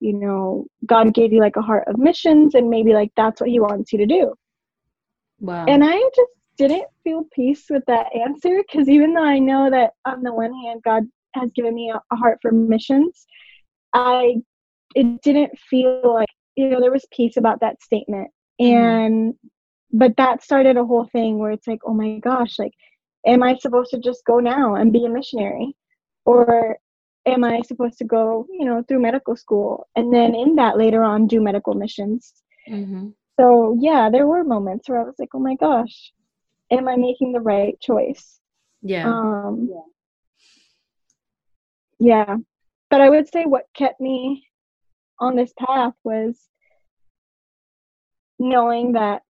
you 0.00 0.12
know 0.12 0.66
God 0.86 1.12
gave 1.12 1.32
you 1.32 1.40
like 1.40 1.56
a 1.56 1.62
heart 1.62 1.84
of 1.88 1.98
missions 1.98 2.54
and 2.54 2.70
maybe 2.70 2.92
like 2.92 3.10
that's 3.16 3.40
what 3.40 3.50
he 3.50 3.60
wants 3.60 3.92
you 3.92 3.98
to 3.98 4.06
do. 4.06 4.34
Wow. 5.40 5.66
And 5.66 5.84
I 5.84 5.96
just 6.14 6.30
didn't 6.56 6.86
feel 7.04 7.24
peace 7.32 7.66
with 7.70 7.84
that 7.86 8.06
answer 8.14 8.62
because 8.66 8.88
even 8.88 9.14
though 9.14 9.24
I 9.24 9.38
know 9.38 9.70
that 9.70 9.92
on 10.04 10.22
the 10.22 10.32
one 10.32 10.52
hand 10.52 10.82
God 10.82 11.04
has 11.34 11.50
given 11.52 11.74
me 11.74 11.90
a, 11.90 12.00
a 12.12 12.16
heart 12.16 12.38
for 12.42 12.50
missions, 12.50 13.26
I 13.92 14.36
it 14.94 15.22
didn't 15.22 15.56
feel 15.58 16.00
like 16.14 16.28
you 16.56 16.68
know 16.68 16.80
there 16.80 16.92
was 16.92 17.06
peace 17.12 17.36
about 17.36 17.60
that 17.60 17.80
statement. 17.82 18.30
Mm-hmm. 18.60 18.76
And 18.76 19.34
but 19.92 20.16
that 20.16 20.42
started 20.42 20.76
a 20.76 20.84
whole 20.84 21.08
thing 21.12 21.38
where 21.38 21.52
it's 21.52 21.66
like, 21.66 21.80
oh 21.86 21.94
my 21.94 22.18
gosh, 22.18 22.58
like 22.58 22.72
am 23.26 23.42
I 23.42 23.56
supposed 23.58 23.90
to 23.90 23.98
just 23.98 24.24
go 24.24 24.40
now 24.40 24.74
and 24.74 24.92
be 24.92 25.04
a 25.04 25.08
missionary? 25.08 25.74
Or 26.24 26.76
am 27.24 27.44
I 27.44 27.62
supposed 27.62 27.98
to 27.98 28.04
go, 28.04 28.46
you 28.50 28.64
know, 28.64 28.82
through 28.86 29.00
medical 29.00 29.36
school 29.36 29.86
and 29.96 30.12
then 30.12 30.34
in 30.34 30.56
that 30.56 30.76
later 30.76 31.02
on 31.04 31.26
do 31.26 31.40
medical 31.40 31.74
missions? 31.74 32.34
Mm-hmm 32.68 33.08
so 33.38 33.76
yeah 33.80 34.08
there 34.10 34.26
were 34.26 34.44
moments 34.44 34.88
where 34.88 35.00
i 35.00 35.04
was 35.04 35.14
like 35.18 35.30
oh 35.34 35.38
my 35.38 35.54
gosh 35.56 36.12
am 36.70 36.88
i 36.88 36.96
making 36.96 37.32
the 37.32 37.40
right 37.40 37.80
choice? 37.80 38.40
Yeah. 38.82 39.08
Um 39.08 39.70
yeah. 41.98 42.36
but 42.90 43.00
i 43.00 43.08
would 43.08 43.28
say 43.28 43.44
what 43.44 43.64
kept 43.74 44.00
me 44.00 44.46
on 45.20 45.34
this 45.34 45.52
path 45.58 45.94
was 46.04 46.38
knowing 48.38 48.92
that 48.92 49.22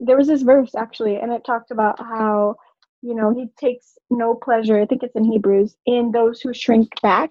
there 0.00 0.16
was 0.16 0.28
this 0.28 0.42
verse 0.42 0.74
actually 0.74 1.16
and 1.16 1.32
it 1.32 1.44
talked 1.44 1.70
about 1.70 1.98
how 1.98 2.56
you 3.02 3.14
know 3.14 3.34
he 3.34 3.46
takes 3.58 3.98
no 4.10 4.34
pleasure 4.34 4.80
i 4.80 4.86
think 4.86 5.02
it's 5.02 5.16
in 5.16 5.24
hebrews 5.24 5.76
in 5.86 6.10
those 6.10 6.40
who 6.40 6.52
shrink 6.54 6.88
back. 7.02 7.30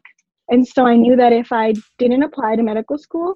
And 0.49 0.67
so 0.67 0.85
i 0.85 0.95
knew 0.95 1.15
that 1.15 1.33
if 1.33 1.51
i 1.51 1.73
didn't 1.97 2.21
apply 2.21 2.55
to 2.55 2.63
medical 2.63 2.97
school 2.97 3.35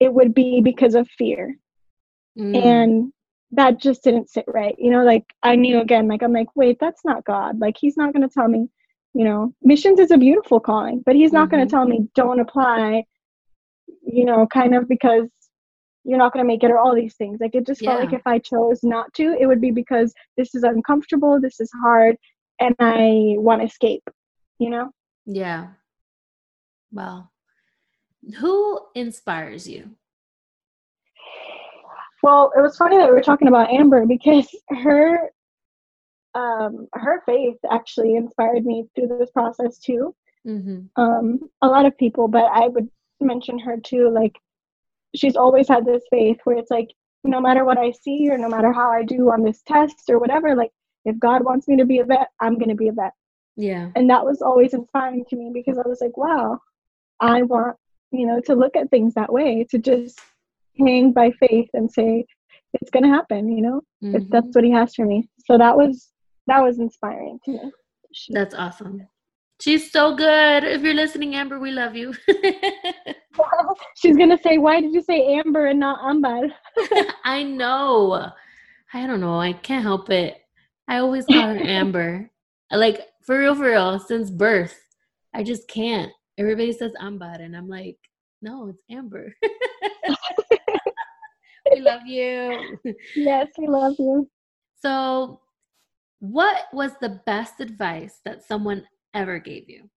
it 0.00 0.12
would 0.12 0.34
be 0.34 0.60
because 0.60 0.96
of 0.96 1.08
fear 1.16 1.56
Mm. 2.38 2.64
And 2.64 3.12
that 3.52 3.78
just 3.78 4.02
didn't 4.02 4.30
sit 4.30 4.44
right. 4.48 4.74
You 4.78 4.90
know, 4.90 5.04
like 5.04 5.24
I 5.42 5.56
knew 5.56 5.80
again, 5.80 6.08
like 6.08 6.22
I'm 6.22 6.32
like, 6.32 6.48
wait, 6.54 6.78
that's 6.80 7.04
not 7.04 7.24
God. 7.24 7.58
Like 7.60 7.76
he's 7.78 7.96
not 7.96 8.12
going 8.12 8.26
to 8.26 8.32
tell 8.32 8.48
me, 8.48 8.68
you 9.14 9.24
know, 9.24 9.54
missions 9.62 10.00
is 10.00 10.10
a 10.10 10.18
beautiful 10.18 10.58
calling, 10.58 11.02
but 11.04 11.14
he's 11.14 11.32
not 11.32 11.48
mm-hmm. 11.48 11.56
going 11.56 11.68
to 11.68 11.70
tell 11.70 11.84
me 11.86 12.08
don't 12.14 12.40
apply, 12.40 13.04
you 14.02 14.24
know, 14.24 14.46
kind 14.46 14.74
of 14.74 14.88
because 14.88 15.28
you're 16.04 16.18
not 16.18 16.32
going 16.32 16.44
to 16.44 16.48
make 16.48 16.64
it 16.64 16.70
or 16.70 16.78
all 16.78 16.94
these 16.94 17.14
things. 17.14 17.38
Like 17.40 17.54
it 17.54 17.66
just 17.66 17.82
yeah. 17.82 17.90
felt 17.90 18.00
like 18.04 18.12
if 18.12 18.26
I 18.26 18.38
chose 18.38 18.80
not 18.82 19.12
to, 19.14 19.36
it 19.38 19.46
would 19.46 19.60
be 19.60 19.70
because 19.70 20.12
this 20.36 20.54
is 20.54 20.62
uncomfortable, 20.62 21.40
this 21.40 21.60
is 21.60 21.70
hard, 21.82 22.16
and 22.58 22.74
I 22.80 23.34
want 23.38 23.60
to 23.60 23.66
escape, 23.66 24.02
you 24.58 24.70
know? 24.70 24.90
Yeah. 25.26 25.68
Well, 26.90 27.30
who 28.38 28.80
inspires 28.94 29.68
you? 29.68 29.90
Well, 32.22 32.52
it 32.56 32.60
was 32.60 32.76
funny 32.76 32.98
that 32.98 33.08
we 33.08 33.14
were 33.14 33.20
talking 33.20 33.48
about 33.48 33.70
Amber 33.70 34.06
because 34.06 34.48
her 34.68 35.30
um, 36.34 36.88
her 36.94 37.22
faith 37.26 37.56
actually 37.70 38.16
inspired 38.16 38.64
me 38.64 38.86
through 38.94 39.18
this 39.18 39.30
process 39.30 39.78
too. 39.78 40.14
Mm-hmm. 40.46 41.00
Um, 41.00 41.50
a 41.60 41.66
lot 41.66 41.84
of 41.84 41.98
people, 41.98 42.28
but 42.28 42.44
I 42.44 42.68
would 42.68 42.88
mention 43.20 43.58
her 43.58 43.76
too. 43.76 44.08
Like 44.10 44.36
she's 45.14 45.36
always 45.36 45.68
had 45.68 45.84
this 45.84 46.02
faith 46.10 46.38
where 46.44 46.56
it's 46.56 46.70
like 46.70 46.88
no 47.24 47.40
matter 47.40 47.64
what 47.64 47.78
I 47.78 47.92
see 47.92 48.28
or 48.30 48.38
no 48.38 48.48
matter 48.48 48.72
how 48.72 48.90
I 48.90 49.04
do 49.04 49.30
on 49.30 49.42
this 49.42 49.62
test 49.62 50.04
or 50.08 50.18
whatever, 50.18 50.56
like 50.56 50.72
if 51.04 51.18
God 51.18 51.44
wants 51.44 51.68
me 51.68 51.76
to 51.76 51.84
be 51.84 51.98
a 51.98 52.04
vet, 52.04 52.28
I'm 52.40 52.54
going 52.54 52.68
to 52.68 52.74
be 52.74 52.88
a 52.88 52.92
vet. 52.92 53.12
Yeah. 53.56 53.90
And 53.94 54.08
that 54.10 54.24
was 54.24 54.42
always 54.42 54.74
inspiring 54.74 55.24
to 55.28 55.36
me 55.36 55.50
because 55.52 55.78
I 55.78 55.86
was 55.86 56.00
like, 56.00 56.16
wow, 56.16 56.58
I 57.20 57.42
want, 57.42 57.76
you 58.10 58.26
know, 58.26 58.40
to 58.40 58.54
look 58.54 58.76
at 58.76 58.90
things 58.90 59.14
that 59.14 59.32
way, 59.32 59.64
to 59.70 59.78
just 59.78 60.18
hang 60.78 61.12
by 61.12 61.30
faith 61.32 61.68
and 61.74 61.90
say, 61.90 62.24
it's 62.74 62.90
going 62.90 63.04
to 63.04 63.08
happen, 63.08 63.50
you 63.50 63.62
know, 63.62 63.82
mm-hmm. 64.02 64.16
if 64.16 64.22
that's 64.30 64.54
what 64.54 64.64
he 64.64 64.70
has 64.70 64.94
for 64.94 65.04
me. 65.04 65.28
So 65.46 65.58
that 65.58 65.76
was, 65.76 66.08
that 66.46 66.62
was 66.62 66.78
inspiring 66.78 67.38
to 67.44 67.50
me. 67.52 67.72
That's 68.30 68.54
awesome. 68.54 69.06
She's 69.60 69.92
so 69.92 70.16
good. 70.16 70.64
If 70.64 70.82
you're 70.82 70.92
listening, 70.92 71.36
Amber, 71.36 71.60
we 71.60 71.70
love 71.70 71.94
you. 71.94 72.14
She's 73.96 74.16
gonna 74.16 74.38
say, 74.42 74.58
"Why 74.58 74.80
did 74.80 74.92
you 74.92 75.02
say 75.02 75.36
Amber 75.36 75.66
and 75.66 75.78
not 75.78 76.00
Ambar?" 76.02 76.48
I 77.24 77.44
know. 77.44 78.32
I 78.92 79.06
don't 79.06 79.20
know. 79.20 79.38
I 79.38 79.52
can't 79.52 79.84
help 79.84 80.10
it. 80.10 80.38
I 80.88 80.98
always 80.98 81.24
call 81.26 81.54
her 81.54 81.62
Amber. 81.62 82.28
Like 82.72 83.06
for 83.24 83.38
real, 83.38 83.54
for 83.54 83.70
real, 83.70 83.98
since 84.00 84.30
birth, 84.30 84.78
I 85.32 85.44
just 85.44 85.68
can't. 85.68 86.10
Everybody 86.38 86.72
says 86.72 86.92
Ambar, 87.00 87.34
and 87.34 87.56
I'm 87.56 87.68
like, 87.68 87.98
no, 88.40 88.68
it's 88.68 88.82
Amber. 88.90 89.32
We 91.74 91.80
love 91.80 92.06
you. 92.06 92.78
Yes, 93.16 93.48
we 93.58 93.66
love 93.66 93.94
you. 93.98 94.28
So, 94.80 95.40
what 96.20 96.64
was 96.72 96.92
the 97.00 97.20
best 97.26 97.60
advice 97.60 98.20
that 98.24 98.44
someone 98.44 98.84
ever 99.14 99.38
gave 99.38 99.68
you? 99.68 99.88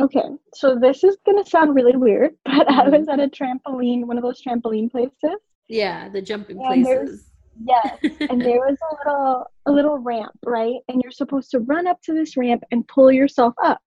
Okay, 0.00 0.28
so 0.54 0.78
this 0.78 1.02
is 1.02 1.16
gonna 1.26 1.44
sound 1.44 1.74
really 1.74 1.96
weird, 1.96 2.32
but 2.44 2.66
mm-hmm. 2.66 2.80
I 2.80 2.88
was 2.88 3.08
at 3.08 3.20
a 3.20 3.28
trampoline, 3.28 4.04
one 4.04 4.16
of 4.16 4.22
those 4.22 4.42
trampoline 4.42 4.90
places. 4.90 5.38
Yeah, 5.68 6.08
the 6.08 6.22
jumping 6.22 6.58
places. 6.58 7.24
Yes, 7.64 7.98
and 8.30 8.40
there 8.40 8.60
was 8.60 8.76
a 8.90 8.94
little 9.08 9.46
a 9.66 9.72
little 9.72 9.98
ramp, 9.98 10.38
right? 10.44 10.76
And 10.88 11.02
you're 11.02 11.12
supposed 11.12 11.50
to 11.50 11.60
run 11.60 11.86
up 11.86 12.00
to 12.02 12.14
this 12.14 12.36
ramp 12.36 12.62
and 12.70 12.86
pull 12.86 13.10
yourself 13.10 13.54
up 13.62 13.82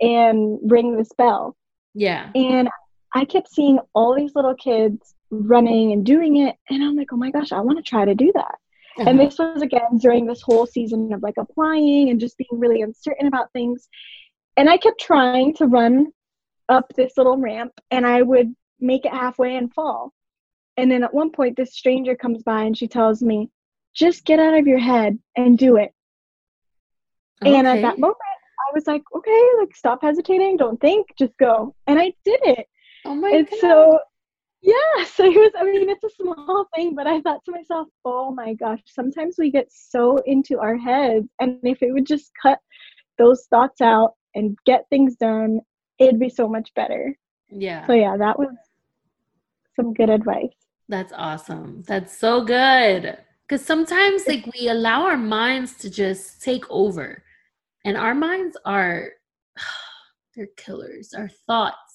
and 0.00 0.58
ring 0.64 0.96
this 0.96 1.10
bell. 1.16 1.56
Yeah. 1.94 2.30
And 2.34 2.68
I 3.14 3.24
kept 3.24 3.48
seeing 3.48 3.78
all 3.94 4.14
these 4.14 4.34
little 4.34 4.54
kids 4.54 5.14
running 5.30 5.92
and 5.92 6.04
doing 6.04 6.38
it, 6.38 6.56
and 6.70 6.82
I'm 6.82 6.96
like, 6.96 7.12
oh 7.12 7.16
my 7.16 7.30
gosh, 7.30 7.52
I 7.52 7.60
want 7.60 7.78
to 7.78 7.82
try 7.82 8.04
to 8.04 8.14
do 8.14 8.32
that. 8.34 8.54
Uh-huh. 8.98 9.10
And 9.10 9.20
this 9.20 9.38
was 9.38 9.60
again 9.62 9.98
during 9.98 10.26
this 10.26 10.40
whole 10.42 10.66
season 10.66 11.12
of 11.12 11.22
like 11.22 11.34
applying 11.38 12.08
and 12.10 12.18
just 12.18 12.38
being 12.38 12.48
really 12.52 12.82
uncertain 12.82 13.26
about 13.26 13.52
things. 13.52 13.88
And 14.56 14.70
I 14.70 14.78
kept 14.78 15.00
trying 15.00 15.54
to 15.56 15.66
run 15.66 16.06
up 16.68 16.92
this 16.96 17.12
little 17.16 17.36
ramp 17.36 17.72
and 17.90 18.06
I 18.06 18.22
would 18.22 18.54
make 18.80 19.04
it 19.04 19.12
halfway 19.12 19.56
and 19.56 19.72
fall. 19.72 20.12
And 20.78 20.90
then 20.90 21.04
at 21.04 21.12
one 21.12 21.30
point, 21.30 21.56
this 21.56 21.74
stranger 21.74 22.16
comes 22.16 22.42
by 22.42 22.62
and 22.62 22.76
she 22.76 22.88
tells 22.88 23.22
me, 23.22 23.50
just 23.94 24.24
get 24.24 24.38
out 24.38 24.54
of 24.54 24.66
your 24.66 24.78
head 24.78 25.18
and 25.36 25.56
do 25.58 25.76
it. 25.76 25.92
Okay. 27.42 27.54
And 27.54 27.66
at 27.66 27.82
that 27.82 27.98
moment, 27.98 28.16
I 28.18 28.74
was 28.74 28.86
like, 28.86 29.02
okay, 29.14 29.48
like 29.58 29.74
stop 29.76 30.00
hesitating, 30.02 30.56
don't 30.56 30.80
think, 30.80 31.06
just 31.18 31.36
go. 31.38 31.74
And 31.86 31.98
I 31.98 32.12
did 32.24 32.40
it. 32.42 32.66
Oh 33.04 33.14
my 33.14 33.30
and 33.30 33.48
God. 33.48 33.58
so 33.60 33.98
yeah, 34.62 35.04
so 35.14 35.24
it 35.24 35.34
was, 35.34 35.52
I 35.58 35.64
mean, 35.64 35.88
it's 35.88 36.04
a 36.04 36.10
small 36.10 36.66
thing, 36.74 36.94
but 36.94 37.06
I 37.06 37.20
thought 37.20 37.44
to 37.44 37.52
myself, 37.52 37.88
oh 38.04 38.32
my 38.32 38.54
gosh, 38.54 38.80
sometimes 38.86 39.36
we 39.38 39.50
get 39.50 39.68
so 39.70 40.18
into 40.26 40.58
our 40.58 40.76
heads. 40.76 41.28
And 41.40 41.58
if 41.62 41.82
it 41.82 41.92
would 41.92 42.06
just 42.06 42.30
cut 42.40 42.58
those 43.18 43.46
thoughts 43.50 43.80
out 43.80 44.14
and 44.34 44.56
get 44.66 44.86
things 44.90 45.16
done, 45.16 45.60
it'd 45.98 46.20
be 46.20 46.28
so 46.28 46.48
much 46.48 46.70
better. 46.74 47.16
Yeah. 47.48 47.86
So, 47.86 47.92
yeah, 47.92 48.16
that 48.16 48.38
was 48.38 48.54
some 49.76 49.94
good 49.94 50.10
advice. 50.10 50.54
That's 50.88 51.12
awesome. 51.14 51.82
That's 51.86 52.16
so 52.16 52.44
good. 52.44 53.18
Because 53.48 53.64
sometimes, 53.64 54.26
like, 54.26 54.48
we 54.58 54.68
allow 54.68 55.02
our 55.02 55.16
minds 55.16 55.76
to 55.78 55.90
just 55.90 56.42
take 56.42 56.68
over, 56.68 57.22
and 57.84 57.96
our 57.96 58.14
minds 58.14 58.56
are, 58.64 59.10
they're 60.34 60.48
killers. 60.56 61.14
Our 61.16 61.28
thoughts 61.46 61.85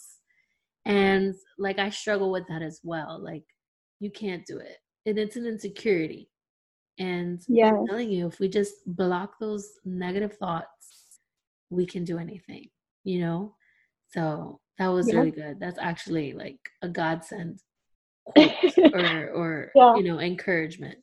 and 0.86 1.36
like 1.58 1.80
I 1.80 1.90
struggle 1.90 2.32
with 2.32 2.48
that 2.50 2.62
as 2.62 2.80
well. 2.84 3.20
Like 3.22 3.44
you 4.00 4.12
can't 4.12 4.46
do 4.46 4.58
it. 4.58 4.78
And 5.06 5.18
it's 5.18 5.36
an 5.36 5.46
insecurity. 5.46 6.30
And 7.00 7.40
yeah. 7.48 7.72
I'm 7.72 7.88
telling 7.88 8.12
you, 8.12 8.28
if 8.28 8.40
we 8.40 8.48
just 8.48 8.74
block 8.86 9.40
those 9.40 9.68
negative 9.86 10.38
thoughts, 10.38 11.20
we 11.70 11.86
can 11.86 12.04
do 12.04 12.20
anything, 12.20 12.68
you 13.04 13.22
know? 13.22 13.56
So 14.08 14.60
that 14.78 14.88
was 14.88 15.08
yeah. 15.08 15.16
really 15.16 15.32
good. 15.32 15.60
That's 15.60 15.80
actually 15.80 16.34
like 16.34 16.60
a 16.82 16.90
godsend 16.90 17.60
quote 18.26 18.52
or 18.94 19.30
or 19.30 19.72
yeah. 19.76 19.96
you 19.96 20.04
know, 20.04 20.20
encouragement. 20.20 20.98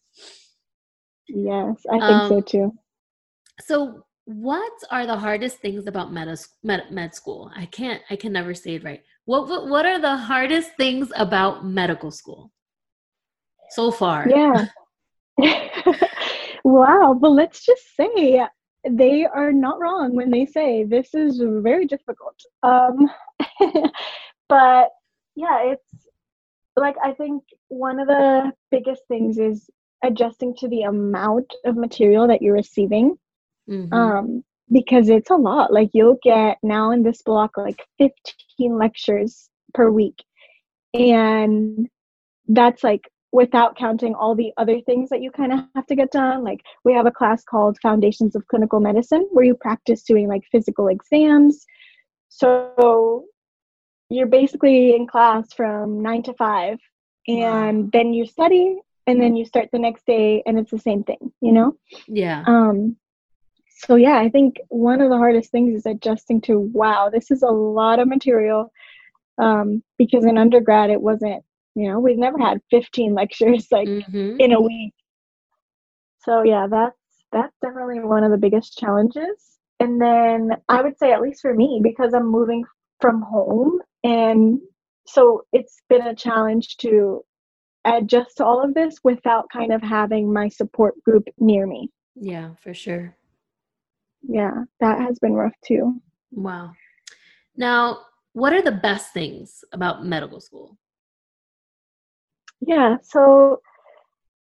Yes, 1.29 1.77
I 1.91 1.99
think 1.99 2.03
um, 2.03 2.29
so 2.29 2.41
too. 2.41 2.73
So 3.61 4.05
what 4.25 4.73
are 4.91 5.07
the 5.07 5.17
hardest 5.17 5.59
things 5.59 5.87
about 5.87 6.13
med, 6.13 6.29
med, 6.63 6.91
med 6.91 7.15
school? 7.15 7.51
I 7.57 7.67
can't 7.67 8.03
I 8.11 8.17
can 8.17 8.33
never 8.33 8.55
say 8.55 8.75
it 8.75 8.85
right. 8.85 9.03
What, 9.29 9.47
what 9.47 9.69
what 9.69 9.85
are 9.85 10.01
the 10.01 10.17
hardest 10.17 10.71
things 10.79 11.13
about 11.15 11.63
medical 11.63 12.11
school 12.11 12.51
so 13.69 13.91
far? 13.91 14.27
Yeah. 14.27 14.69
wow, 16.65 17.15
but 17.21 17.29
let's 17.33 17.63
just 17.63 17.95
say 17.95 18.47
they 18.89 19.27
are 19.27 19.53
not 19.53 19.81
wrong 19.81 20.15
when 20.15 20.31
they 20.31 20.47
say 20.47 20.85
this 20.85 21.13
is 21.13 21.43
very 21.45 21.85
difficult. 21.85 22.37
Um, 22.63 23.11
but 24.49 24.89
yeah, 25.37 25.73
it's 25.73 26.07
like 26.79 26.97
I 27.05 27.13
think 27.13 27.43
one 27.69 28.01
of 28.01 28.07
the 28.07 28.51
biggest 28.71 29.03
things 29.09 29.37
is 29.37 29.69
adjusting 30.03 30.57
to 30.61 30.69
the 30.69 30.85
amount 30.85 31.53
of 31.67 31.77
material 31.77 32.29
that 32.29 32.41
you're 32.41 32.55
receiving. 32.55 33.19
Mm-hmm. 33.69 33.93
Um, 33.93 34.45
because 34.73 35.09
it's 35.09 35.31
a 35.31 35.37
lot. 35.37 35.73
Like 35.73 35.91
you'll 35.93 36.19
get 36.23 36.59
now 36.63 36.91
in 36.91 37.03
this 37.03 37.23
block 37.23 37.57
like 37.57 37.83
15 37.99 38.79
lectures 38.79 39.49
per 39.75 39.91
week. 39.91 40.23
And 40.95 41.89
that's 42.49 42.83
like 42.83 43.09
without 43.31 43.77
counting 43.77 44.15
all 44.15 44.35
the 44.35 44.53
other 44.57 44.81
things 44.81 45.11
that 45.11 45.21
you 45.21 45.31
kind 45.31 45.53
of 45.53 45.61
have 45.75 45.87
to 45.87 45.95
get 45.95 46.11
done. 46.11 46.45
Like 46.45 46.61
we 46.85 46.95
have 46.95 47.07
a 47.07 47.11
class 47.11 47.45
called 47.45 47.79
Foundations 47.83 48.35
of 48.35 48.47
Clinical 48.49 48.81
Medicine 48.81 49.29
where 49.33 49.45
you 49.45 49.55
practice 49.55 50.03
doing 50.03 50.29
like 50.29 50.43
physical 50.51 50.89
exams. 50.89 51.65
So 52.31 53.25
you're 54.11 54.27
basically 54.27 54.95
in 54.95 55.07
class 55.07 55.53
from 55.53 56.03
9 56.03 56.23
to 56.25 56.35
5 56.35 56.79
and 57.29 57.93
then 57.93 58.15
you 58.15 58.27
study 58.27 58.79
and 59.07 59.21
then 59.21 59.37
you 59.37 59.45
start 59.45 59.69
the 59.73 59.79
next 59.79 60.07
day 60.07 60.43
and 60.47 60.59
it's 60.59 60.71
the 60.71 60.79
same 60.79 61.03
thing, 61.03 61.33
you 61.41 61.53
know? 61.53 61.77
Yeah. 62.07 62.45
Um 62.47 62.97
so 63.87 63.95
yeah 63.95 64.19
i 64.19 64.29
think 64.29 64.57
one 64.69 65.01
of 65.01 65.09
the 65.09 65.17
hardest 65.17 65.51
things 65.51 65.75
is 65.75 65.87
adjusting 65.87 66.41
to 66.41 66.59
wow 66.59 67.09
this 67.13 67.31
is 67.31 67.43
a 67.43 67.47
lot 67.47 67.99
of 67.99 68.09
material. 68.09 68.73
Um, 69.41 69.85
because 69.99 70.25
in 70.25 70.37
undergrad 70.37 70.91
it 70.91 71.01
wasn't 71.01 71.45
you 71.77 71.89
know 71.89 72.01
we've 72.01 72.19
never 72.19 72.39
had 72.39 72.61
15 72.71 73.15
lectures 73.21 73.69
like 73.71 73.87
mm-hmm. 73.87 74.37
in 74.41 74.53
a 74.53 74.61
week. 74.61 74.95
So 76.25 76.43
yeah 76.43 76.67
that's 76.69 76.97
that's 77.31 77.55
definitely 77.63 78.01
one 78.01 78.25
of 78.25 78.33
the 78.33 78.37
biggest 78.37 78.77
challenges. 78.77 79.59
And 79.81 80.01
then 80.03 80.51
i 80.69 80.83
would 80.83 80.99
say 80.99 81.13
at 81.13 81.23
least 81.23 81.41
for 81.41 81.55
me 81.55 81.81
because 81.83 82.13
i'm 82.15 82.27
moving 82.27 82.65
from 83.01 83.23
home 83.23 83.79
and 84.03 84.59
so 85.07 85.45
it's 85.53 85.81
been 85.89 86.03
a 86.03 86.17
challenge 86.17 86.79
to 86.79 87.25
adjust 87.85 88.39
to 88.39 88.45
all 88.45 88.63
of 88.63 88.75
this 88.75 88.99
without 89.05 89.49
kind 89.51 89.73
of 89.73 89.81
having 89.83 90.33
my 90.33 90.49
support 90.49 91.01
group 91.05 91.29
near 91.39 91.67
me. 91.67 91.91
Yeah 92.17 92.51
for 92.61 92.75
sure 92.75 93.17
yeah, 94.23 94.65
that 94.81 95.01
has 95.01 95.19
been 95.19 95.35
rough 95.35 95.55
too. 95.65 96.01
Wow. 96.31 96.73
Now, 97.57 98.01
what 98.33 98.53
are 98.53 98.63
the 98.63 98.73
best 98.73 99.13
things 99.13 99.65
about 99.73 100.05
medical 100.05 100.41
school? 100.41 100.79
Yeah, 102.61 102.97
so 103.03 103.61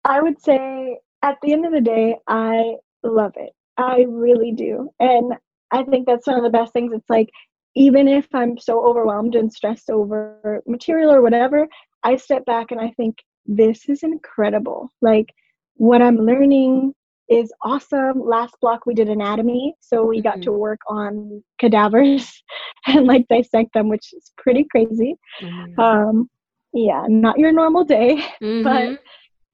I 0.06 0.22
would 0.22 0.42
say 0.42 1.00
at 1.22 1.38
the 1.42 1.54
end 1.54 1.66
of 1.66 1.72
the 1.72 1.82
day, 1.82 2.18
I 2.28 2.76
love 3.04 3.34
it. 3.36 3.54
I 3.78 4.06
really 4.08 4.52
do. 4.52 4.90
And 5.00 5.34
I 5.72 5.84
think 5.84 6.08
that's 6.08 6.28
one 6.28 6.38
of 6.38 6.44
the 6.44 6.50
best 6.50 6.74
things. 6.74 6.94
It's 6.94 7.10
like, 7.10 7.30
even 7.76 8.08
if 8.08 8.28
I'm 8.34 8.58
so 8.58 8.84
overwhelmed 8.86 9.36
and 9.36 9.52
stressed 9.52 9.90
over 9.90 10.62
material 10.66 11.12
or 11.12 11.22
whatever, 11.22 11.68
I 12.04 12.16
step 12.16 12.46
back 12.46 12.72
and 12.72 12.80
I 12.80 12.92
think, 12.92 13.18
this 13.50 13.88
is 13.88 14.04
incredible. 14.04 14.92
Like, 15.02 15.34
what 15.76 16.02
I'm 16.02 16.18
learning, 16.18 16.94
is 17.30 17.52
awesome. 17.64 18.22
Last 18.26 18.56
block 18.62 18.86
we 18.86 18.94
did 18.94 19.10
anatomy, 19.10 19.76
so 19.80 20.06
we 20.06 20.22
got 20.22 20.36
mm-hmm. 20.36 20.42
to 20.44 20.52
work 20.54 20.80
on 20.88 21.44
cadavers 21.60 22.44
and 22.88 23.06
like 23.06 23.28
dissect 23.30 23.74
them, 23.74 23.90
which 23.90 24.14
is 24.14 24.32
pretty 24.38 24.66
crazy. 24.72 25.16
Mm-hmm. 25.42 25.80
Um, 25.80 26.30
yeah, 26.74 27.06
not 27.08 27.40
your 27.40 27.52
normal 27.52 27.84
day, 27.84 28.16
mm-hmm. 28.42 28.64
but 28.64 29.00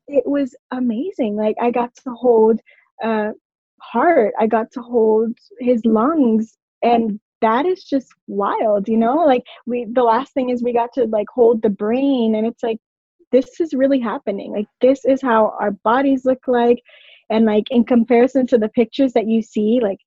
it 0.08 0.26
was 0.26 0.56
amazing. 0.72 1.36
Like 1.36 1.56
I 1.62 1.72
got 1.72 1.94
to 1.96 2.12
hold 2.12 2.60
uh, 3.04 3.32
heart, 3.82 4.34
I 4.40 4.48
got 4.48 4.72
to 4.74 4.82
hold 4.82 5.32
his 5.60 5.84
lungs 5.86 6.58
and 6.82 7.20
that 7.42 7.66
is 7.66 7.84
just 7.84 8.08
wild, 8.28 8.88
you 8.88 8.98
know? 8.98 9.18
Like 9.18 9.44
we 9.66 9.86
the 9.92 10.04
last 10.04 10.34
thing 10.34 10.50
is 10.50 10.64
we 10.64 10.74
got 10.74 10.94
to 10.94 11.06
like 11.06 11.28
hold 11.34 11.62
the 11.62 11.70
brain 11.70 12.36
and 12.36 12.48
it's 12.48 12.64
like 12.64 12.78
this 13.32 13.60
is 13.60 13.74
really 13.74 14.00
happening. 14.00 14.54
Like 14.54 14.68
this 14.80 15.04
is 15.06 15.22
how 15.22 15.56
our 15.60 15.72
bodies 15.72 16.24
look 16.24 16.48
like 16.48 16.82
and 17.34 17.46
like 17.46 17.66
in 17.72 17.84
comparison 17.84 18.46
to 18.48 18.58
the 18.60 18.70
pictures 18.70 19.14
that 19.14 19.28
you 19.28 19.42
see, 19.42 19.80
like 19.82 19.98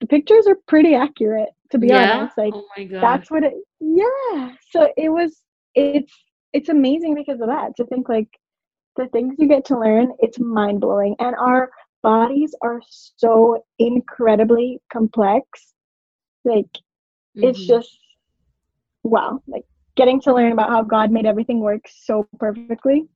the 0.00 0.06
pictures 0.06 0.46
are 0.46 0.58
pretty 0.68 0.94
accurate 0.94 1.48
to 1.70 1.78
be 1.78 1.88
yeah? 1.88 2.18
honest. 2.18 2.36
Like 2.36 2.52
oh 2.54 2.66
that's 2.90 3.30
what 3.30 3.42
it 3.42 3.54
yeah. 3.80 4.52
So 4.70 4.92
it 4.96 5.08
was 5.08 5.40
it's 5.74 6.12
it's 6.52 6.68
amazing 6.68 7.14
because 7.14 7.40
of 7.40 7.48
that. 7.48 7.74
To 7.76 7.86
think 7.86 8.08
like 8.08 8.28
the 8.96 9.08
things 9.08 9.36
you 9.38 9.48
get 9.48 9.64
to 9.66 9.78
learn, 9.78 10.12
it's 10.20 10.38
mind 10.38 10.82
blowing. 10.82 11.16
And 11.18 11.34
our 11.36 11.70
bodies 12.02 12.54
are 12.62 12.80
so 13.16 13.64
incredibly 13.78 14.80
complex. 14.92 15.72
Like 16.44 16.66
mm-hmm. 16.66 17.44
it's 17.44 17.66
just 17.66 17.98
wow. 19.02 19.40
Like 19.46 19.64
getting 19.96 20.20
to 20.22 20.34
learn 20.34 20.52
about 20.52 20.68
how 20.68 20.82
God 20.82 21.10
made 21.10 21.24
everything 21.24 21.60
work 21.60 21.86
so 21.88 22.28
perfectly. 22.38 23.08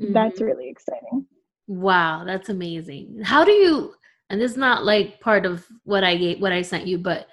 Mm-hmm. 0.00 0.14
That's 0.14 0.40
really 0.40 0.70
exciting. 0.70 1.26
Wow, 1.68 2.24
that's 2.24 2.48
amazing. 2.48 3.20
How 3.22 3.44
do 3.44 3.52
you 3.52 3.94
and 4.30 4.40
this 4.40 4.52
is 4.52 4.56
not 4.56 4.84
like 4.84 5.20
part 5.20 5.46
of 5.46 5.66
what 5.84 6.02
I 6.02 6.16
gave 6.16 6.40
what 6.40 6.52
I 6.52 6.62
sent 6.62 6.86
you, 6.86 6.98
but 6.98 7.28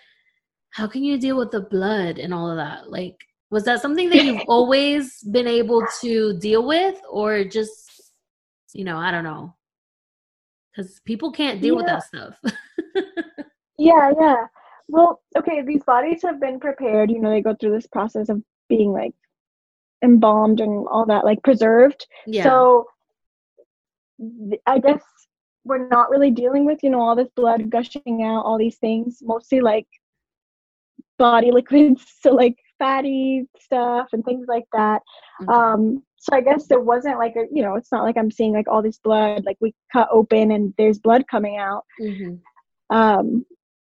how 0.71 0.87
can 0.87 1.03
you 1.03 1.17
deal 1.17 1.37
with 1.37 1.51
the 1.51 1.61
blood 1.61 2.19
and 2.19 2.33
all 2.33 2.51
of 2.51 2.57
that? 2.57 2.91
Like 2.91 3.15
was 3.49 3.63
that 3.63 3.81
something 3.81 4.09
that 4.09 4.23
you've 4.23 4.43
always 4.47 5.23
been 5.23 5.47
able 5.47 5.85
to 6.01 6.37
deal 6.39 6.67
with 6.67 6.99
or 7.09 7.45
just 7.45 8.11
you 8.73 8.83
know, 8.83 8.97
I 8.97 9.09
don't 9.09 9.23
know 9.23 9.55
because 10.75 10.99
people 11.05 11.31
can't 11.31 11.61
deal 11.61 11.75
yeah. 11.75 11.77
with 11.77 11.85
that 11.85 12.03
stuff. 12.03 12.39
yeah, 13.77 14.11
yeah. 14.19 14.47
Well, 14.87 15.21
okay, 15.37 15.61
these 15.61 15.83
bodies 15.83 16.21
have 16.23 16.39
been 16.39 16.59
prepared. 16.59 17.09
You 17.09 17.19
know, 17.19 17.29
they 17.29 17.41
go 17.41 17.55
through 17.55 17.71
this 17.71 17.87
process 17.87 18.29
of 18.29 18.41
being 18.67 18.91
like 18.91 19.13
embalmed 20.03 20.59
and 20.59 20.85
all 20.91 21.05
that, 21.05 21.25
like 21.25 21.41
preserved. 21.43 22.05
Yeah. 22.27 22.43
So 22.43 22.85
I 24.65 24.79
guess 24.79 25.01
we're 25.63 25.87
not 25.87 26.09
really 26.09 26.31
dealing 26.31 26.65
with, 26.65 26.79
you 26.83 26.89
know, 26.89 27.01
all 27.01 27.15
this 27.15 27.29
blood 27.35 27.69
gushing 27.69 28.23
out, 28.23 28.45
all 28.45 28.57
these 28.57 28.77
things, 28.77 29.19
mostly 29.21 29.61
like 29.61 29.87
body 31.17 31.51
liquids. 31.53 32.05
So, 32.21 32.31
like 32.31 32.57
fatty 32.79 33.45
stuff 33.59 34.07
and 34.13 34.23
things 34.23 34.47
like 34.47 34.65
that. 34.73 35.01
Okay. 35.41 35.53
Um, 35.53 36.03
so 36.17 36.35
I 36.35 36.41
guess 36.41 36.67
there 36.67 36.79
wasn't 36.79 37.19
like 37.19 37.35
a, 37.35 37.45
you 37.51 37.61
know, 37.61 37.75
it's 37.75 37.91
not 37.91 38.03
like 38.03 38.17
I'm 38.17 38.31
seeing 38.31 38.53
like 38.53 38.67
all 38.67 38.81
this 38.81 38.97
blood, 38.97 39.45
like 39.45 39.57
we 39.59 39.73
cut 39.93 40.07
open 40.11 40.51
and 40.51 40.73
there's 40.77 40.97
blood 40.97 41.25
coming 41.29 41.57
out. 41.57 41.85
Mm-hmm. 42.01 42.95
Um, 42.95 43.45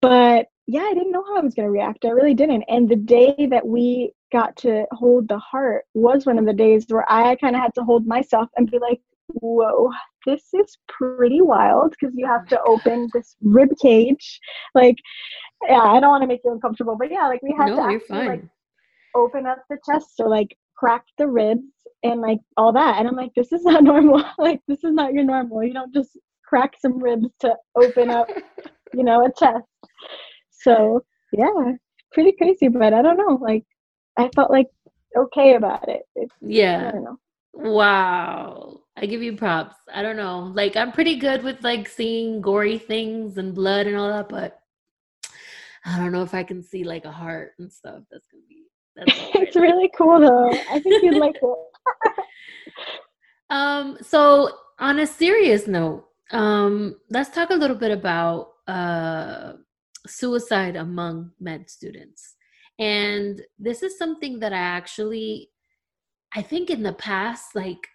but 0.02 0.48
yeah, 0.68 0.84
I 0.84 0.94
didn't 0.94 1.12
know 1.12 1.24
how 1.26 1.38
I 1.38 1.42
was 1.42 1.54
going 1.54 1.68
to 1.68 1.72
react. 1.72 2.06
I 2.06 2.10
really 2.10 2.34
didn't. 2.34 2.64
And 2.70 2.88
the 2.88 2.96
day 2.96 3.36
that 3.50 3.68
we 3.68 4.14
got 4.32 4.56
to 4.58 4.86
hold 4.92 5.28
the 5.28 5.40
heart 5.40 5.84
was 5.94 6.26
one 6.26 6.40
of 6.40 6.46
the 6.46 6.54
days 6.54 6.86
where 6.88 7.10
I 7.12 7.36
kind 7.36 7.56
of 7.56 7.62
had 7.62 7.76
to 7.76 7.84
hold 7.84 8.08
myself 8.08 8.50
and 8.56 8.72
be 8.72 8.80
like, 8.80 9.02
whoa, 9.28 9.92
this 10.26 10.44
is 10.54 10.78
pretty 10.88 11.42
wild 11.42 11.92
because 11.92 12.16
you 12.16 12.26
have 12.28 12.48
to 12.48 12.62
open 12.68 13.10
this 13.14 13.36
rib 13.42 13.70
cage. 13.82 14.40
Like, 14.76 14.96
yeah, 15.68 15.82
I 15.82 16.00
don't 16.00 16.10
want 16.10 16.24
to 16.24 16.28
make 16.28 16.42
you 16.44 16.52
uncomfortable, 16.52 16.96
but 16.98 17.12
yeah, 17.12 17.28
like 17.28 17.42
we 17.42 17.56
had 17.58 17.70
no, 17.70 17.76
to 17.78 17.96
actually 17.96 18.28
like 18.28 18.44
open 19.16 19.46
up 19.46 19.64
the 19.70 19.78
chest 19.86 20.14
or 20.20 20.30
like 20.30 20.56
crack 20.76 21.04
the 21.18 21.28
ribs 21.28 21.62
and 22.04 22.22
like 22.22 22.40
all 22.58 22.74
that. 22.74 23.00
And 23.00 23.08
I'm 23.08 23.16
like, 23.16 23.32
this 23.36 23.52
is 23.52 23.64
not 23.64 23.84
normal. 23.84 24.24
like, 24.38 24.62
this 24.68 24.84
is 24.84 24.94
not 24.94 25.14
your 25.14 25.24
normal. 25.24 25.64
You 25.64 25.74
don't 25.74 25.94
just 25.94 26.18
crack 26.46 26.74
some 26.80 27.02
ribs 27.02 27.28
to 27.42 27.56
open 27.76 28.10
up, 28.10 28.28
you 28.94 29.04
know, 29.04 29.26
a 29.26 29.32
chest. 29.38 29.66
So 30.50 31.04
yeah, 31.34 31.74
pretty 32.12 32.34
crazy, 32.34 32.68
but 32.68 32.94
I 32.94 33.02
don't 33.02 33.18
know. 33.18 33.40
Like, 33.42 33.64
I 34.18 34.30
felt 34.36 34.52
like 34.52 34.68
okay 35.18 35.56
about 35.56 35.88
it. 35.90 36.04
It's, 36.16 36.34
yeah. 36.42 36.90
I 36.90 36.92
don't 36.92 37.04
know. 37.04 37.18
Wow. 37.54 38.81
I 38.98 39.06
give 39.06 39.24
you 39.24 39.36
props. 39.36 39.76
I 39.94 40.02
don't 40.02 40.18
know. 40.18 40.52
Like 40.54 40.76
I'm 40.76 40.92
pretty 40.92 41.18
good 41.18 41.44
with 41.44 41.64
like 41.64 41.88
seeing 41.88 42.42
gory 42.42 42.78
things 42.78 43.38
and 43.38 43.56
blood 43.56 43.88
and 43.88 43.96
all 43.96 44.10
that, 44.10 44.30
but 44.30 44.60
I 45.86 45.98
don't 45.98 46.12
know 46.12 46.24
if 46.24 46.34
I 46.34 46.44
can 46.44 46.62
see 46.62 46.84
like 46.84 47.06
a 47.06 47.12
heart 47.12 47.54
and 47.58 47.72
stuff. 47.72 48.04
That's 48.12 48.28
gonna 48.28 48.44
be 48.48 48.66
that's 48.96 49.12
it's 49.36 49.56
really 49.56 49.90
cool 49.98 50.20
though. 50.20 50.52
I 50.70 50.80
think 50.80 51.04
you'd 51.04 51.18
like 51.18 51.36
it. 51.42 52.14
um, 53.50 53.98
so 54.02 54.50
on 54.80 55.00
a 55.00 55.08
serious 55.08 55.68
note, 55.68 56.06
um, 56.32 56.98
let's 57.10 57.30
talk 57.30 57.50
a 57.50 57.56
little 57.56 57.78
bit 57.78 57.92
about 57.92 58.50
uh 58.68 59.54
suicide 60.06 60.76
among 60.76 61.32
med 61.40 61.70
students. 61.70 62.36
And 62.80 63.42
this 63.60 63.84
is 63.84 63.98
something 63.98 64.40
that 64.40 64.54
I 64.54 64.58
actually 64.58 65.50
I 66.34 66.42
think 66.42 66.70
in 66.70 66.84
the 66.84 66.94
past 66.94 67.56
like 67.56 67.88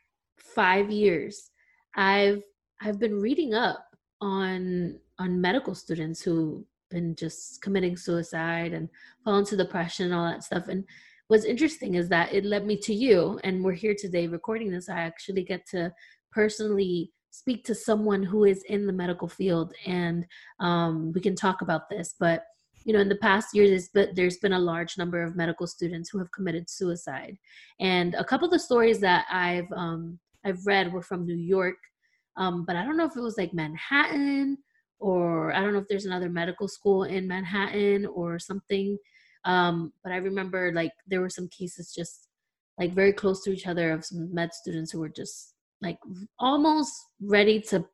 5 0.57 0.91
years 0.91 1.51
I've 1.97 2.43
I've 2.81 2.99
been 2.99 3.21
reading 3.21 3.55
up 3.55 3.85
on 4.21 4.99
on 5.19 5.41
medical 5.41 5.75
students 5.75 6.21
who've 6.21 6.65
been 6.91 7.17
just 7.17 7.63
committing 7.63 7.97
suicide 7.97 8.73
and 8.73 8.89
fall 9.25 9.39
into 9.39 9.57
depression 9.57 10.07
and 10.07 10.15
all 10.15 10.27
that 10.27 10.45
stuff. 10.45 10.69
And 10.69 10.85
what's 11.29 11.45
interesting 11.45 11.95
is 11.95 12.09
that 12.11 12.33
it 12.33 12.45
led 12.45 12.67
me 12.67 12.77
to 12.79 12.95
you, 12.95 13.41
and 13.45 13.65
we're 13.65 13.73
here 13.73 13.97
today 13.99 14.27
recording 14.27 14.71
this. 14.71 14.89
I 14.89 15.01
actually 15.01 15.43
get 15.43 15.67
to 15.71 15.93
personally 16.31 17.13
speak 17.31 17.65
to 17.65 17.75
someone 17.75 18.23
who 18.23 18.45
is 18.45 18.63
in 18.65 18.87
the 18.87 18.93
medical 18.93 19.29
field, 19.29 19.73
and 19.87 20.27
um, 20.61 21.13
we 21.13 21.21
can 21.21 21.35
talk 21.35 21.63
about 21.63 21.89
this. 21.89 22.15
But 22.19 22.45
you 22.85 22.93
know, 22.93 23.01
in 23.01 23.09
the 23.09 23.17
past 23.17 23.55
years, 23.55 23.89
but 23.93 24.15
there's 24.15 24.37
been 24.37 24.53
a 24.53 24.59
large 24.59 24.97
number 24.97 25.23
of 25.23 25.35
medical 25.35 25.67
students 25.67 26.09
who 26.09 26.19
have 26.19 26.31
committed 26.31 26.69
suicide, 26.69 27.39
and 27.81 28.15
a 28.15 28.25
couple 28.25 28.47
of 28.47 28.53
the 28.53 28.59
stories 28.59 29.01
that 29.01 29.25
I've 29.31 29.71
um, 29.75 30.19
I've 30.47 30.65
read 30.65 30.93
were 30.93 31.03
from 31.03 31.27
New 31.27 31.37
York, 31.37 31.77
um, 32.37 32.65
but 32.65 32.77
I 32.77 32.85
don't 32.85 32.97
know 32.97 33.07
if 33.07 33.17
it 33.17 33.21
was 33.21 33.37
like 33.37 33.53
Manhattan 33.53 34.59
or 34.99 35.53
I 35.53 35.61
don't 35.61 35.73
know 35.73 35.81
if 35.81 35.89
there's 35.89 36.07
another 36.07 36.31
medical 36.31 36.69
school 36.69 37.05
in 37.05 37.27
Manhattan 37.27 38.07
or 38.07 38.39
something. 38.39 38.97
Um, 39.45 39.93
but 40.03 40.13
I 40.13 40.17
remember 40.17 40.73
like 40.73 40.93
there 41.07 41.21
were 41.21 41.31
some 41.31 41.49
cases 41.49 41.93
just 41.95 42.29
like 42.79 42.95
very 42.95 43.13
close 43.13 43.43
to 43.45 43.53
each 43.53 43.67
other 43.67 43.91
of 43.91 44.05
some 44.05 44.33
med 44.33 44.53
students 44.55 44.93
who 44.93 45.01
were 45.01 45.09
just 45.09 45.55
like 45.83 45.99
almost 46.39 46.93
ready 47.21 47.61
to 47.61 47.85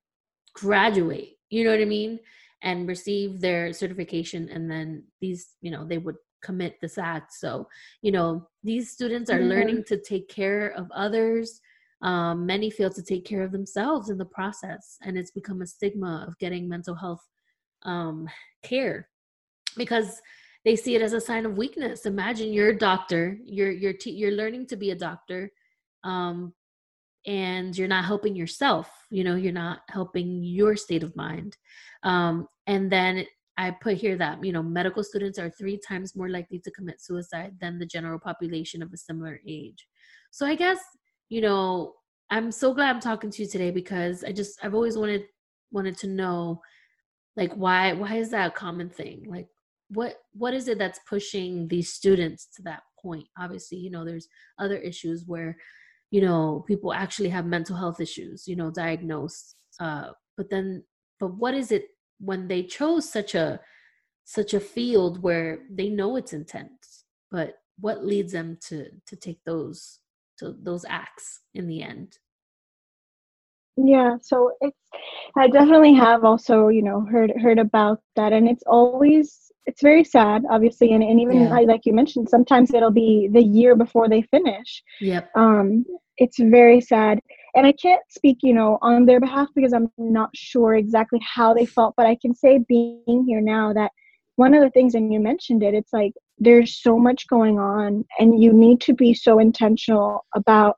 graduate, 0.54 1.38
you 1.50 1.64
know 1.64 1.70
what 1.70 1.80
I 1.80 1.86
mean? 1.86 2.18
And 2.62 2.86
receive 2.86 3.40
their 3.40 3.72
certification. 3.72 4.48
And 4.50 4.70
then 4.70 5.04
these, 5.20 5.54
you 5.62 5.70
know, 5.70 5.84
they 5.84 5.98
would 5.98 6.16
commit 6.42 6.76
this 6.80 6.98
act. 6.98 7.32
So, 7.32 7.68
you 8.02 8.12
know, 8.12 8.48
these 8.62 8.90
students 8.90 9.30
are 9.30 9.38
mm-hmm. 9.38 9.48
learning 9.48 9.84
to 9.88 10.00
take 10.00 10.28
care 10.28 10.68
of 10.76 10.90
others 10.94 11.60
um, 12.02 12.44
many 12.44 12.68
fail 12.68 12.90
to 12.90 13.02
take 13.02 13.24
care 13.24 13.42
of 13.42 13.52
themselves 13.52 14.10
in 14.10 14.18
the 14.18 14.24
process 14.24 14.98
and 15.02 15.16
it's 15.16 15.30
become 15.30 15.62
a 15.62 15.66
stigma 15.66 16.24
of 16.26 16.38
getting 16.38 16.68
mental 16.68 16.94
health 16.94 17.24
um, 17.84 18.28
care 18.62 19.08
because 19.76 20.20
they 20.64 20.76
see 20.76 20.94
it 20.94 21.02
as 21.02 21.12
a 21.12 21.20
sign 21.20 21.46
of 21.46 21.56
weakness. 21.56 22.06
Imagine 22.06 22.52
you're 22.52 22.70
a 22.70 22.78
doctor 22.78 23.38
you're 23.44 23.70
you're 23.70 23.92
te- 23.92 24.12
you're 24.12 24.32
learning 24.32 24.66
to 24.68 24.76
be 24.76 24.90
a 24.90 24.96
doctor 24.96 25.50
um, 26.04 26.52
and 27.26 27.76
you're 27.78 27.88
not 27.88 28.04
helping 28.04 28.34
yourself 28.34 28.90
you 29.12 29.22
know 29.22 29.36
you're 29.36 29.52
not 29.52 29.82
helping 29.88 30.42
your 30.42 30.76
state 30.76 31.02
of 31.04 31.14
mind. 31.16 31.56
Um, 32.02 32.48
and 32.66 32.90
then 32.90 33.26
i 33.58 33.70
put 33.70 33.96
here 33.98 34.16
that 34.16 34.42
you 34.42 34.50
know 34.50 34.62
medical 34.62 35.04
students 35.04 35.38
are 35.38 35.50
three 35.50 35.78
times 35.86 36.16
more 36.16 36.30
likely 36.30 36.58
to 36.58 36.70
commit 36.70 37.02
suicide 37.02 37.52
than 37.60 37.78
the 37.78 37.86
general 37.86 38.18
population 38.18 38.82
of 38.82 38.92
a 38.92 38.96
similar 38.96 39.40
age. 39.46 39.86
So 40.32 40.46
i 40.46 40.56
guess 40.56 40.78
you 41.32 41.40
know, 41.40 41.94
I'm 42.28 42.52
so 42.52 42.74
glad 42.74 42.90
I'm 42.90 43.00
talking 43.00 43.30
to 43.30 43.42
you 43.42 43.48
today 43.48 43.70
because 43.70 44.22
I 44.22 44.32
just 44.32 44.62
I've 44.62 44.74
always 44.74 44.98
wanted 44.98 45.24
wanted 45.70 45.96
to 46.00 46.06
know 46.06 46.60
like 47.36 47.54
why 47.54 47.94
why 47.94 48.16
is 48.16 48.30
that 48.32 48.48
a 48.48 48.54
common 48.54 48.90
thing? 48.90 49.24
Like 49.26 49.48
what 49.88 50.16
what 50.34 50.52
is 50.52 50.68
it 50.68 50.76
that's 50.76 51.00
pushing 51.08 51.68
these 51.68 51.90
students 51.90 52.48
to 52.56 52.62
that 52.64 52.82
point? 53.00 53.24
Obviously, 53.38 53.78
you 53.78 53.90
know, 53.90 54.04
there's 54.04 54.28
other 54.58 54.76
issues 54.76 55.24
where 55.26 55.56
you 56.10 56.20
know 56.20 56.66
people 56.68 56.92
actually 56.92 57.30
have 57.30 57.46
mental 57.46 57.76
health 57.76 57.98
issues, 57.98 58.46
you 58.46 58.54
know, 58.54 58.70
diagnosed. 58.70 59.56
Uh, 59.80 60.08
but 60.36 60.50
then, 60.50 60.84
but 61.18 61.34
what 61.38 61.54
is 61.54 61.72
it 61.72 61.86
when 62.20 62.46
they 62.46 62.62
chose 62.62 63.10
such 63.10 63.34
a 63.34 63.58
such 64.24 64.52
a 64.52 64.60
field 64.60 65.22
where 65.22 65.60
they 65.70 65.88
know 65.88 66.16
it's 66.16 66.34
intense, 66.34 67.06
but 67.30 67.54
what 67.80 68.04
leads 68.04 68.32
them 68.32 68.58
to 68.68 68.90
to 69.06 69.16
take 69.16 69.42
those 69.46 70.01
those 70.60 70.84
acts 70.88 71.40
in 71.54 71.66
the 71.66 71.82
end. 71.82 72.18
Yeah 73.76 74.16
so 74.20 74.52
it's 74.60 74.76
i 75.38 75.48
definitely 75.48 75.94
have 75.94 76.24
also 76.24 76.68
you 76.68 76.82
know 76.82 77.06
heard 77.10 77.32
heard 77.40 77.58
about 77.58 78.00
that 78.16 78.32
and 78.34 78.46
it's 78.46 78.62
always 78.66 79.50
it's 79.64 79.80
very 79.80 80.04
sad 80.04 80.42
obviously 80.50 80.92
and, 80.92 81.02
and 81.02 81.18
even 81.18 81.44
yeah. 81.44 81.60
like 81.60 81.86
you 81.86 81.94
mentioned 81.94 82.28
sometimes 82.28 82.74
it'll 82.74 82.90
be 82.90 83.30
the 83.32 83.42
year 83.42 83.74
before 83.74 84.08
they 84.08 84.22
finish. 84.22 84.82
Yep. 85.00 85.30
Um 85.34 85.86
it's 86.18 86.38
very 86.38 86.80
sad 86.80 87.18
and 87.54 87.66
i 87.66 87.72
can't 87.72 88.02
speak 88.10 88.38
you 88.42 88.52
know 88.52 88.78
on 88.82 89.06
their 89.06 89.20
behalf 89.20 89.48
because 89.54 89.72
i'm 89.72 89.90
not 89.96 90.28
sure 90.34 90.74
exactly 90.74 91.20
how 91.22 91.54
they 91.54 91.64
felt 91.64 91.94
but 91.96 92.06
i 92.06 92.16
can 92.20 92.34
say 92.34 92.58
being 92.68 93.24
here 93.26 93.40
now 93.40 93.72
that 93.72 93.90
one 94.36 94.52
of 94.54 94.62
the 94.62 94.70
things 94.70 94.94
and 94.94 95.12
you 95.12 95.20
mentioned 95.20 95.62
it 95.62 95.74
it's 95.74 95.92
like 95.92 96.12
there's 96.38 96.80
so 96.80 96.98
much 96.98 97.26
going 97.28 97.58
on 97.58 98.04
and 98.18 98.42
you 98.42 98.52
need 98.52 98.80
to 98.80 98.94
be 98.94 99.14
so 99.14 99.38
intentional 99.38 100.24
about 100.34 100.76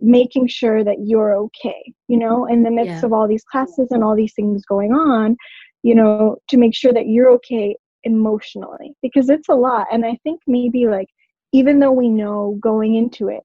making 0.00 0.46
sure 0.46 0.84
that 0.84 0.96
you're 1.04 1.34
okay 1.36 1.92
you 2.08 2.18
know 2.18 2.46
in 2.46 2.62
the 2.62 2.70
midst 2.70 3.00
yeah. 3.00 3.04
of 3.04 3.12
all 3.12 3.26
these 3.26 3.44
classes 3.44 3.88
and 3.90 4.04
all 4.04 4.14
these 4.14 4.34
things 4.34 4.62
going 4.66 4.92
on 4.92 5.36
you 5.82 5.94
know 5.94 6.36
to 6.48 6.56
make 6.56 6.74
sure 6.74 6.92
that 6.92 7.08
you're 7.08 7.30
okay 7.30 7.74
emotionally 8.04 8.92
because 9.02 9.30
it's 9.30 9.48
a 9.48 9.54
lot 9.54 9.86
and 9.90 10.04
i 10.04 10.16
think 10.22 10.40
maybe 10.46 10.86
like 10.86 11.08
even 11.52 11.80
though 11.80 11.92
we 11.92 12.08
know 12.08 12.58
going 12.60 12.94
into 12.94 13.28
it 13.28 13.42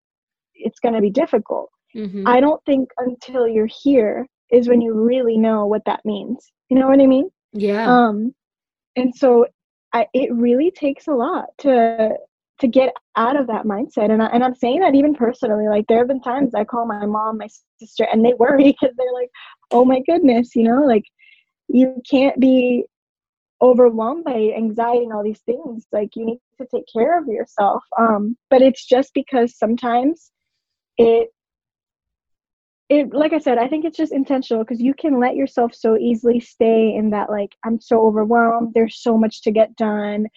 it's 0.56 0.80
going 0.80 0.94
to 0.94 1.02
be 1.02 1.10
difficult 1.10 1.70
mm-hmm. 1.96 2.28
i 2.28 2.40
don't 2.40 2.64
think 2.66 2.90
until 2.98 3.48
you're 3.48 3.70
here 3.84 4.28
is 4.52 4.68
when 4.68 4.82
you 4.82 4.94
really 4.94 5.38
know 5.38 5.66
what 5.66 5.84
that 5.86 6.02
means 6.04 6.52
you 6.70 6.78
know 6.78 6.88
what 6.88 7.00
i 7.00 7.06
mean 7.06 7.30
yeah 7.54 7.86
um 7.90 8.34
and 8.96 9.16
so 9.16 9.46
I, 9.94 10.08
it 10.14 10.34
really 10.34 10.72
takes 10.72 11.08
a 11.08 11.14
lot 11.14 11.46
to 11.60 12.16
to 12.60 12.68
get 12.68 12.94
out 13.16 13.36
of 13.36 13.48
that 13.48 13.66
mindset. 13.66 14.12
And, 14.12 14.22
I, 14.22 14.28
and 14.28 14.44
i'm 14.44 14.56
saying 14.56 14.82
that 14.82 14.96
even 14.96 15.16
personally 15.16 15.68
like 15.68 15.86
there 15.88 15.98
have 16.00 16.08
been 16.08 16.22
times 16.22 16.54
i 16.54 16.64
call 16.64 16.86
my 16.86 17.06
mom 17.06 17.40
my 17.40 17.48
sister 17.80 18.08
and 18.12 18.24
they 18.24 18.34
worry 18.34 18.64
because 18.82 18.96
they're 18.98 19.14
like 19.14 19.30
oh 19.72 19.84
my 19.84 20.02
goodness 20.06 20.56
you 20.56 20.64
know 20.64 20.84
like 20.84 21.04
you 21.68 22.02
can't 22.10 22.40
be 22.40 22.86
overwhelmed 23.62 24.24
by 24.24 24.52
anxiety 24.58 25.04
and 25.04 25.14
all 25.14 25.24
these 25.24 25.42
things. 25.42 25.86
Like 25.92 26.16
you 26.16 26.26
need 26.26 26.40
to 26.60 26.68
take 26.74 26.86
care 26.92 27.20
of 27.20 27.28
yourself. 27.28 27.84
Um 27.98 28.38
but 28.50 28.62
it's 28.62 28.86
just 28.86 29.14
because 29.14 29.58
sometimes 29.58 30.32
it 30.98 31.30
it 32.92 33.14
like 33.14 33.32
i 33.32 33.40
said 33.40 33.58
i 33.58 33.68
think 33.68 33.86
it's 33.86 33.98
just 33.98 34.12
intentional 34.12 34.64
because 34.64 34.82
you 34.82 34.94
can 34.94 35.18
let 35.18 35.36
yourself 35.36 35.74
so 35.74 35.98
easily 35.98 36.40
stay 36.40 36.94
in 36.94 37.10
that 37.10 37.30
like 37.30 37.56
i'm 37.64 37.80
so 37.80 38.06
overwhelmed 38.06 38.74
there's 38.74 39.02
so 39.02 39.18
much 39.18 39.42
to 39.42 39.50
get 39.50 39.74
done 39.78 40.28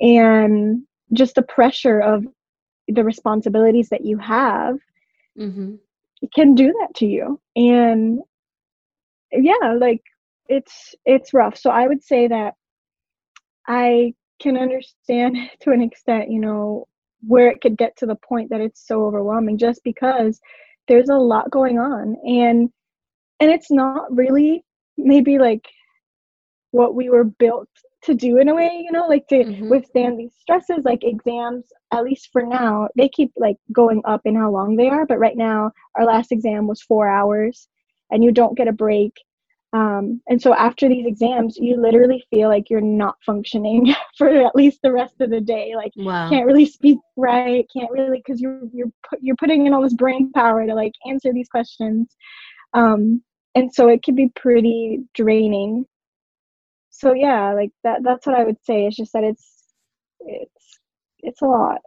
and 0.00 0.82
just 1.14 1.34
the 1.34 1.42
pressure 1.42 2.00
of 2.00 2.26
the 2.88 3.02
responsibilities 3.02 3.88
that 3.88 4.04
you 4.04 4.18
have 4.18 4.76
mm-hmm. 5.38 5.76
can 6.34 6.54
do 6.54 6.74
that 6.78 6.94
to 6.94 7.06
you 7.06 7.40
and 7.56 8.20
yeah 9.32 9.72
like 9.78 10.02
it's 10.48 10.94
it's 11.06 11.32
rough 11.32 11.56
so 11.56 11.70
i 11.70 11.86
would 11.86 12.02
say 12.02 12.28
that 12.28 12.52
i 13.66 14.12
can 14.42 14.58
understand 14.58 15.38
to 15.60 15.70
an 15.70 15.80
extent 15.80 16.30
you 16.30 16.38
know 16.38 16.86
where 17.26 17.48
it 17.48 17.62
could 17.62 17.78
get 17.78 17.96
to 17.96 18.04
the 18.04 18.16
point 18.16 18.50
that 18.50 18.60
it's 18.60 18.86
so 18.86 19.06
overwhelming 19.06 19.56
just 19.56 19.82
because 19.82 20.38
there's 20.88 21.08
a 21.08 21.14
lot 21.14 21.50
going 21.50 21.78
on. 21.78 22.16
And 22.26 22.70
and 23.40 23.50
it's 23.50 23.70
not 23.70 24.14
really 24.14 24.64
maybe 24.96 25.38
like 25.38 25.66
what 26.70 26.94
we 26.94 27.10
were 27.10 27.24
built 27.24 27.68
to 28.02 28.14
do 28.14 28.38
in 28.38 28.48
a 28.48 28.54
way 28.54 28.82
you 28.84 28.92
know 28.92 29.06
like 29.06 29.26
to 29.28 29.36
mm-hmm. 29.36 29.68
withstand 29.70 30.18
these 30.18 30.34
stresses 30.38 30.84
like 30.84 31.02
exams 31.02 31.64
at 31.92 32.04
least 32.04 32.28
for 32.32 32.42
now 32.42 32.86
they 32.96 33.08
keep 33.08 33.32
like 33.36 33.56
going 33.72 34.02
up 34.04 34.20
in 34.24 34.36
how 34.36 34.50
long 34.50 34.76
they 34.76 34.88
are. 34.88 35.06
But 35.06 35.18
right 35.18 35.36
now 35.36 35.72
our 35.96 36.04
last 36.04 36.32
exam 36.32 36.66
was 36.66 36.82
four 36.82 37.08
hours 37.08 37.68
and 38.10 38.22
you 38.22 38.32
don't 38.32 38.56
get 38.56 38.68
a 38.68 38.72
break 38.72 39.12
um, 39.74 40.20
and 40.28 40.40
so 40.40 40.54
after 40.54 40.88
these 40.88 41.04
exams 41.04 41.56
you 41.56 41.76
literally 41.76 42.24
feel 42.30 42.48
like 42.48 42.70
you're 42.70 42.80
not 42.80 43.16
functioning 43.26 43.92
for 44.16 44.28
at 44.28 44.54
least 44.54 44.78
the 44.82 44.92
rest 44.92 45.20
of 45.20 45.30
the 45.30 45.40
day. 45.40 45.74
Like 45.74 45.92
wow. 45.96 46.28
can't 46.30 46.46
really 46.46 46.64
speak 46.64 46.98
right 47.16 47.66
can't 47.76 47.90
really 47.90 48.22
because 48.24 48.40
you're 48.40 48.60
you're 48.72 48.92
you're 49.20 49.36
putting 49.36 49.66
in 49.66 49.74
all 49.74 49.82
this 49.82 49.94
brain 49.94 50.30
power 50.32 50.64
to 50.64 50.74
like 50.74 50.92
answer 51.08 51.32
these 51.32 51.48
questions. 51.48 52.14
Um, 52.72 53.22
and 53.56 53.72
so 53.74 53.88
it 53.88 54.04
can 54.04 54.14
be 54.14 54.30
pretty 54.36 55.00
draining. 55.12 55.86
So 56.90 57.12
yeah 57.12 57.52
like 57.52 57.70
that 57.82 58.04
that's 58.04 58.26
what 58.26 58.36
i 58.36 58.44
would 58.44 58.62
say. 58.64 58.86
It's 58.86 58.96
just 58.96 59.12
that 59.12 59.24
it's 59.24 59.64
it's 60.20 60.78
it's 61.18 61.42
a 61.42 61.46
lot. 61.46 61.80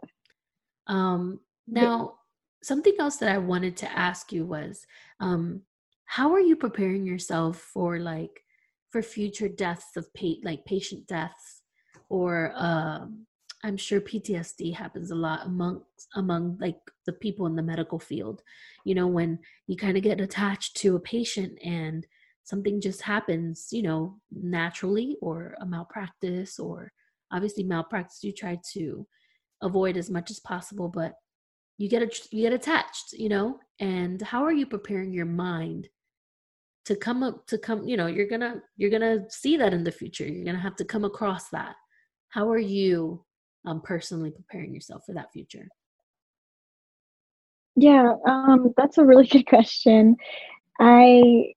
Um 0.88 1.40
now 1.66 2.18
something 2.62 2.94
else 2.98 3.16
that 3.16 3.30
i 3.30 3.38
wanted 3.38 3.76
to 3.76 3.98
ask 3.98 4.32
you 4.32 4.44
was 4.44 4.86
um 5.20 5.62
how 6.08 6.32
are 6.32 6.40
you 6.40 6.56
preparing 6.56 7.06
yourself 7.06 7.58
for 7.58 7.98
like 7.98 8.42
for 8.90 9.02
future 9.02 9.48
deaths 9.48 9.96
of 9.96 10.12
pa- 10.14 10.42
like 10.42 10.64
patient 10.64 11.06
deaths 11.06 11.62
or 12.08 12.52
um 12.56 13.26
i'm 13.64 13.76
sure 13.76 14.00
ptsd 14.00 14.74
happens 14.74 15.10
a 15.10 15.14
lot 15.14 15.46
among 15.46 15.82
among 16.14 16.56
like 16.60 16.78
the 17.06 17.12
people 17.12 17.46
in 17.46 17.56
the 17.56 17.62
medical 17.62 17.98
field 17.98 18.42
you 18.84 18.94
know 18.94 19.06
when 19.06 19.38
you 19.66 19.76
kind 19.76 19.96
of 19.96 20.02
get 20.02 20.20
attached 20.20 20.76
to 20.76 20.96
a 20.96 21.00
patient 21.00 21.58
and 21.64 22.06
something 22.48 22.80
just 22.80 23.02
happens, 23.02 23.68
you 23.72 23.82
know, 23.82 24.16
naturally 24.32 25.18
or 25.20 25.54
a 25.60 25.66
malpractice 25.66 26.58
or 26.58 26.90
obviously 27.30 27.62
malpractice 27.62 28.24
you 28.24 28.32
try 28.32 28.58
to 28.72 29.06
avoid 29.60 29.98
as 29.98 30.08
much 30.08 30.30
as 30.30 30.40
possible, 30.40 30.88
but 30.88 31.12
you 31.76 31.90
get 31.90 32.00
a, 32.02 32.10
you 32.30 32.42
get 32.42 32.54
attached, 32.54 33.12
you 33.12 33.28
know? 33.28 33.58
And 33.80 34.22
how 34.22 34.44
are 34.44 34.52
you 34.52 34.64
preparing 34.64 35.12
your 35.12 35.26
mind 35.26 35.88
to 36.88 36.96
come 36.96 37.22
up 37.22 37.46
to 37.46 37.58
come, 37.58 37.86
you 37.86 37.98
know, 37.98 38.06
you're 38.06 38.26
to 38.40 38.62
you're 38.78 38.90
to 39.02 39.26
see 39.28 39.58
that 39.58 39.74
in 39.74 39.84
the 39.84 39.92
future. 39.92 40.26
You're 40.26 40.42
to 40.56 40.62
have 40.62 40.76
to 40.76 40.86
come 40.86 41.04
across 41.04 41.50
that. 41.50 41.76
How 42.30 42.50
are 42.50 42.58
you 42.58 43.22
um 43.66 43.82
personally 43.82 44.30
preparing 44.30 44.74
yourself 44.74 45.04
for 45.04 45.12
that 45.12 45.30
future? 45.30 45.68
Yeah, 47.76 48.14
um 48.26 48.72
that's 48.78 48.96
a 48.96 49.04
really 49.04 49.26
good 49.34 49.46
question. 49.46 50.16
I 50.80 51.52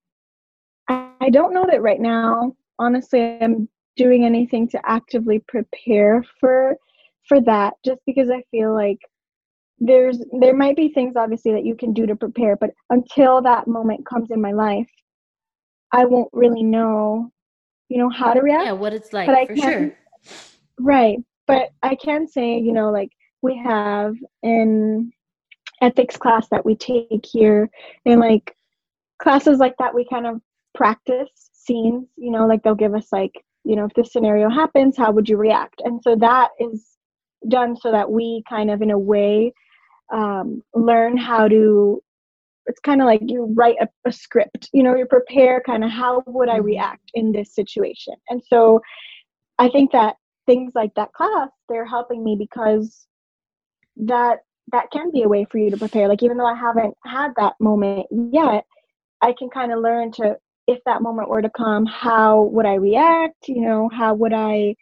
I 0.89 1.29
don't 1.31 1.53
know 1.53 1.65
that 1.71 1.81
right 1.81 2.01
now. 2.01 2.53
Honestly, 2.77 3.37
I'm 3.41 3.69
doing 3.95 4.25
anything 4.25 4.67
to 4.69 4.81
actively 4.83 5.39
prepare 5.47 6.25
for 6.41 6.75
for 7.29 7.39
that 7.39 7.75
just 7.85 8.01
because 8.05 8.29
I 8.29 8.43
feel 8.51 8.73
like 8.73 8.99
there's 9.79 10.19
there 10.41 10.57
might 10.57 10.75
be 10.75 10.89
things 10.89 11.15
obviously 11.15 11.53
that 11.53 11.63
you 11.63 11.75
can 11.75 11.93
do 11.93 12.05
to 12.05 12.17
prepare, 12.17 12.57
but 12.57 12.71
until 12.89 13.41
that 13.43 13.67
moment 13.67 14.05
comes 14.05 14.29
in 14.29 14.41
my 14.41 14.51
life, 14.51 14.89
I 15.91 16.05
won't 16.05 16.29
really 16.33 16.63
know, 16.63 17.31
you 17.89 17.97
know, 17.97 18.09
how 18.09 18.33
to 18.33 18.41
react. 18.41 18.65
Yeah, 18.65 18.71
what 18.73 18.93
it's 18.93 19.13
like 19.13 19.27
but 19.27 19.37
I 19.37 19.45
for 19.47 19.55
can, 19.55 19.71
sure. 19.71 19.97
Right. 20.79 21.19
But 21.47 21.69
I 21.83 21.95
can 21.95 22.27
say, 22.27 22.57
you 22.57 22.71
know, 22.71 22.91
like 22.91 23.11
we 23.41 23.57
have 23.57 24.15
an 24.43 25.11
ethics 25.81 26.15
class 26.15 26.47
that 26.49 26.65
we 26.65 26.75
take 26.75 27.25
here 27.25 27.69
and 28.05 28.19
like 28.19 28.55
classes 29.21 29.59
like 29.59 29.75
that 29.79 29.93
we 29.93 30.05
kind 30.07 30.27
of 30.27 30.39
practice 30.75 31.29
scenes 31.53 32.07
you 32.17 32.31
know 32.31 32.47
like 32.47 32.61
they'll 32.63 32.75
give 32.75 32.93
us 32.93 33.07
like 33.11 33.33
you 33.63 33.75
know 33.75 33.85
if 33.85 33.93
this 33.93 34.11
scenario 34.11 34.49
happens 34.49 34.95
how 34.95 35.11
would 35.11 35.27
you 35.27 35.37
react 35.37 35.81
and 35.83 36.01
so 36.03 36.15
that 36.15 36.49
is 36.59 36.97
done 37.49 37.75
so 37.75 37.91
that 37.91 38.09
we 38.09 38.43
kind 38.47 38.69
of 38.69 38.81
in 38.81 38.91
a 38.91 38.97
way 38.97 39.51
um, 40.13 40.61
learn 40.75 41.17
how 41.17 41.47
to 41.47 42.01
it's 42.67 42.79
kind 42.79 43.01
of 43.01 43.05
like 43.05 43.21
you 43.25 43.51
write 43.55 43.75
a, 43.81 43.87
a, 44.05 44.11
script 44.11 44.69
you 44.73 44.83
know 44.83 44.95
you 44.95 45.05
prepare 45.05 45.61
kind 45.61 45.83
of 45.83 45.89
how 45.89 46.23
would 46.27 46.49
i 46.49 46.57
mm-hmm. 46.57 46.65
react 46.65 47.11
in 47.13 47.31
this 47.31 47.53
situation 47.55 48.13
and 48.29 48.41
so 48.47 48.79
i 49.59 49.69
think 49.69 49.91
that 49.91 50.15
things 50.45 50.71
like 50.75 50.93
that 50.95 51.11
class 51.13 51.49
they're 51.69 51.85
helping 51.85 52.23
me 52.23 52.35
because 52.37 53.07
that 53.95 54.39
that 54.71 54.89
can 54.91 55.11
be 55.11 55.23
a 55.23 55.27
way 55.27 55.45
for 55.51 55.57
you 55.57 55.69
to 55.69 55.77
prepare 55.77 56.07
like 56.07 56.23
even 56.23 56.37
though 56.37 56.45
i 56.45 56.55
haven't 56.55 56.95
had 57.05 57.31
that 57.37 57.53
moment 57.59 58.05
yet 58.31 58.65
i 59.21 59.33
can 59.37 59.49
kind 59.49 59.71
of 59.71 59.79
learn 59.79 60.11
to 60.11 60.35
if 60.67 60.79
that 60.85 61.01
moment 61.01 61.27
were 61.27 61.41
to 61.41 61.49
come, 61.49 61.85
how 61.85 62.43
would 62.43 62.65
I 62.65 62.75
react? 62.75 63.47
You 63.47 63.61
know, 63.61 63.89
how 63.91 64.13
would 64.13 64.31
I 64.31 64.75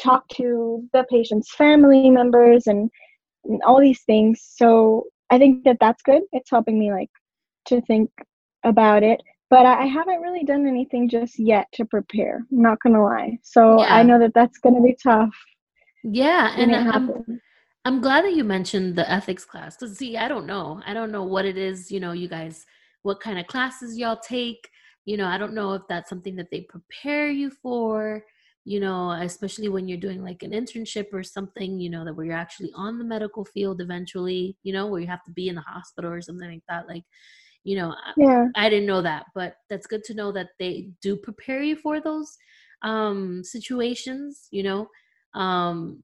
talk 0.00 0.26
to 0.28 0.88
the 0.92 1.04
patient's 1.10 1.54
family 1.54 2.10
members 2.10 2.66
and, 2.66 2.90
and 3.44 3.62
all 3.62 3.80
these 3.80 4.02
things. 4.02 4.42
So 4.56 5.04
I 5.30 5.38
think 5.38 5.64
that 5.64 5.76
that's 5.80 6.02
good. 6.02 6.22
It's 6.32 6.50
helping 6.50 6.78
me 6.78 6.92
like 6.92 7.10
to 7.66 7.80
think 7.82 8.10
about 8.64 9.02
it. 9.02 9.20
But 9.50 9.66
I 9.66 9.84
haven't 9.84 10.20
really 10.20 10.44
done 10.44 10.66
anything 10.66 11.08
just 11.08 11.38
yet 11.38 11.66
to 11.74 11.84
prepare. 11.84 12.44
I'm 12.50 12.62
not 12.62 12.78
gonna 12.80 13.02
lie. 13.02 13.38
So 13.42 13.80
yeah. 13.80 13.94
I 13.94 14.02
know 14.02 14.18
that 14.18 14.32
that's 14.34 14.58
gonna 14.58 14.82
be 14.82 14.96
tough. 15.00 15.34
Yeah, 16.02 16.54
and 16.56 16.74
I'm, 16.74 17.40
I'm 17.84 18.00
glad 18.00 18.24
that 18.24 18.34
you 18.34 18.44
mentioned 18.44 18.96
the 18.96 19.10
ethics 19.10 19.44
class. 19.44 19.76
Cause 19.76 19.96
see, 19.96 20.16
I 20.16 20.28
don't 20.28 20.46
know. 20.46 20.82
I 20.86 20.92
don't 20.92 21.12
know 21.12 21.24
what 21.24 21.44
it 21.44 21.56
is. 21.56 21.90
You 21.90 22.00
know, 22.00 22.12
you 22.12 22.28
guys, 22.28 22.66
what 23.02 23.20
kind 23.20 23.38
of 23.38 23.46
classes 23.46 23.96
y'all 23.96 24.18
take 24.18 24.68
you 25.04 25.16
know 25.16 25.26
i 25.26 25.38
don't 25.38 25.54
know 25.54 25.74
if 25.74 25.82
that's 25.88 26.08
something 26.08 26.36
that 26.36 26.50
they 26.50 26.62
prepare 26.62 27.30
you 27.30 27.50
for 27.50 28.24
you 28.64 28.80
know 28.80 29.12
especially 29.12 29.68
when 29.68 29.86
you're 29.86 29.98
doing 29.98 30.22
like 30.22 30.42
an 30.42 30.52
internship 30.52 31.06
or 31.12 31.22
something 31.22 31.78
you 31.78 31.90
know 31.90 32.04
that 32.04 32.14
where 32.14 32.26
you're 32.26 32.34
actually 32.34 32.72
on 32.74 32.98
the 32.98 33.04
medical 33.04 33.44
field 33.44 33.80
eventually 33.80 34.56
you 34.62 34.72
know 34.72 34.86
where 34.86 35.00
you 35.00 35.06
have 35.06 35.24
to 35.24 35.32
be 35.32 35.48
in 35.48 35.54
the 35.54 35.60
hospital 35.60 36.10
or 36.10 36.22
something 36.22 36.50
like 36.50 36.62
that 36.68 36.88
like 36.88 37.04
you 37.64 37.76
know 37.76 37.94
yeah. 38.16 38.46
I, 38.54 38.66
I 38.66 38.68
didn't 38.70 38.86
know 38.86 39.02
that 39.02 39.26
but 39.34 39.56
that's 39.68 39.86
good 39.86 40.04
to 40.04 40.14
know 40.14 40.30
that 40.32 40.50
they 40.58 40.90
do 41.02 41.16
prepare 41.16 41.62
you 41.62 41.76
for 41.76 42.00
those 42.00 42.36
um 42.82 43.42
situations 43.42 44.48
you 44.50 44.62
know 44.62 44.88
um 45.34 46.02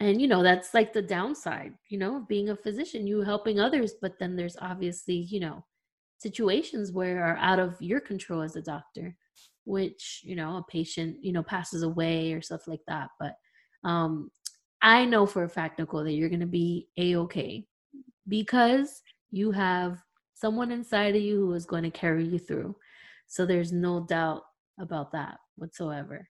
and 0.00 0.20
you 0.20 0.28
know 0.28 0.42
that's 0.42 0.74
like 0.74 0.92
the 0.92 1.02
downside 1.02 1.72
you 1.88 1.98
know 1.98 2.16
of 2.16 2.28
being 2.28 2.50
a 2.50 2.56
physician 2.56 3.06
you 3.06 3.22
helping 3.22 3.58
others 3.58 3.94
but 4.00 4.18
then 4.18 4.36
there's 4.36 4.56
obviously 4.60 5.14
you 5.14 5.40
know 5.40 5.64
situations 6.18 6.92
where 6.92 7.24
are 7.24 7.36
out 7.36 7.58
of 7.58 7.80
your 7.80 8.00
control 8.00 8.42
as 8.42 8.56
a 8.56 8.62
doctor 8.62 9.16
which 9.64 10.22
you 10.24 10.36
know 10.36 10.56
a 10.58 10.64
patient 10.70 11.16
you 11.22 11.32
know 11.32 11.42
passes 11.42 11.82
away 11.82 12.32
or 12.32 12.40
stuff 12.40 12.68
like 12.68 12.80
that 12.86 13.08
but 13.18 13.34
um 13.84 14.30
i 14.82 15.04
know 15.04 15.26
for 15.26 15.44
a 15.44 15.48
fact 15.48 15.78
nicole 15.78 16.04
that 16.04 16.12
you're 16.12 16.28
going 16.28 16.40
to 16.40 16.46
be 16.46 16.88
a-okay 16.98 17.66
because 18.28 19.02
you 19.30 19.50
have 19.50 20.02
someone 20.36 20.70
inside 20.70 21.16
of 21.16 21.22
you 21.22 21.36
who 21.36 21.52
is 21.54 21.66
going 21.66 21.82
to 21.82 21.90
carry 21.90 22.24
you 22.24 22.38
through. 22.38 22.76
So 23.26 23.44
there's 23.44 23.72
no 23.72 24.06
doubt 24.06 24.42
about 24.78 25.10
that 25.12 25.38
whatsoever. 25.56 26.28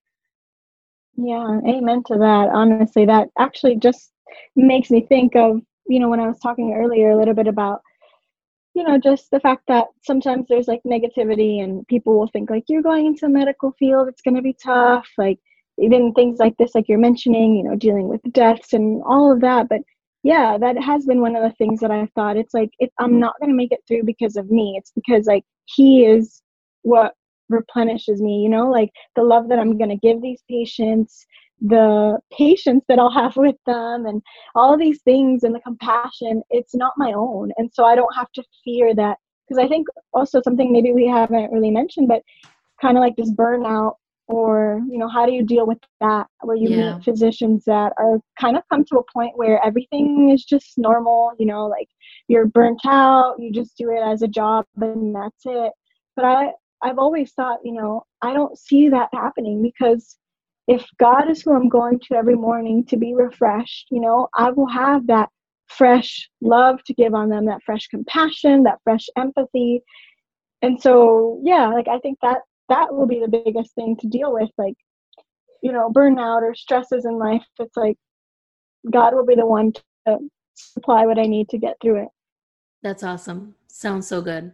Yeah 1.17 1.61
amen 1.67 2.03
to 2.07 2.15
that. 2.19 2.49
Honestly 2.53 3.05
that 3.05 3.29
actually 3.39 3.77
just 3.77 4.13
makes 4.55 4.91
me 4.91 5.07
think 5.07 5.37
of 5.37 5.61
you 5.89 6.01
know 6.01 6.09
when 6.09 6.21
i 6.21 6.27
was 6.27 6.39
talking 6.41 6.75
earlier 6.75 7.11
a 7.11 7.17
little 7.17 7.35
bit 7.35 7.47
about 7.47 7.81
you 8.75 8.83
know 8.83 8.99
just 8.99 9.31
the 9.31 9.41
fact 9.41 9.63
that 9.69 9.87
sometimes 10.05 10.47
there's 10.49 10.69
like 10.69 10.81
negativity 10.87 11.63
and 11.63 11.87
people 11.89 12.19
will 12.19 12.29
think 12.29 12.51
like 12.51 12.65
you're 12.69 12.83
going 12.83 13.07
into 13.07 13.27
the 13.27 13.29
medical 13.29 13.73
field 13.79 14.09
it's 14.09 14.23
going 14.23 14.35
to 14.35 14.43
be 14.43 14.57
tough 14.63 15.07
like 15.17 15.39
even 15.79 16.13
things 16.13 16.39
like 16.39 16.57
this 16.57 16.75
like 16.75 16.89
you're 16.89 16.99
mentioning 16.99 17.55
you 17.55 17.63
know 17.63 17.77
dealing 17.77 18.09
with 18.09 18.21
deaths 18.33 18.73
and 18.73 19.03
all 19.07 19.33
of 19.33 19.41
that 19.41 19.69
but 19.69 19.81
yeah 20.27 20.59
that 20.59 20.77
has 20.77 21.07
been 21.07 21.21
one 21.21 21.37
of 21.37 21.43
the 21.43 21.57
things 21.57 21.79
that 21.81 21.91
i've 21.93 22.11
thought 22.13 22.37
it's 22.37 22.53
like 22.53 22.71
i'm 22.99 23.21
not 23.21 23.35
going 23.41 23.51
to 23.51 23.57
make 23.57 23.71
it 23.71 23.81
through 23.87 24.03
because 24.03 24.37
of 24.37 24.51
me 24.51 24.75
it's 24.77 24.91
because 24.91 25.27
like 25.27 25.45
he 25.67 26.05
is 26.05 26.43
what 26.83 27.15
replenishes 27.49 28.21
me 28.21 28.43
you 28.43 28.49
know 28.49 28.69
like 28.69 28.91
the 29.15 29.23
love 29.23 29.49
that 29.49 29.59
i'm 29.59 29.79
going 29.79 29.91
to 29.91 29.97
give 29.97 30.21
these 30.21 30.43
patients 30.51 31.27
the 31.61 32.19
patience 32.37 32.85
that 32.87 32.99
I'll 32.99 33.11
have 33.11 33.35
with 33.37 33.57
them 33.65 34.05
and 34.05 34.23
all 34.55 34.77
these 34.77 35.01
things 35.03 35.43
and 35.43 35.55
the 35.55 35.61
compassion, 35.61 36.43
it's 36.51 36.75
not 36.75 36.93
my 36.99 37.13
own. 37.13 37.51
And 37.57 37.71
so 37.73 37.87
I 37.87 37.95
don't 37.95 38.15
have 38.15 38.31
to 38.33 38.45
fear 38.63 38.95
that. 38.95 39.17
Because 39.49 39.65
I 39.65 39.67
think 39.67 39.87
also 40.13 40.43
something 40.43 40.71
maybe 40.71 40.93
we 40.93 41.07
haven't 41.07 41.53
really 41.53 41.71
mentioned, 41.71 42.09
but 42.09 42.23
kind 42.79 42.99
of 42.99 43.01
like 43.01 43.17
this 43.17 43.33
burnout 43.33 43.95
or, 44.29 44.83
you 44.91 44.99
know, 44.99 45.09
how 45.09 45.25
do 45.25 45.33
you 45.33 45.45
deal 45.45 45.67
with 45.67 45.79
that 46.01 46.27
where 46.41 46.57
you 46.57 46.69
yeah. 46.69 46.95
meet 46.95 47.05
physicians 47.05 47.65
that 47.65 47.93
are 47.97 48.19
kind 48.41 48.57
of 48.57 48.63
come 48.71 48.85
to 48.87 48.99
a 48.99 49.13
point 49.13 49.37
where 49.37 49.65
everything 49.65 50.31
is 50.31 50.45
just 50.45 50.77
normal, 50.77 51.33
you 51.39 51.47
know, 51.47 51.67
like 51.67 51.89
you're 52.29 52.47
burnt 52.47 52.81
out, 52.85 53.37
you 53.39 53.53
just 53.53 53.77
do 53.77 53.91
it 53.91 54.03
as 54.05 54.23
a 54.23 54.29
job 54.29 54.65
and 54.81 55.15
that's 55.15 55.43
it. 55.45 55.73
But 56.17 56.25
I, 56.25 56.51
I've 56.83 56.99
always 56.99 57.33
thought, 57.33 57.61
you 57.65 57.73
know, 57.73 58.05
I 58.21 58.33
don't 58.33 58.59
see 58.59 58.89
that 58.89 59.11
happening 59.13 59.63
because 59.63 60.17
if 60.67 60.85
God 60.99 61.31
is 61.31 61.43
who 61.43 61.55
I'm 61.55 61.69
going 61.69 62.01
to 62.01 62.17
every 62.17 62.35
morning 62.35 62.85
to 62.87 62.97
be 62.97 63.15
refreshed, 63.15 63.87
you 63.91 64.01
know, 64.01 64.29
I 64.35 64.51
will 64.51 64.69
have 64.69 65.07
that 65.07 65.29
fresh 65.69 66.29
love 66.41 66.83
to 66.85 66.95
give 66.95 67.15
on 67.15 67.29
them, 67.29 67.47
that 67.47 67.63
fresh 67.65 67.87
compassion, 67.87 68.65
that 68.65 68.81
fresh 68.83 69.07
empathy. 69.17 69.83
And 70.63 70.81
so, 70.81 71.41
yeah, 71.45 71.69
like 71.69 71.87
I 71.87 71.99
think 72.01 72.19
that 72.23 72.39
that 72.69 72.95
will 72.95 73.07
be 73.07 73.21
the 73.21 73.29
biggest 73.29 73.75
thing 73.75 73.97
to 74.01 74.07
deal 74.07 74.33
with, 74.33 74.51
like, 74.59 74.75
you 75.63 75.73
know, 75.73 75.91
burnout 75.91 76.43
or 76.43 76.55
stresses 76.55 77.05
in 77.05 77.19
life. 77.19 77.45
It's 77.59 77.77
like 77.77 77.97
God 78.91 79.15
will 79.15 79.27
be 79.27 79.35
the 79.35 79.47
one 79.47 79.73
to 80.07 80.19
supply 80.55 81.07
what 81.07 81.19
I 81.19 81.27
need 81.27 81.49
to 81.51 81.59
get 81.59 81.77
through 81.81 82.03
it. 82.03 82.09
That's 82.83 83.03
awesome. 83.03 83.55
Sounds 83.69 84.07
so 84.07 84.21
good. 84.21 84.53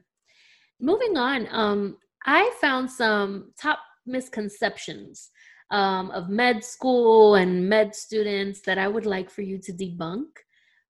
Moving 0.81 1.17
on, 1.17 1.47
um, 1.51 1.99
I 2.27 2.53
found 2.61 2.91
some 2.91 3.53
top 3.61 3.79
misconceptions 4.07 5.31
um, 5.71 6.11
of 6.11 6.29
med 6.29 6.65
school 6.65 7.37
and 7.37 7.69
med 7.69 7.95
students 7.95 8.61
that 8.63 8.79
I 8.79 8.89
would 8.89 9.07
like 9.07 9.31
for 9.31 9.43
you 9.43 9.59
to 9.59 9.73
debunk. 9.73 10.27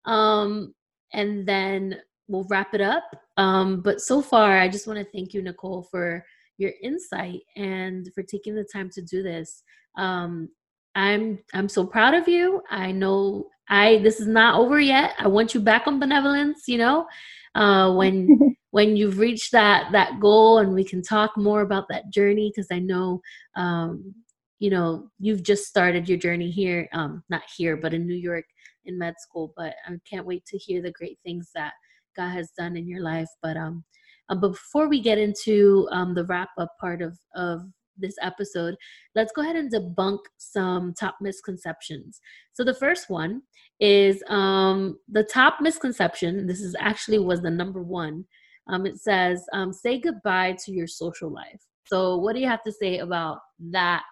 Um, 0.04 0.74
and 1.12 1.46
then 1.46 2.00
we'll 2.28 2.46
wrap 2.48 2.74
it 2.74 2.80
up. 2.80 3.04
Um, 3.36 3.80
but 3.80 4.00
so 4.00 4.22
far, 4.22 4.58
I 4.58 4.68
just 4.68 4.86
want 4.86 4.98
to 4.98 5.12
thank 5.12 5.34
you, 5.34 5.42
Nicole, 5.42 5.82
for 5.90 6.24
your 6.62 6.72
insight 6.82 7.40
and 7.56 8.08
for 8.14 8.22
taking 8.22 8.54
the 8.54 8.66
time 8.72 8.88
to 8.90 9.02
do 9.02 9.22
this. 9.22 9.62
Um, 9.98 10.48
I'm 10.94 11.38
I'm 11.54 11.68
so 11.68 11.86
proud 11.86 12.14
of 12.14 12.28
you. 12.28 12.62
I 12.70 12.92
know 12.92 13.48
I 13.68 13.98
this 13.98 14.20
is 14.20 14.26
not 14.26 14.58
over 14.58 14.80
yet. 14.80 15.14
I 15.18 15.28
want 15.28 15.54
you 15.54 15.60
back 15.60 15.86
on 15.86 15.98
benevolence. 15.98 16.64
You 16.68 16.78
know, 16.78 17.06
uh, 17.54 17.92
when 17.94 18.56
when 18.70 18.96
you've 18.96 19.18
reached 19.18 19.52
that 19.52 19.92
that 19.92 20.20
goal, 20.20 20.58
and 20.58 20.74
we 20.74 20.84
can 20.84 21.02
talk 21.02 21.36
more 21.36 21.62
about 21.62 21.88
that 21.90 22.10
journey 22.10 22.52
because 22.54 22.68
I 22.70 22.78
know 22.78 23.20
um, 23.56 24.14
you 24.62 24.70
know 24.70 25.08
you've 25.18 25.42
just 25.42 25.66
started 25.66 26.08
your 26.08 26.16
journey 26.16 26.48
here 26.48 26.88
um 26.92 27.20
not 27.28 27.42
here 27.56 27.76
but 27.76 27.92
in 27.92 28.06
new 28.06 28.14
york 28.14 28.44
in 28.84 28.96
med 28.96 29.14
school 29.18 29.52
but 29.56 29.74
i 29.88 29.90
can't 30.08 30.24
wait 30.24 30.46
to 30.46 30.56
hear 30.56 30.80
the 30.80 30.92
great 30.92 31.18
things 31.24 31.50
that 31.52 31.72
god 32.16 32.28
has 32.28 32.52
done 32.56 32.76
in 32.76 32.86
your 32.86 33.02
life 33.02 33.28
but 33.42 33.56
um 33.56 33.82
uh, 34.28 34.34
but 34.34 34.48
before 34.48 34.88
we 34.88 35.00
get 35.00 35.18
into 35.18 35.88
um 35.90 36.14
the 36.14 36.24
wrap 36.24 36.50
up 36.58 36.72
part 36.80 37.02
of 37.02 37.18
of 37.34 37.62
this 37.98 38.14
episode 38.22 38.74
let's 39.14 39.32
go 39.32 39.42
ahead 39.42 39.56
and 39.56 39.72
debunk 39.72 40.18
some 40.38 40.94
top 40.98 41.16
misconceptions 41.20 42.20
so 42.52 42.64
the 42.64 42.74
first 42.74 43.10
one 43.10 43.42
is 43.80 44.22
um 44.28 44.98
the 45.08 45.24
top 45.24 45.60
misconception 45.60 46.46
this 46.46 46.60
is 46.60 46.74
actually 46.78 47.18
was 47.18 47.42
the 47.42 47.50
number 47.50 47.82
one 47.82 48.24
um 48.68 48.86
it 48.86 48.98
says 48.98 49.44
um 49.52 49.72
say 49.72 50.00
goodbye 50.00 50.56
to 50.58 50.72
your 50.72 50.86
social 50.86 51.30
life 51.30 51.60
so 51.84 52.16
what 52.16 52.34
do 52.34 52.40
you 52.40 52.48
have 52.48 52.62
to 52.62 52.72
say 52.72 52.98
about 52.98 53.40
that 53.60 54.02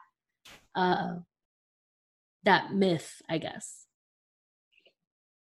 uh, 0.74 1.16
that 2.44 2.72
myth, 2.72 3.20
I 3.28 3.38
guess? 3.38 3.86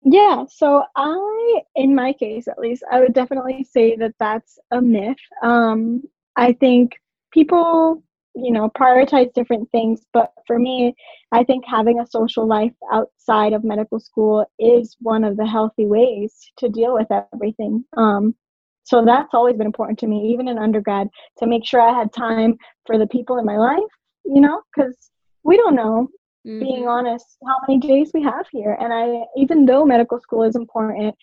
Yeah, 0.04 0.45
so 0.50 0.84
I, 0.95 1.62
in 1.76 1.93
my 1.93 2.14
case 2.14 2.47
at 2.47 2.60
least, 2.60 2.84
I 2.91 3.00
would 3.02 3.14
definitely 3.14 3.64
say 3.64 3.95
that 3.97 4.16
that's 4.20 4.58
a 4.72 4.82
myth. 4.82 5.18
Um, 5.43 6.04
I 6.36 6.54
think 6.54 6.93
people, 7.32 8.02
you 8.34 8.52
know, 8.52 8.70
prioritize 8.70 9.34
different 9.34 9.70
things, 9.72 10.06
but 10.14 10.32
for 10.47 10.58
me, 10.58 10.95
I 11.32 11.43
think 11.43 11.66
having 11.68 12.00
a 12.00 12.08
social 12.08 12.47
life 12.47 12.74
outside 12.91 13.54
of 13.54 13.64
medical 13.64 14.00
school 14.00 14.45
is 14.58 14.95
one 15.02 15.24
of 15.24 15.36
the 15.36 15.45
healthy 15.45 15.86
ways 15.86 16.34
to 16.58 16.70
deal 16.70 16.93
with 16.93 17.08
everything. 17.34 17.84
Um, 17.97 18.36
so 18.84 19.04
that's 19.06 19.34
always 19.34 19.58
been 19.58 19.68
important 19.68 20.00
to 20.00 20.08
me, 20.08 20.32
even 20.32 20.47
in 20.47 20.58
undergrad, 20.58 21.10
to 21.39 21.45
make 21.45 21.66
sure 21.66 21.82
I 21.82 21.93
had 21.93 22.14
time 22.14 22.58
for 22.88 22.97
the 22.97 23.06
people 23.08 23.38
in 23.38 23.45
my 23.45 23.58
life, 23.58 23.80
you 24.26 24.41
know, 24.41 24.62
because 24.74 24.95
we 25.43 25.58
don't 25.58 25.76
know 25.76 26.08
mm-hmm. 26.45 26.59
being 26.59 26.87
honest 26.87 27.37
how 27.45 27.55
many 27.67 27.79
days 27.79 28.11
we 28.13 28.23
have 28.23 28.47
here. 28.51 28.77
And 28.79 28.93
i 28.93 29.23
even 29.37 29.65
though 29.65 29.85
medical 29.85 30.19
school 30.19 30.43
is 30.43 30.55
important 30.55 31.15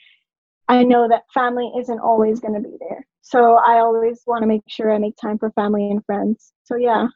i 0.68 0.82
know 0.82 1.08
that 1.08 1.22
family 1.32 1.70
isn't 1.78 2.00
always 2.00 2.40
going 2.40 2.54
to 2.54 2.60
be 2.60 2.76
there. 2.80 3.06
So 3.22 3.54
i 3.66 3.78
always 3.78 4.22
want 4.26 4.42
to 4.42 4.46
make 4.46 4.62
sure 4.68 4.92
i 4.92 4.98
make 4.98 5.16
time 5.16 5.38
for 5.38 5.50
family 5.52 5.90
and 5.90 6.04
friends. 6.04 6.52
So 6.64 6.76
yeah. 6.76 7.06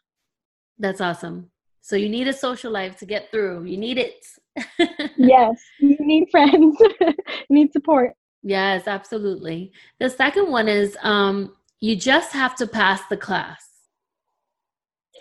That's 0.79 1.01
awesome. 1.01 1.51
So 1.83 1.97
you 1.97 2.09
need 2.09 2.29
a 2.29 2.33
social 2.33 2.71
life 2.71 2.97
to 2.99 3.07
get 3.07 3.31
through. 3.31 3.65
You 3.65 3.77
need 3.77 3.99
it. 3.99 4.25
Yes 5.17 5.61
you 5.79 5.97
need 6.01 6.29
friends. 6.31 6.77
You 7.01 7.57
need 7.57 7.73
support. 7.73 8.13
Yes 8.43 8.87
absolutely. 8.87 9.73
The 9.99 10.11
second 10.11 10.51
one 10.51 10.69
is 10.69 10.97
um 11.03 11.55
you 11.81 11.97
just 11.97 12.33
have 12.33 12.55
to 12.57 12.67
pass 12.67 13.01
the 13.09 13.17
class. 13.17 13.67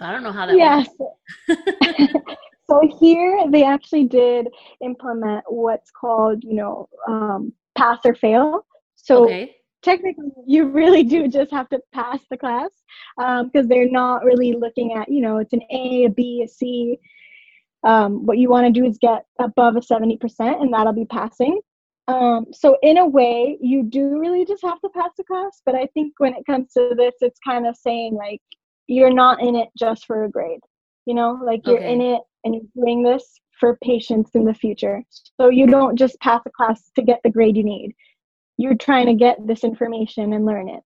I 0.02 0.12
don't 0.12 0.24
know 0.24 0.32
how 0.32 0.46
that 0.46 0.56
yes. 0.56 0.88
so 2.70 2.98
here 3.00 3.46
they 3.50 3.64
actually 3.64 4.06
did 4.06 4.48
implement 4.82 5.44
what's 5.48 5.92
called, 5.92 6.44
you 6.44 6.54
know, 6.54 6.90
um, 7.08 7.54
pass 7.78 8.00
or 8.06 8.16
fail. 8.16 8.66
So 8.96 9.26
okay. 9.26 9.56
technically, 9.82 10.32
you 10.46 10.68
really 10.68 11.04
do 11.04 11.28
just 11.28 11.52
have 11.52 11.70
to 11.70 11.80
pass 11.94 12.20
the 12.30 12.38
class 12.38 12.70
because 13.18 13.64
um, 13.64 13.68
they're 13.68 13.90
not 13.90 14.24
really 14.24 14.54
looking 14.54 14.94
at, 14.94 15.10
you 15.10 15.22
know, 15.22 15.38
it's 15.38 15.54
an 15.54 15.62
A, 15.72 16.06
a 16.06 16.10
B, 16.10 16.44
a 16.44 16.48
C. 16.48 17.00
Um, 17.84 18.26
what 18.26 18.38
you 18.38 18.50
want 18.50 18.68
to 18.68 18.80
do 18.80 18.86
is 18.86 18.98
get 18.98 19.26
above 19.40 19.76
a 19.76 19.80
70%, 19.80 20.20
and 20.40 20.74
that'll 20.74 20.94
be 20.94 21.06
passing. 21.06 21.60
Um, 22.08 22.48
so 22.52 22.78
in 22.82 22.98
a 22.98 23.06
way, 23.06 23.58
you 23.62 23.84
do 23.84 24.20
really 24.20 24.46
just 24.46 24.64
have 24.64 24.82
to 24.82 24.90
pass 24.90 25.12
the 25.18 25.24
class. 25.24 25.62
But 25.66 25.76
I 25.76 25.86
think 25.94 26.14
when 26.18 26.34
it 26.34 26.46
comes 26.46 26.74
to 26.74 26.94
this, 26.98 27.14
it's 27.22 27.40
kind 27.46 27.68
of 27.68 27.78
saying 27.78 28.16
like 28.16 28.42
you're 28.88 29.14
not 29.14 29.42
in 29.42 29.56
it 29.56 29.70
just 29.78 30.06
for 30.06 30.24
a 30.26 30.30
grade 30.30 30.60
you 31.10 31.16
know 31.16 31.40
like 31.44 31.66
you're 31.66 31.78
okay. 31.78 31.92
in 31.92 32.02
it 32.02 32.22
and 32.44 32.56
you're 32.56 32.86
doing 32.86 33.04
this 33.04 33.40
for 33.60 33.78
patients 33.84 34.32
in 34.34 34.46
the 34.46 34.54
future. 34.54 35.04
So 35.40 35.50
you 35.50 35.68
don't 35.68 35.98
just 35.98 36.20
pass 36.22 36.42
a 36.46 36.50
class 36.50 36.92
to 36.96 37.02
get 37.02 37.20
the 37.24 37.30
grade 37.30 37.58
you 37.58 37.64
need. 37.64 37.94
You're 38.58 38.76
trying 38.76 39.08
to 39.08 39.14
get 39.14 39.46
this 39.46 39.64
information 39.64 40.34
and 40.34 40.46
learn 40.46 40.70
it. 40.70 40.82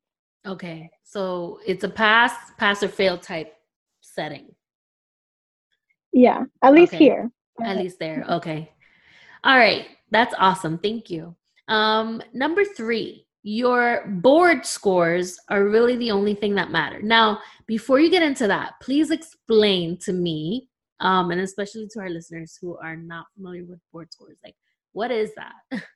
Okay 0.45 0.89
so 1.13 1.59
it's 1.65 1.83
a 1.83 1.89
pass 1.89 2.33
pass 2.57 2.81
or 2.81 2.87
fail 2.87 3.17
type 3.17 3.53
setting. 4.01 4.55
Yeah 6.11 6.43
at 6.63 6.73
least 6.73 6.93
okay. 6.93 7.03
here. 7.03 7.31
At 7.63 7.77
least 7.77 7.99
there 7.99 8.25
okay. 8.29 8.71
All 9.43 9.57
right 9.57 9.87
that's 10.11 10.33
awesome 10.37 10.79
thank 10.79 11.09
you. 11.09 11.35
Um 11.67 12.21
number 12.33 12.65
three 12.65 13.27
your 13.43 14.07
board 14.07 14.65
scores 14.65 15.37
are 15.49 15.65
really 15.65 15.97
the 15.97 16.11
only 16.11 16.33
thing 16.33 16.55
that 16.55 16.71
matter. 16.71 17.01
Now, 17.01 17.39
before 17.67 17.99
you 17.99 18.09
get 18.09 18.23
into 18.23 18.47
that, 18.47 18.75
please 18.81 19.11
explain 19.11 19.97
to 19.97 20.13
me, 20.13 20.69
um, 20.99 21.31
and 21.31 21.41
especially 21.41 21.87
to 21.91 21.99
our 21.99 22.09
listeners 22.09 22.57
who 22.61 22.77
are 22.77 22.95
not 22.95 23.25
familiar 23.35 23.63
with 23.65 23.79
board 23.91 24.11
scores, 24.11 24.37
like 24.43 24.55
what 24.93 25.11
is 25.11 25.31
that? 25.35 25.83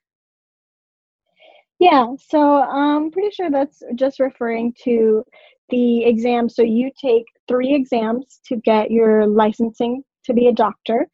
Yeah, 1.79 2.07
so 2.17 2.63
I'm 2.63 3.11
pretty 3.11 3.29
sure 3.31 3.51
that's 3.51 3.83
just 3.95 4.19
referring 4.19 4.73
to 4.83 5.23
the 5.69 6.05
exam. 6.05 6.49
So 6.49 6.63
you 6.63 6.91
take 6.99 7.25
three 7.47 7.73
exams 7.73 8.39
to 8.47 8.57
get 8.57 8.89
your 8.89 9.27
licensing 9.27 10.03
to 10.25 10.33
be 10.33 10.47
a 10.47 10.53
doctor. 10.53 11.07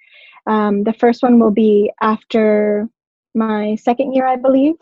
Um, 0.47 0.84
the 0.84 0.93
first 0.93 1.21
one 1.21 1.39
will 1.39 1.51
be 1.51 1.91
after 2.01 2.88
my 3.36 3.75
second 3.75 4.13
year, 4.13 4.25
I 4.25 4.38
believe. 4.38 4.75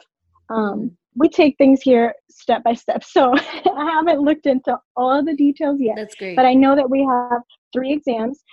Um, 0.49 0.95
we 1.15 1.29
take 1.29 1.57
things 1.57 1.81
here 1.81 2.13
step 2.29 2.63
by 2.63 2.73
step. 2.73 3.03
So 3.03 3.33
I 3.37 3.91
haven't 3.91 4.21
looked 4.21 4.45
into 4.45 4.77
all 4.95 5.23
the 5.23 5.35
details 5.35 5.77
yet. 5.79 5.95
That's 5.95 6.15
great. 6.15 6.35
But 6.35 6.45
I 6.45 6.53
know 6.53 6.75
that 6.75 6.89
we 6.89 7.03
have 7.03 7.41
three 7.73 7.91
exams. 7.91 8.43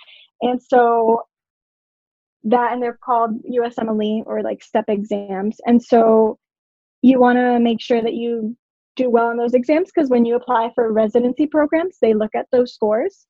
And 0.41 0.61
so 0.61 1.23
that, 2.43 2.73
and 2.73 2.81
they're 2.81 2.99
called 3.03 3.41
USMLE 3.43 4.23
or 4.25 4.41
like 4.41 4.63
step 4.63 4.85
exams. 4.87 5.57
And 5.65 5.81
so 5.83 6.37
you 7.01 7.19
want 7.19 7.37
to 7.37 7.59
make 7.59 7.81
sure 7.81 8.01
that 8.01 8.13
you 8.13 8.55
do 8.95 9.09
well 9.09 9.29
in 9.29 9.37
those 9.37 9.53
exams 9.53 9.89
because 9.93 10.09
when 10.09 10.25
you 10.25 10.35
apply 10.35 10.71
for 10.75 10.91
residency 10.91 11.47
programs, 11.47 11.97
they 12.01 12.13
look 12.13 12.31
at 12.35 12.47
those 12.51 12.73
scores. 12.73 13.27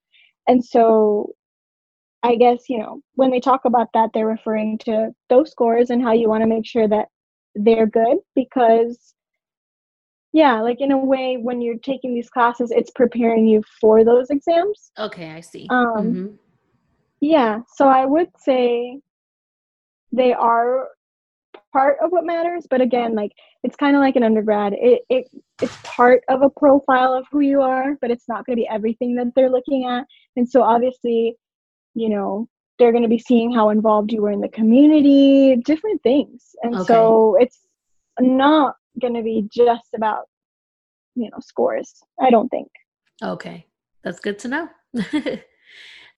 And 0.47 0.63
so 0.63 1.33
I 2.23 2.35
guess, 2.35 2.63
you 2.67 2.79
know, 2.79 3.01
when 3.15 3.31
they 3.31 3.39
talk 3.39 3.65
about 3.65 3.87
that, 3.93 4.09
they're 4.13 4.27
referring 4.27 4.77
to 4.79 5.11
those 5.29 5.51
scores 5.51 5.89
and 5.89 6.01
how 6.01 6.11
you 6.11 6.27
want 6.27 6.41
to 6.41 6.47
make 6.49 6.65
sure 6.65 6.87
that 6.87 7.07
they're 7.55 7.87
good 7.87 8.17
because, 8.35 9.13
yeah, 10.33 10.59
like 10.59 10.81
in 10.81 10.91
a 10.91 10.97
way, 10.97 11.37
when 11.37 11.61
you're 11.61 11.77
taking 11.77 12.13
these 12.13 12.29
classes, 12.29 12.71
it's 12.71 12.91
preparing 12.91 13.47
you 13.47 13.63
for 13.79 14.03
those 14.03 14.29
exams. 14.29 14.91
Okay, 14.97 15.31
I 15.31 15.39
see. 15.39 15.67
Um, 15.69 15.87
mm-hmm. 15.97 16.27
Yeah, 17.21 17.59
so 17.75 17.87
I 17.87 18.05
would 18.05 18.29
say 18.37 18.99
they 20.11 20.33
are 20.33 20.87
part 21.73 21.97
of 22.01 22.11
what 22.11 22.25
matters, 22.25 22.65
but 22.69 22.81
again, 22.81 23.15
like 23.15 23.31
it's 23.63 23.75
kind 23.75 23.95
of 23.95 24.01
like 24.01 24.15
an 24.15 24.23
undergrad. 24.23 24.73
It, 24.73 25.01
it 25.09 25.29
it's 25.61 25.77
part 25.83 26.23
of 26.29 26.41
a 26.41 26.49
profile 26.49 27.13
of 27.13 27.25
who 27.31 27.41
you 27.41 27.61
are, 27.61 27.97
but 28.01 28.11
it's 28.11 28.27
not 28.27 28.45
going 28.45 28.55
to 28.55 28.61
be 28.61 28.67
everything 28.69 29.15
that 29.15 29.33
they're 29.35 29.49
looking 29.49 29.85
at. 29.85 30.05
And 30.35 30.49
so 30.49 30.63
obviously, 30.63 31.35
you 31.93 32.09
know, 32.09 32.47
they're 32.77 32.91
going 32.91 33.03
to 33.03 33.09
be 33.09 33.19
seeing 33.19 33.51
how 33.51 33.69
involved 33.69 34.11
you 34.11 34.21
were 34.21 34.31
in 34.31 34.41
the 34.41 34.49
community, 34.49 35.57
different 35.57 36.01
things. 36.01 36.55
And 36.63 36.75
okay. 36.75 36.85
so 36.85 37.35
it's 37.39 37.59
not 38.19 38.75
going 39.01 39.13
to 39.13 39.23
be 39.23 39.47
just 39.51 39.89
about 39.95 40.25
you 41.15 41.29
know 41.29 41.37
scores. 41.41 42.01
I 42.19 42.29
don't 42.29 42.49
think. 42.49 42.69
Okay, 43.21 43.65
that's 44.03 44.19
good 44.19 44.39
to 44.39 44.47
know. 44.47 44.69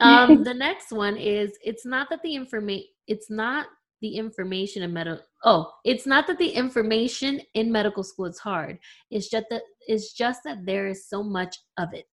um, 0.01 0.43
the 0.43 0.53
next 0.53 0.91
one 0.91 1.17
is 1.17 1.57
it's 1.63 1.85
not 1.85 2.09
that 2.09 2.21
the 2.23 2.35
information 2.35 2.85
it's 3.07 3.29
not 3.29 3.67
the 4.01 4.15
information 4.15 4.81
in 4.83 4.91
medical 4.91 5.23
oh 5.43 5.71
it's 5.85 6.05
not 6.05 6.27
that 6.27 6.37
the 6.37 6.49
information 6.49 7.39
in 7.53 7.71
medical 7.71 8.03
school 8.03 8.25
is 8.25 8.39
hard. 8.39 8.79
It's 9.09 9.29
just 9.29 9.45
that 9.49 9.61
it's 9.87 10.13
just 10.13 10.41
that 10.45 10.65
there 10.65 10.87
is 10.87 11.07
so 11.07 11.23
much 11.23 11.57
of 11.77 11.93
it. 11.93 12.09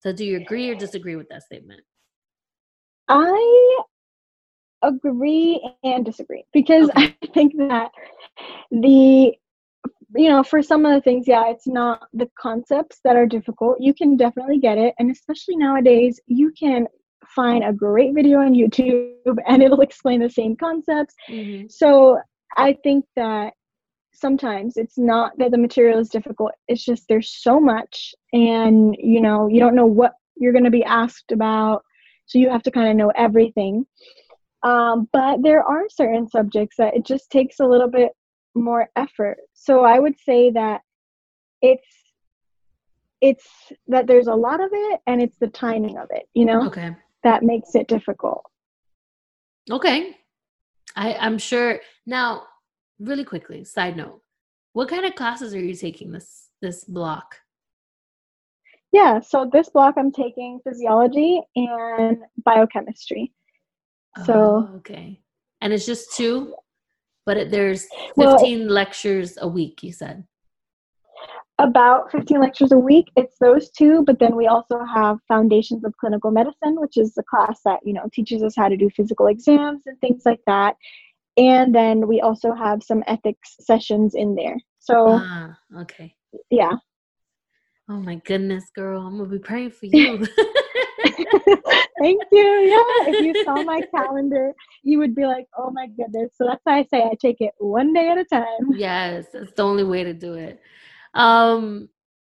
So 0.00 0.12
do 0.12 0.24
you 0.24 0.38
agree 0.38 0.68
or 0.70 0.74
disagree 0.74 1.16
with 1.16 1.28
that 1.28 1.44
statement? 1.44 1.80
I 3.08 3.82
agree 4.82 5.60
and 5.84 6.04
disagree 6.04 6.44
because 6.52 6.90
okay. 6.90 7.16
i 7.22 7.26
think 7.32 7.52
that 7.56 7.90
the 8.70 9.32
you 10.14 10.28
know 10.28 10.42
for 10.42 10.62
some 10.62 10.84
of 10.84 10.92
the 10.92 11.00
things 11.00 11.26
yeah 11.26 11.48
it's 11.48 11.66
not 11.66 12.02
the 12.12 12.28
concepts 12.38 13.00
that 13.04 13.16
are 13.16 13.26
difficult 13.26 13.76
you 13.80 13.94
can 13.94 14.16
definitely 14.16 14.58
get 14.58 14.78
it 14.78 14.94
and 14.98 15.10
especially 15.10 15.56
nowadays 15.56 16.20
you 16.26 16.52
can 16.58 16.86
find 17.34 17.64
a 17.64 17.72
great 17.72 18.14
video 18.14 18.38
on 18.38 18.54
YouTube 18.54 19.36
and 19.46 19.62
it'll 19.62 19.80
explain 19.80 20.20
the 20.20 20.30
same 20.30 20.56
concepts. 20.56 21.14
Mm-hmm. 21.28 21.66
So 21.68 22.18
I 22.56 22.76
think 22.82 23.04
that 23.16 23.54
sometimes 24.12 24.76
it's 24.76 24.98
not 24.98 25.32
that 25.38 25.50
the 25.50 25.58
material 25.58 25.98
is 25.98 26.08
difficult, 26.08 26.52
it's 26.68 26.84
just 26.84 27.04
there's 27.08 27.30
so 27.30 27.58
much 27.58 28.14
and 28.32 28.94
you 28.98 29.20
know, 29.20 29.48
you 29.48 29.60
don't 29.60 29.74
know 29.74 29.86
what 29.86 30.12
you're 30.36 30.52
going 30.52 30.64
to 30.64 30.70
be 30.70 30.84
asked 30.84 31.32
about. 31.32 31.82
So 32.26 32.38
you 32.38 32.50
have 32.50 32.62
to 32.64 32.70
kind 32.70 32.88
of 32.88 32.96
know 32.96 33.12
everything. 33.16 33.86
Um, 34.62 35.08
but 35.12 35.42
there 35.42 35.62
are 35.62 35.88
certain 35.88 36.28
subjects 36.28 36.76
that 36.78 36.94
it 36.94 37.04
just 37.04 37.30
takes 37.30 37.58
a 37.58 37.66
little 37.66 37.90
bit 37.90 38.12
more 38.54 38.90
effort. 38.96 39.38
So 39.54 39.84
I 39.84 39.98
would 39.98 40.18
say 40.20 40.50
that 40.50 40.82
it's 41.60 41.86
it's 43.20 43.46
that 43.86 44.06
there's 44.06 44.26
a 44.26 44.34
lot 44.34 44.60
of 44.60 44.70
it 44.72 45.00
and 45.06 45.22
it's 45.22 45.38
the 45.38 45.46
timing 45.46 45.96
of 45.96 46.08
it, 46.10 46.28
you 46.34 46.44
know? 46.44 46.66
Okay 46.66 46.94
that 47.22 47.42
makes 47.42 47.74
it 47.74 47.88
difficult. 47.88 48.44
Okay. 49.70 50.16
I, 50.96 51.14
I'm 51.14 51.38
sure. 51.38 51.80
Now, 52.06 52.42
really 52.98 53.24
quickly, 53.24 53.64
side 53.64 53.96
note, 53.96 54.20
what 54.72 54.88
kind 54.88 55.04
of 55.04 55.14
classes 55.14 55.54
are 55.54 55.60
you 55.60 55.74
taking 55.74 56.12
this 56.12 56.48
this 56.60 56.84
block? 56.84 57.36
Yeah, 58.92 59.20
so 59.20 59.48
this 59.50 59.70
block 59.70 59.94
I'm 59.96 60.12
taking 60.12 60.60
physiology 60.64 61.40
and 61.56 62.18
biochemistry. 62.44 63.32
So 64.26 64.68
oh, 64.70 64.76
okay, 64.76 65.20
and 65.62 65.72
it's 65.72 65.86
just 65.86 66.14
two, 66.14 66.54
but 67.26 67.36
it, 67.36 67.50
there's 67.50 67.86
15 68.16 68.16
well, 68.16 68.68
lectures 68.68 69.38
a 69.40 69.48
week. 69.48 69.82
You 69.82 69.92
said 69.92 70.24
about 71.62 72.10
15 72.10 72.40
lectures 72.40 72.72
a 72.72 72.78
week. 72.78 73.06
It's 73.16 73.36
those 73.38 73.70
two, 73.70 74.02
but 74.04 74.18
then 74.18 74.36
we 74.36 74.46
also 74.46 74.84
have 74.84 75.18
Foundations 75.28 75.84
of 75.84 75.96
Clinical 75.96 76.30
Medicine, 76.30 76.80
which 76.80 76.96
is 76.96 77.14
the 77.14 77.22
class 77.22 77.60
that, 77.64 77.80
you 77.84 77.92
know, 77.92 78.08
teaches 78.12 78.42
us 78.42 78.54
how 78.56 78.68
to 78.68 78.76
do 78.76 78.90
physical 78.90 79.28
exams 79.28 79.82
and 79.86 79.98
things 80.00 80.22
like 80.24 80.40
that. 80.46 80.76
And 81.36 81.74
then 81.74 82.08
we 82.08 82.20
also 82.20 82.52
have 82.52 82.82
some 82.82 83.02
ethics 83.06 83.56
sessions 83.60 84.14
in 84.14 84.34
there. 84.34 84.56
So, 84.80 85.20
ah, 85.20 85.56
okay. 85.78 86.14
Yeah. 86.50 86.72
Oh 87.88 88.00
my 88.00 88.16
goodness, 88.16 88.64
girl. 88.74 89.06
I'm 89.06 89.16
going 89.16 89.30
to 89.30 89.36
be 89.36 89.42
praying 89.42 89.70
for 89.70 89.86
you. 89.86 90.26
Thank 91.98 92.22
you. 92.32 92.42
Yeah. 92.42 93.10
If 93.10 93.24
you 93.24 93.44
saw 93.44 93.62
my 93.62 93.80
calendar, 93.94 94.52
you 94.82 94.98
would 94.98 95.14
be 95.14 95.26
like, 95.26 95.46
oh 95.56 95.70
my 95.70 95.86
goodness. 95.86 96.32
So 96.36 96.46
that's 96.46 96.60
why 96.64 96.78
I 96.78 96.84
say 96.84 97.02
I 97.02 97.14
take 97.20 97.40
it 97.40 97.52
one 97.58 97.92
day 97.92 98.08
at 98.08 98.18
a 98.18 98.24
time. 98.24 98.72
Yes. 98.74 99.26
It's 99.34 99.52
the 99.52 99.62
only 99.62 99.84
way 99.84 100.04
to 100.04 100.12
do 100.12 100.34
it. 100.34 100.60
Um, 101.14 101.88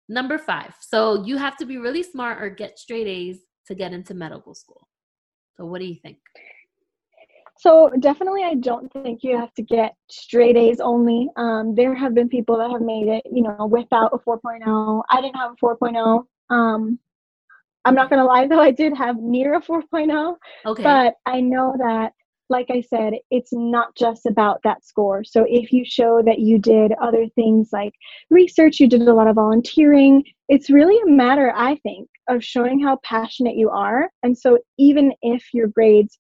number 0.07 0.37
five. 0.37 0.73
So 0.81 1.23
you 1.23 1.37
have 1.37 1.57
to 1.57 1.65
be 1.65 1.77
really 1.77 2.03
smart 2.03 2.41
or 2.41 2.49
get 2.49 2.79
straight 2.79 3.07
A's 3.07 3.39
to 3.67 3.75
get 3.75 3.93
into 3.93 4.13
medical 4.13 4.53
school. 4.53 4.87
So 5.57 5.65
what 5.65 5.79
do 5.79 5.85
you 5.85 5.95
think? 5.95 6.17
So 7.59 7.91
definitely, 7.99 8.45
I 8.45 8.55
don't 8.55 8.91
think 9.03 9.19
you 9.21 9.37
have 9.37 9.53
to 9.55 9.61
get 9.61 9.93
straight 10.09 10.55
A's 10.55 10.79
only. 10.79 11.27
Um, 11.35 11.75
there 11.75 11.93
have 11.93 12.15
been 12.15 12.29
people 12.29 12.57
that 12.57 12.71
have 12.71 12.81
made 12.81 13.09
it, 13.09 13.23
you 13.29 13.43
know, 13.43 13.67
without 13.69 14.13
a 14.13 14.17
4.0. 14.17 15.03
I 15.09 15.21
didn't 15.21 15.35
have 15.35 15.51
a 15.51 15.65
4.0. 15.65 16.23
Um, 16.49 16.99
I'm 17.85 17.95
not 17.95 18.09
gonna 18.09 18.25
lie 18.25 18.47
though, 18.47 18.61
I 18.61 18.71
did 18.71 18.95
have 18.97 19.17
near 19.17 19.55
a 19.55 19.61
4.0. 19.61 20.35
Okay. 20.65 20.83
But 20.83 21.15
I 21.25 21.41
know 21.41 21.75
that 21.79 22.13
like 22.49 22.67
I 22.71 22.81
said, 22.81 23.13
it's 23.29 23.53
not 23.53 23.95
just 23.95 24.25
about 24.25 24.61
that 24.63 24.83
score. 24.83 25.23
So 25.23 25.45
if 25.47 25.71
you 25.71 25.85
show 25.85 26.21
that 26.25 26.39
you 26.39 26.57
did 26.57 26.93
other 26.99 27.27
things 27.35 27.69
like 27.71 27.93
research, 28.31 28.79
you 28.79 28.87
did 28.87 29.03
a 29.03 29.13
lot 29.13 29.27
of 29.27 29.35
volunteering, 29.35 30.23
it's 30.47 30.69
really 30.69 30.99
a 31.03 31.15
matter, 31.15 31.53
I 31.55 31.75
think, 31.75 32.09
of 32.27 32.43
showing 32.43 32.79
how 32.79 32.97
passionate 33.03 33.55
you 33.55 33.69
are. 33.69 34.09
And 34.23 34.35
so 34.35 34.57
even 34.79 35.13
if 35.21 35.53
your 35.53 35.67
grades 35.67 36.17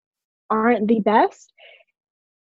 aren't 0.51 0.87
the 0.87 0.99
best, 0.99 1.51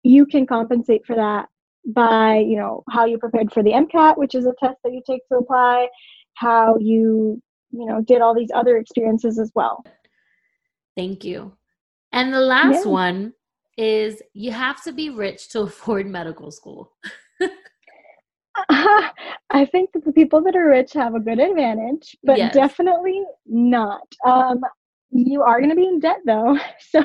you 0.03 0.27
can 0.27 0.47
compensate 0.47 1.07
for 1.07 1.15
that 1.15 1.49
by, 1.87 2.39
you 2.39 2.57
know, 2.57 2.83
how 2.91 3.05
you 3.05 3.19
prepared 3.19 3.53
for 3.53 3.63
the 3.63 3.71
MCAT, 3.71 4.19
which 4.19 4.35
is 4.35 4.47
a 4.47 4.55
test 4.59 4.79
that 4.83 4.93
you 4.93 5.03
take 5.07 5.27
to 5.29 5.39
apply, 5.39 5.87
how 6.35 6.77
you, 6.81 7.41
you 7.77 7.87
know, 7.87 8.01
did 8.01 8.21
all 8.21 8.35
these 8.35 8.51
other 8.55 8.77
experiences 8.79 9.39
as 9.39 9.53
well. 9.55 9.85
Thank 10.97 11.25
you. 11.25 11.53
And 12.13 12.33
the 12.33 12.41
last 12.41 12.87
yeah. 12.87 12.93
one 12.93 13.35
is 13.77 14.23
you 14.33 14.51
have 14.53 14.83
to 14.85 14.93
be 14.93 15.11
rich 15.11 15.51
to 15.51 15.61
afford 15.63 16.07
medical 16.07 16.51
school. 16.51 16.93
I 18.69 19.67
think 19.71 19.93
that 19.93 20.05
the 20.05 20.13
people 20.13 20.43
that 20.43 20.57
are 20.57 20.69
rich 20.69 20.95
have 20.95 21.15
a 21.15 21.21
good 21.21 21.39
advantage, 21.39 22.17
but 22.25 22.39
yes. 22.39 22.55
definitely 22.55 23.23
not. 23.45 24.07
Um, 24.25 24.61
you 25.11 25.43
are 25.43 25.61
going 25.61 25.71
to 25.71 25.77
be 25.77 25.87
in 25.87 26.01
debt 26.01 26.21
though, 26.25 26.59
so 26.81 27.03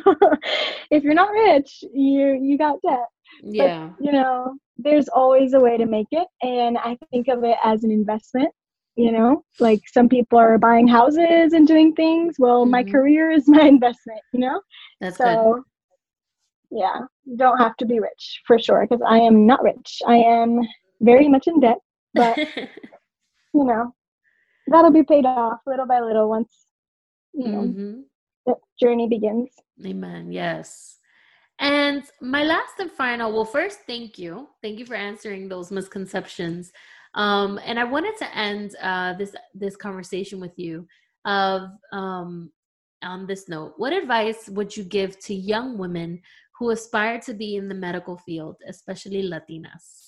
if 0.89 1.03
you're 1.03 1.13
not 1.13 1.31
rich, 1.31 1.83
you 1.93 2.39
you 2.41 2.57
got 2.57 2.81
debt. 2.81 3.05
Yeah, 3.43 3.89
but, 3.97 4.05
you 4.05 4.11
know, 4.11 4.55
there's 4.77 5.09
always 5.09 5.53
a 5.53 5.59
way 5.59 5.77
to 5.77 5.85
make 5.85 6.07
it, 6.11 6.27
and 6.41 6.77
I 6.77 6.97
think 7.11 7.27
of 7.27 7.43
it 7.43 7.57
as 7.63 7.83
an 7.83 7.91
investment. 7.91 8.53
You 8.95 9.11
know, 9.11 9.43
like 9.59 9.81
some 9.87 10.09
people 10.09 10.37
are 10.37 10.57
buying 10.57 10.87
houses 10.87 11.53
and 11.53 11.67
doing 11.67 11.93
things. 11.93 12.35
Well, 12.37 12.63
mm-hmm. 12.63 12.71
my 12.71 12.83
career 12.83 13.31
is 13.31 13.47
my 13.47 13.63
investment. 13.63 14.21
You 14.33 14.41
know, 14.41 14.61
that's 14.99 15.17
so. 15.17 15.53
Good 15.55 15.63
yeah 16.71 17.01
you 17.25 17.37
don't 17.37 17.57
have 17.57 17.75
to 17.75 17.85
be 17.85 17.99
rich 17.99 18.41
for 18.47 18.57
sure 18.57 18.87
because 18.89 19.03
i 19.07 19.17
am 19.17 19.45
not 19.45 19.61
rich 19.61 20.01
i 20.07 20.15
am 20.15 20.61
very 21.01 21.27
much 21.27 21.47
in 21.47 21.59
debt 21.59 21.77
but 22.13 22.37
you 23.53 23.63
know 23.65 23.93
that'll 24.67 24.91
be 24.91 25.03
paid 25.03 25.25
off 25.25 25.59
little 25.67 25.85
by 25.85 25.99
little 25.99 26.29
once 26.29 26.67
you 27.33 27.47
know 27.47 27.61
mm-hmm. 27.63 27.99
the 28.45 28.55
journey 28.79 29.07
begins 29.07 29.49
amen 29.85 30.31
yes 30.31 30.97
And 31.59 32.03
my 32.21 32.43
last 32.43 32.79
and 32.79 32.89
final, 32.89 33.31
well, 33.31 33.45
first, 33.45 33.85
thank 33.85 34.17
you. 34.17 34.49
Thank 34.63 34.79
you 34.79 34.85
for 34.89 34.97
answering 34.97 35.47
those 35.47 35.69
misconceptions. 35.69 36.71
Um, 37.13 37.59
and 37.65 37.79
I 37.79 37.83
wanted 37.83 38.15
to 38.17 38.37
end 38.37 38.75
uh, 38.81 39.13
this 39.13 39.35
this 39.53 39.75
conversation 39.75 40.39
with 40.39 40.57
you 40.57 40.87
of 41.25 41.69
um, 41.91 42.51
on 43.03 43.27
this 43.27 43.49
note. 43.49 43.73
What 43.77 43.93
advice 43.93 44.47
would 44.49 44.75
you 44.75 44.83
give 44.83 45.19
to 45.19 45.33
young 45.33 45.77
women 45.77 46.21
who 46.57 46.69
aspire 46.69 47.19
to 47.21 47.33
be 47.33 47.55
in 47.55 47.67
the 47.67 47.75
medical 47.75 48.17
field, 48.17 48.57
especially 48.67 49.23
Latinas? 49.23 50.01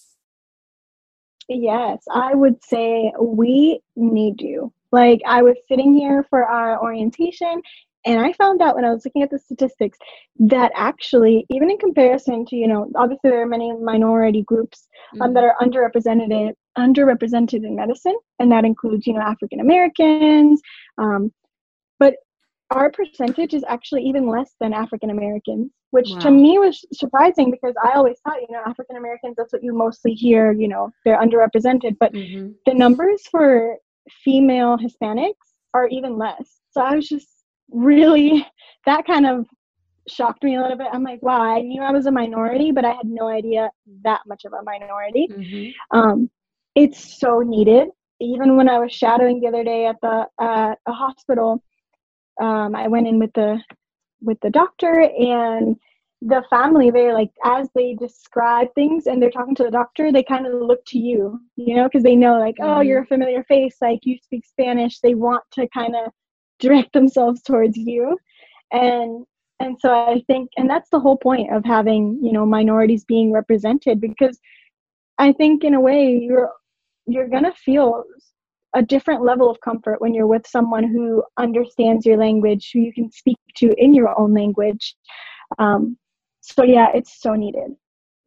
Yes, 1.49 2.03
I 2.11 2.33
would 2.35 2.63
say 2.63 3.11
we 3.19 3.81
need 3.95 4.39
you. 4.39 4.71
Like 4.91 5.21
I 5.27 5.41
was 5.41 5.55
sitting 5.67 5.93
here 5.93 6.25
for 6.29 6.45
our 6.45 6.81
orientation 6.81 7.61
and 8.05 8.19
I 8.19 8.33
found 8.33 8.61
out 8.61 8.75
when 8.75 8.85
I 8.85 8.91
was 8.91 9.05
looking 9.05 9.23
at 9.23 9.29
the 9.29 9.39
statistics 9.39 9.97
that 10.39 10.71
actually, 10.75 11.45
even 11.49 11.71
in 11.71 11.77
comparison 11.77 12.45
to, 12.47 12.55
you 12.55 12.67
know, 12.67 12.89
obviously 12.95 13.29
there 13.29 13.41
are 13.41 13.47
many 13.47 13.73
minority 13.73 14.43
groups 14.43 14.87
um, 15.13 15.19
mm-hmm. 15.19 15.33
that 15.33 15.43
are 15.43 15.55
underrepresented 15.61 16.31
underrepresented 16.77 17.65
in 17.65 17.75
medicine, 17.75 18.17
and 18.39 18.51
that 18.51 18.65
includes, 18.65 19.07
you 19.07 19.13
know, 19.13 19.21
African 19.21 19.59
Americans. 19.59 20.61
Um, 20.97 21.31
but 21.99 22.15
our 22.71 22.91
percentage 22.91 23.53
is 23.53 23.63
actually 23.67 24.03
even 24.03 24.27
less 24.27 24.53
than 24.59 24.73
African 24.73 25.11
Americans, 25.11 25.71
which 25.91 26.09
wow. 26.11 26.19
to 26.19 26.31
me 26.31 26.57
was 26.57 26.83
surprising 26.93 27.51
because 27.51 27.75
I 27.83 27.91
always 27.93 28.17
thought, 28.23 28.41
you 28.41 28.47
know, 28.49 28.61
African 28.65 28.97
Americans, 28.97 29.35
that's 29.37 29.53
what 29.53 29.63
you 29.63 29.73
mostly 29.73 30.13
hear, 30.13 30.51
you 30.51 30.67
know, 30.67 30.89
they're 31.05 31.19
underrepresented. 31.19 31.97
But 31.99 32.13
mm-hmm. 32.13 32.51
the 32.65 32.73
numbers 32.73 33.21
for 33.29 33.77
female 34.23 34.77
Hispanics 34.77 35.33
are 35.73 35.87
even 35.89 36.17
less. 36.17 36.61
So 36.71 36.81
I 36.81 36.95
was 36.95 37.07
just 37.07 37.27
really, 37.69 38.45
that 38.85 39.05
kind 39.05 39.25
of 39.25 39.45
shocked 40.07 40.43
me 40.43 40.55
a 40.55 40.61
little 40.61 40.77
bit. 40.77 40.87
I'm 40.91 41.03
like, 41.03 41.21
wow, 41.21 41.41
I 41.41 41.61
knew 41.61 41.81
I 41.81 41.91
was 41.91 42.07
a 42.07 42.11
minority, 42.11 42.71
but 42.71 42.85
I 42.85 42.91
had 42.91 43.05
no 43.05 43.27
idea 43.27 43.69
that 44.03 44.21
much 44.27 44.45
of 44.45 44.53
a 44.53 44.63
minority. 44.63 45.27
Mm-hmm. 45.31 45.97
Um, 45.97 46.29
it's 46.75 47.19
so 47.19 47.39
needed. 47.39 47.89
Even 48.19 48.55
when 48.55 48.69
I 48.69 48.79
was 48.79 48.91
shadowing 48.91 49.39
the 49.39 49.47
other 49.47 49.63
day 49.63 49.85
at 49.85 49.97
the 50.01 50.25
uh, 50.39 50.75
a 50.87 50.91
hospital, 50.91 51.63
um, 52.41 52.75
I 52.75 52.87
went 52.87 53.07
in 53.07 53.19
with 53.19 53.33
the 53.33 53.61
with 54.21 54.39
the 54.41 54.49
doctor 54.49 55.01
and 55.01 55.75
the 56.25 56.43
family 56.49 56.89
they're 56.89 57.13
like 57.13 57.31
as 57.43 57.67
they 57.75 57.95
describe 57.95 58.67
things 58.75 59.07
and 59.07 59.21
they're 59.21 59.29
talking 59.29 59.55
to 59.55 59.63
the 59.63 59.71
doctor 59.71 60.11
they 60.11 60.23
kind 60.23 60.47
of 60.47 60.53
look 60.53 60.83
to 60.85 60.97
you 60.97 61.39
you 61.57 61.75
know 61.75 61.83
because 61.83 62.03
they 62.03 62.15
know 62.15 62.39
like 62.39 62.55
oh 62.61 62.79
you're 62.79 62.99
a 62.99 63.01
mm-hmm. 63.01 63.13
familiar 63.13 63.43
face 63.43 63.75
like 63.81 63.99
you 64.03 64.17
speak 64.23 64.45
spanish 64.45 64.99
they 64.99 65.15
want 65.15 65.43
to 65.51 65.67
kind 65.73 65.95
of 65.95 66.11
direct 66.59 66.93
themselves 66.93 67.41
towards 67.41 67.75
you 67.75 68.17
and 68.71 69.25
and 69.59 69.77
so 69.81 69.91
i 69.93 70.23
think 70.27 70.49
and 70.55 70.69
that's 70.69 70.89
the 70.91 70.99
whole 70.99 71.17
point 71.17 71.51
of 71.53 71.65
having 71.65 72.17
you 72.21 72.31
know 72.31 72.45
minorities 72.45 73.03
being 73.03 73.31
represented 73.31 73.99
because 73.99 74.39
i 75.17 75.33
think 75.33 75.65
in 75.65 75.73
a 75.73 75.81
way 75.81 76.09
you're 76.09 76.51
you're 77.05 77.27
going 77.27 77.43
to 77.43 77.53
feel 77.53 78.03
a 78.75 78.81
different 78.81 79.23
level 79.23 79.49
of 79.49 79.59
comfort 79.61 80.01
when 80.01 80.13
you're 80.13 80.27
with 80.27 80.47
someone 80.47 80.83
who 80.83 81.23
understands 81.37 82.05
your 82.05 82.17
language, 82.17 82.71
who 82.73 82.79
you 82.79 82.93
can 82.93 83.11
speak 83.11 83.37
to 83.57 83.73
in 83.77 83.93
your 83.93 84.17
own 84.19 84.33
language. 84.33 84.95
Um, 85.59 85.97
so, 86.41 86.63
yeah, 86.63 86.87
it's 86.93 87.21
so 87.21 87.35
needed. 87.35 87.75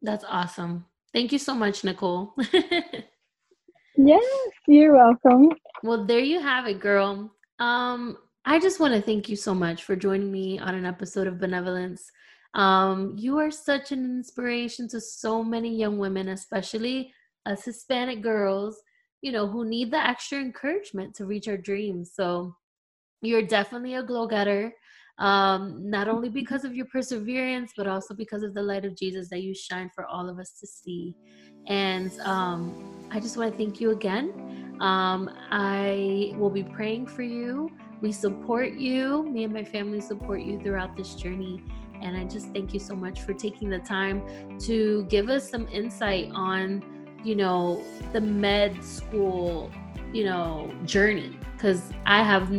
That's 0.01 0.25
awesome. 0.27 0.85
Thank 1.13 1.31
you 1.31 1.39
so 1.39 1.53
much, 1.53 1.83
Nicole. 1.83 2.33
yes, 3.97 4.23
you're 4.67 4.93
welcome. 4.93 5.49
Well, 5.83 6.05
there 6.05 6.19
you 6.19 6.39
have 6.39 6.67
it, 6.67 6.79
girl. 6.79 7.31
Um, 7.59 8.17
I 8.45 8.59
just 8.59 8.79
want 8.79 8.93
to 8.93 9.01
thank 9.01 9.27
you 9.27 9.35
so 9.35 9.53
much 9.53 9.83
for 9.83 9.95
joining 9.95 10.31
me 10.31 10.59
on 10.59 10.75
an 10.75 10.85
episode 10.85 11.27
of 11.27 11.39
Benevolence. 11.39 12.09
Um, 12.53 13.13
you 13.17 13.37
are 13.39 13.51
such 13.51 13.91
an 13.91 14.05
inspiration 14.05 14.87
to 14.89 15.01
so 15.01 15.43
many 15.43 15.75
young 15.75 15.97
women, 15.97 16.29
especially 16.29 17.13
us 17.47 17.65
Hispanic 17.65 18.21
girls 18.21 18.81
you 19.21 19.31
know, 19.31 19.47
who 19.47 19.65
need 19.65 19.91
the 19.91 20.07
extra 20.07 20.39
encouragement 20.39 21.15
to 21.15 21.25
reach 21.25 21.47
our 21.47 21.57
dreams. 21.57 22.11
So 22.13 22.55
you're 23.21 23.41
definitely 23.41 23.95
a 23.95 24.03
glow 24.03 24.27
getter. 24.27 24.73
Um, 25.19 25.89
not 25.89 26.07
only 26.07 26.29
because 26.29 26.63
of 26.63 26.75
your 26.75 26.85
perseverance, 26.85 27.71
but 27.75 27.87
also 27.87 28.13
because 28.13 28.43
of 28.43 28.53
the 28.53 28.61
light 28.61 28.85
of 28.85 28.95
Jesus 28.95 29.29
that 29.29 29.41
you 29.41 29.55
shine 29.55 29.89
for 29.95 30.05
all 30.05 30.29
of 30.29 30.37
us 30.37 30.59
to 30.59 30.67
see. 30.67 31.15
And 31.67 32.11
um, 32.21 33.07
I 33.11 33.19
just 33.19 33.35
want 33.35 33.51
to 33.51 33.57
thank 33.57 33.81
you 33.81 33.91
again. 33.91 34.77
Um, 34.79 35.29
I 35.49 36.33
will 36.37 36.51
be 36.51 36.63
praying 36.63 37.07
for 37.07 37.23
you. 37.23 37.71
We 37.99 38.11
support 38.11 38.73
you. 38.73 39.23
Me 39.23 39.43
and 39.43 39.53
my 39.53 39.63
family 39.63 39.99
support 39.99 40.41
you 40.41 40.59
throughout 40.59 40.95
this 40.95 41.15
journey. 41.15 41.63
And 41.99 42.15
I 42.15 42.25
just 42.25 42.53
thank 42.53 42.75
you 42.75 42.79
so 42.79 42.95
much 42.95 43.21
for 43.21 43.33
taking 43.33 43.71
the 43.71 43.79
time 43.79 44.21
to 44.59 45.03
give 45.05 45.29
us 45.29 45.49
some 45.49 45.67
insight 45.69 46.29
on 46.31 46.96
you 47.27 47.35
know, 47.35 47.83
the 48.13 48.21
med 48.21 48.81
school, 48.81 49.69
you 50.13 50.23
know, 50.23 50.71
journey 50.85 51.37
because 51.53 51.91
I 52.05 52.23
have 52.23 52.49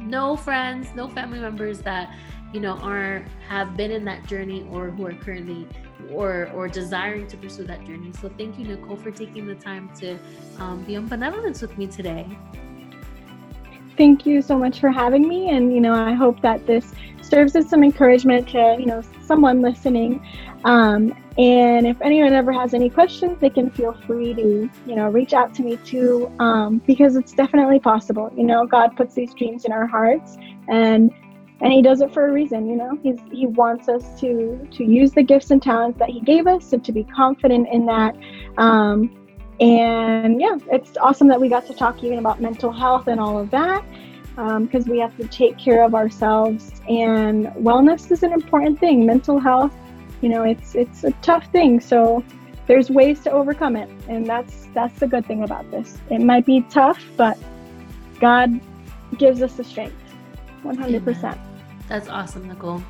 no 0.00 0.34
friends, 0.34 0.88
no 0.94 1.08
family 1.08 1.40
members 1.40 1.80
that 1.80 2.10
you 2.54 2.60
know 2.60 2.78
are 2.78 3.22
have 3.48 3.76
been 3.76 3.90
in 3.90 4.04
that 4.06 4.26
journey 4.26 4.66
or 4.70 4.88
who 4.88 5.06
are 5.06 5.12
currently 5.12 5.66
or 6.10 6.50
or 6.54 6.68
desiring 6.68 7.26
to 7.28 7.36
pursue 7.36 7.64
that 7.64 7.84
journey. 7.84 8.12
So 8.18 8.30
thank 8.38 8.58
you, 8.58 8.64
Nicole, 8.64 8.96
for 8.96 9.10
taking 9.10 9.46
the 9.46 9.56
time 9.56 9.90
to 10.00 10.18
um, 10.58 10.84
be 10.84 10.96
on 10.96 11.06
benevolence 11.06 11.60
with 11.60 11.76
me 11.76 11.86
today. 11.86 12.26
Thank 13.98 14.24
you 14.24 14.40
so 14.40 14.58
much 14.58 14.80
for 14.80 14.90
having 14.90 15.28
me, 15.28 15.50
and 15.50 15.70
you 15.70 15.82
know 15.82 15.92
I 15.92 16.14
hope 16.14 16.40
that 16.40 16.66
this 16.66 16.94
serves 17.20 17.54
as 17.56 17.68
some 17.68 17.84
encouragement 17.84 18.48
to 18.50 18.76
you 18.78 18.86
know 18.86 19.02
someone 19.26 19.62
listening 19.62 20.24
um, 20.64 21.14
and 21.36 21.86
if 21.86 22.00
anyone 22.00 22.32
ever 22.32 22.52
has 22.52 22.74
any 22.74 22.88
questions, 22.88 23.38
they 23.40 23.50
can 23.50 23.70
feel 23.70 23.92
free 24.06 24.34
to, 24.34 24.70
you 24.86 24.96
know, 24.96 25.08
reach 25.08 25.34
out 25.34 25.52
to 25.54 25.62
me 25.62 25.76
too, 25.78 26.32
um, 26.38 26.80
because 26.86 27.16
it's 27.16 27.32
definitely 27.32 27.80
possible. 27.80 28.32
You 28.36 28.44
know, 28.44 28.66
God 28.66 28.96
puts 28.96 29.14
these 29.14 29.34
dreams 29.34 29.64
in 29.64 29.72
our 29.72 29.86
hearts, 29.86 30.36
and 30.68 31.10
and 31.60 31.72
He 31.72 31.82
does 31.82 32.00
it 32.00 32.14
for 32.14 32.28
a 32.28 32.32
reason. 32.32 32.66
You 32.66 32.76
know, 32.76 32.98
He's 33.02 33.18
He 33.30 33.46
wants 33.46 33.88
us 33.88 34.18
to 34.20 34.66
to 34.70 34.84
use 34.84 35.12
the 35.12 35.22
gifts 35.22 35.50
and 35.50 35.62
talents 35.62 35.98
that 35.98 36.08
He 36.08 36.20
gave 36.20 36.46
us, 36.46 36.72
and 36.72 36.82
to 36.84 36.92
be 36.92 37.04
confident 37.04 37.68
in 37.70 37.84
that. 37.86 38.16
Um, 38.56 39.20
and 39.60 40.40
yeah, 40.40 40.56
it's 40.72 40.96
awesome 40.96 41.28
that 41.28 41.40
we 41.40 41.48
got 41.48 41.66
to 41.66 41.74
talk 41.74 42.02
even 42.02 42.18
about 42.18 42.40
mental 42.40 42.72
health 42.72 43.06
and 43.06 43.20
all 43.20 43.38
of 43.38 43.50
that 43.50 43.84
because 44.34 44.86
um, 44.86 44.90
we 44.90 44.98
have 44.98 45.16
to 45.16 45.28
take 45.28 45.56
care 45.58 45.84
of 45.84 45.94
ourselves. 45.94 46.72
And 46.88 47.46
wellness 47.48 48.10
is 48.10 48.22
an 48.22 48.32
important 48.32 48.80
thing. 48.80 49.06
Mental 49.06 49.38
health 49.38 49.74
you 50.24 50.30
know 50.30 50.42
it's 50.42 50.74
it's 50.74 51.04
a 51.04 51.10
tough 51.20 51.46
thing. 51.52 51.80
So 51.80 52.24
there's 52.66 52.90
ways 52.90 53.20
to 53.24 53.30
overcome 53.30 53.76
it. 53.76 53.90
And 54.08 54.26
that's 54.26 54.66
that's 54.72 54.98
the 54.98 55.06
good 55.06 55.26
thing 55.26 55.44
about 55.44 55.70
this. 55.70 55.98
It 56.10 56.20
might 56.20 56.46
be 56.46 56.62
tough 56.70 57.02
but 57.16 57.38
god 58.20 58.48
gives 59.18 59.42
us 59.42 59.54
the 59.54 59.64
strength. 59.64 59.96
100% 60.64 61.18
Amen. 61.18 61.38
that's 61.88 62.08
awesome 62.08 62.48
nicole. 62.48 62.82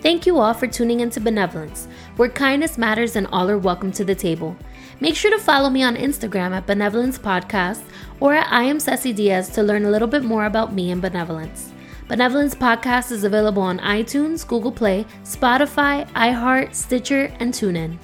Thank 0.00 0.26
you 0.26 0.38
all 0.38 0.54
for 0.54 0.66
tuning 0.66 1.00
into 1.00 1.20
Benevolence, 1.20 1.88
where 2.16 2.28
kindness 2.28 2.78
matters 2.78 3.16
and 3.16 3.26
all 3.32 3.50
are 3.50 3.58
welcome 3.58 3.90
to 3.92 4.04
the 4.04 4.14
table. 4.14 4.56
Make 5.00 5.16
sure 5.16 5.30
to 5.30 5.42
follow 5.42 5.70
me 5.70 5.82
on 5.82 5.96
Instagram 5.96 6.52
at 6.52 6.66
Benevolence 6.66 7.18
Podcast 7.18 7.82
or 8.20 8.34
at 8.34 8.52
I 8.52 8.64
am 8.64 8.78
Ceci 8.78 9.14
Diaz 9.14 9.48
to 9.50 9.62
learn 9.62 9.86
a 9.86 9.90
little 9.90 10.06
bit 10.06 10.22
more 10.22 10.44
about 10.44 10.74
me 10.74 10.90
and 10.90 11.00
benevolence. 11.00 11.72
Benevolence 12.06 12.54
Podcast 12.54 13.10
is 13.10 13.24
available 13.24 13.62
on 13.62 13.78
iTunes, 13.78 14.46
Google 14.46 14.72
Play, 14.72 15.06
Spotify, 15.24 16.06
iHeart, 16.10 16.74
Stitcher, 16.74 17.32
and 17.40 17.54
TuneIn. 17.54 17.96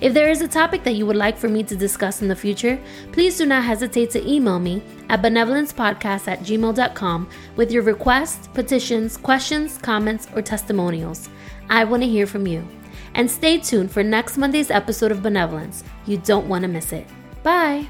If 0.00 0.12
there 0.12 0.28
is 0.28 0.40
a 0.40 0.48
topic 0.48 0.82
that 0.82 0.94
you 0.96 1.06
would 1.06 1.14
like 1.14 1.38
for 1.38 1.48
me 1.48 1.62
to 1.62 1.76
discuss 1.76 2.20
in 2.20 2.26
the 2.26 2.34
future, 2.34 2.80
please 3.12 3.38
do 3.38 3.46
not 3.46 3.62
hesitate 3.62 4.10
to 4.10 4.28
email 4.28 4.58
me 4.58 4.82
at 5.08 5.22
benevolencepodcast 5.22 6.26
at 6.26 6.40
gmail.com 6.40 7.30
with 7.54 7.70
your 7.70 7.84
requests, 7.84 8.48
petitions, 8.48 9.16
questions, 9.16 9.78
comments, 9.78 10.26
or 10.34 10.42
testimonials. 10.42 11.28
I 11.68 11.84
want 11.84 12.02
to 12.02 12.08
hear 12.08 12.26
from 12.26 12.48
you. 12.48 12.66
And 13.14 13.30
stay 13.30 13.58
tuned 13.58 13.90
for 13.90 14.02
next 14.02 14.38
Monday's 14.38 14.70
episode 14.70 15.12
of 15.12 15.22
Benevolence. 15.22 15.84
You 16.06 16.18
don't 16.18 16.48
want 16.48 16.62
to 16.62 16.68
miss 16.68 16.92
it. 16.92 17.06
Bye. 17.42 17.88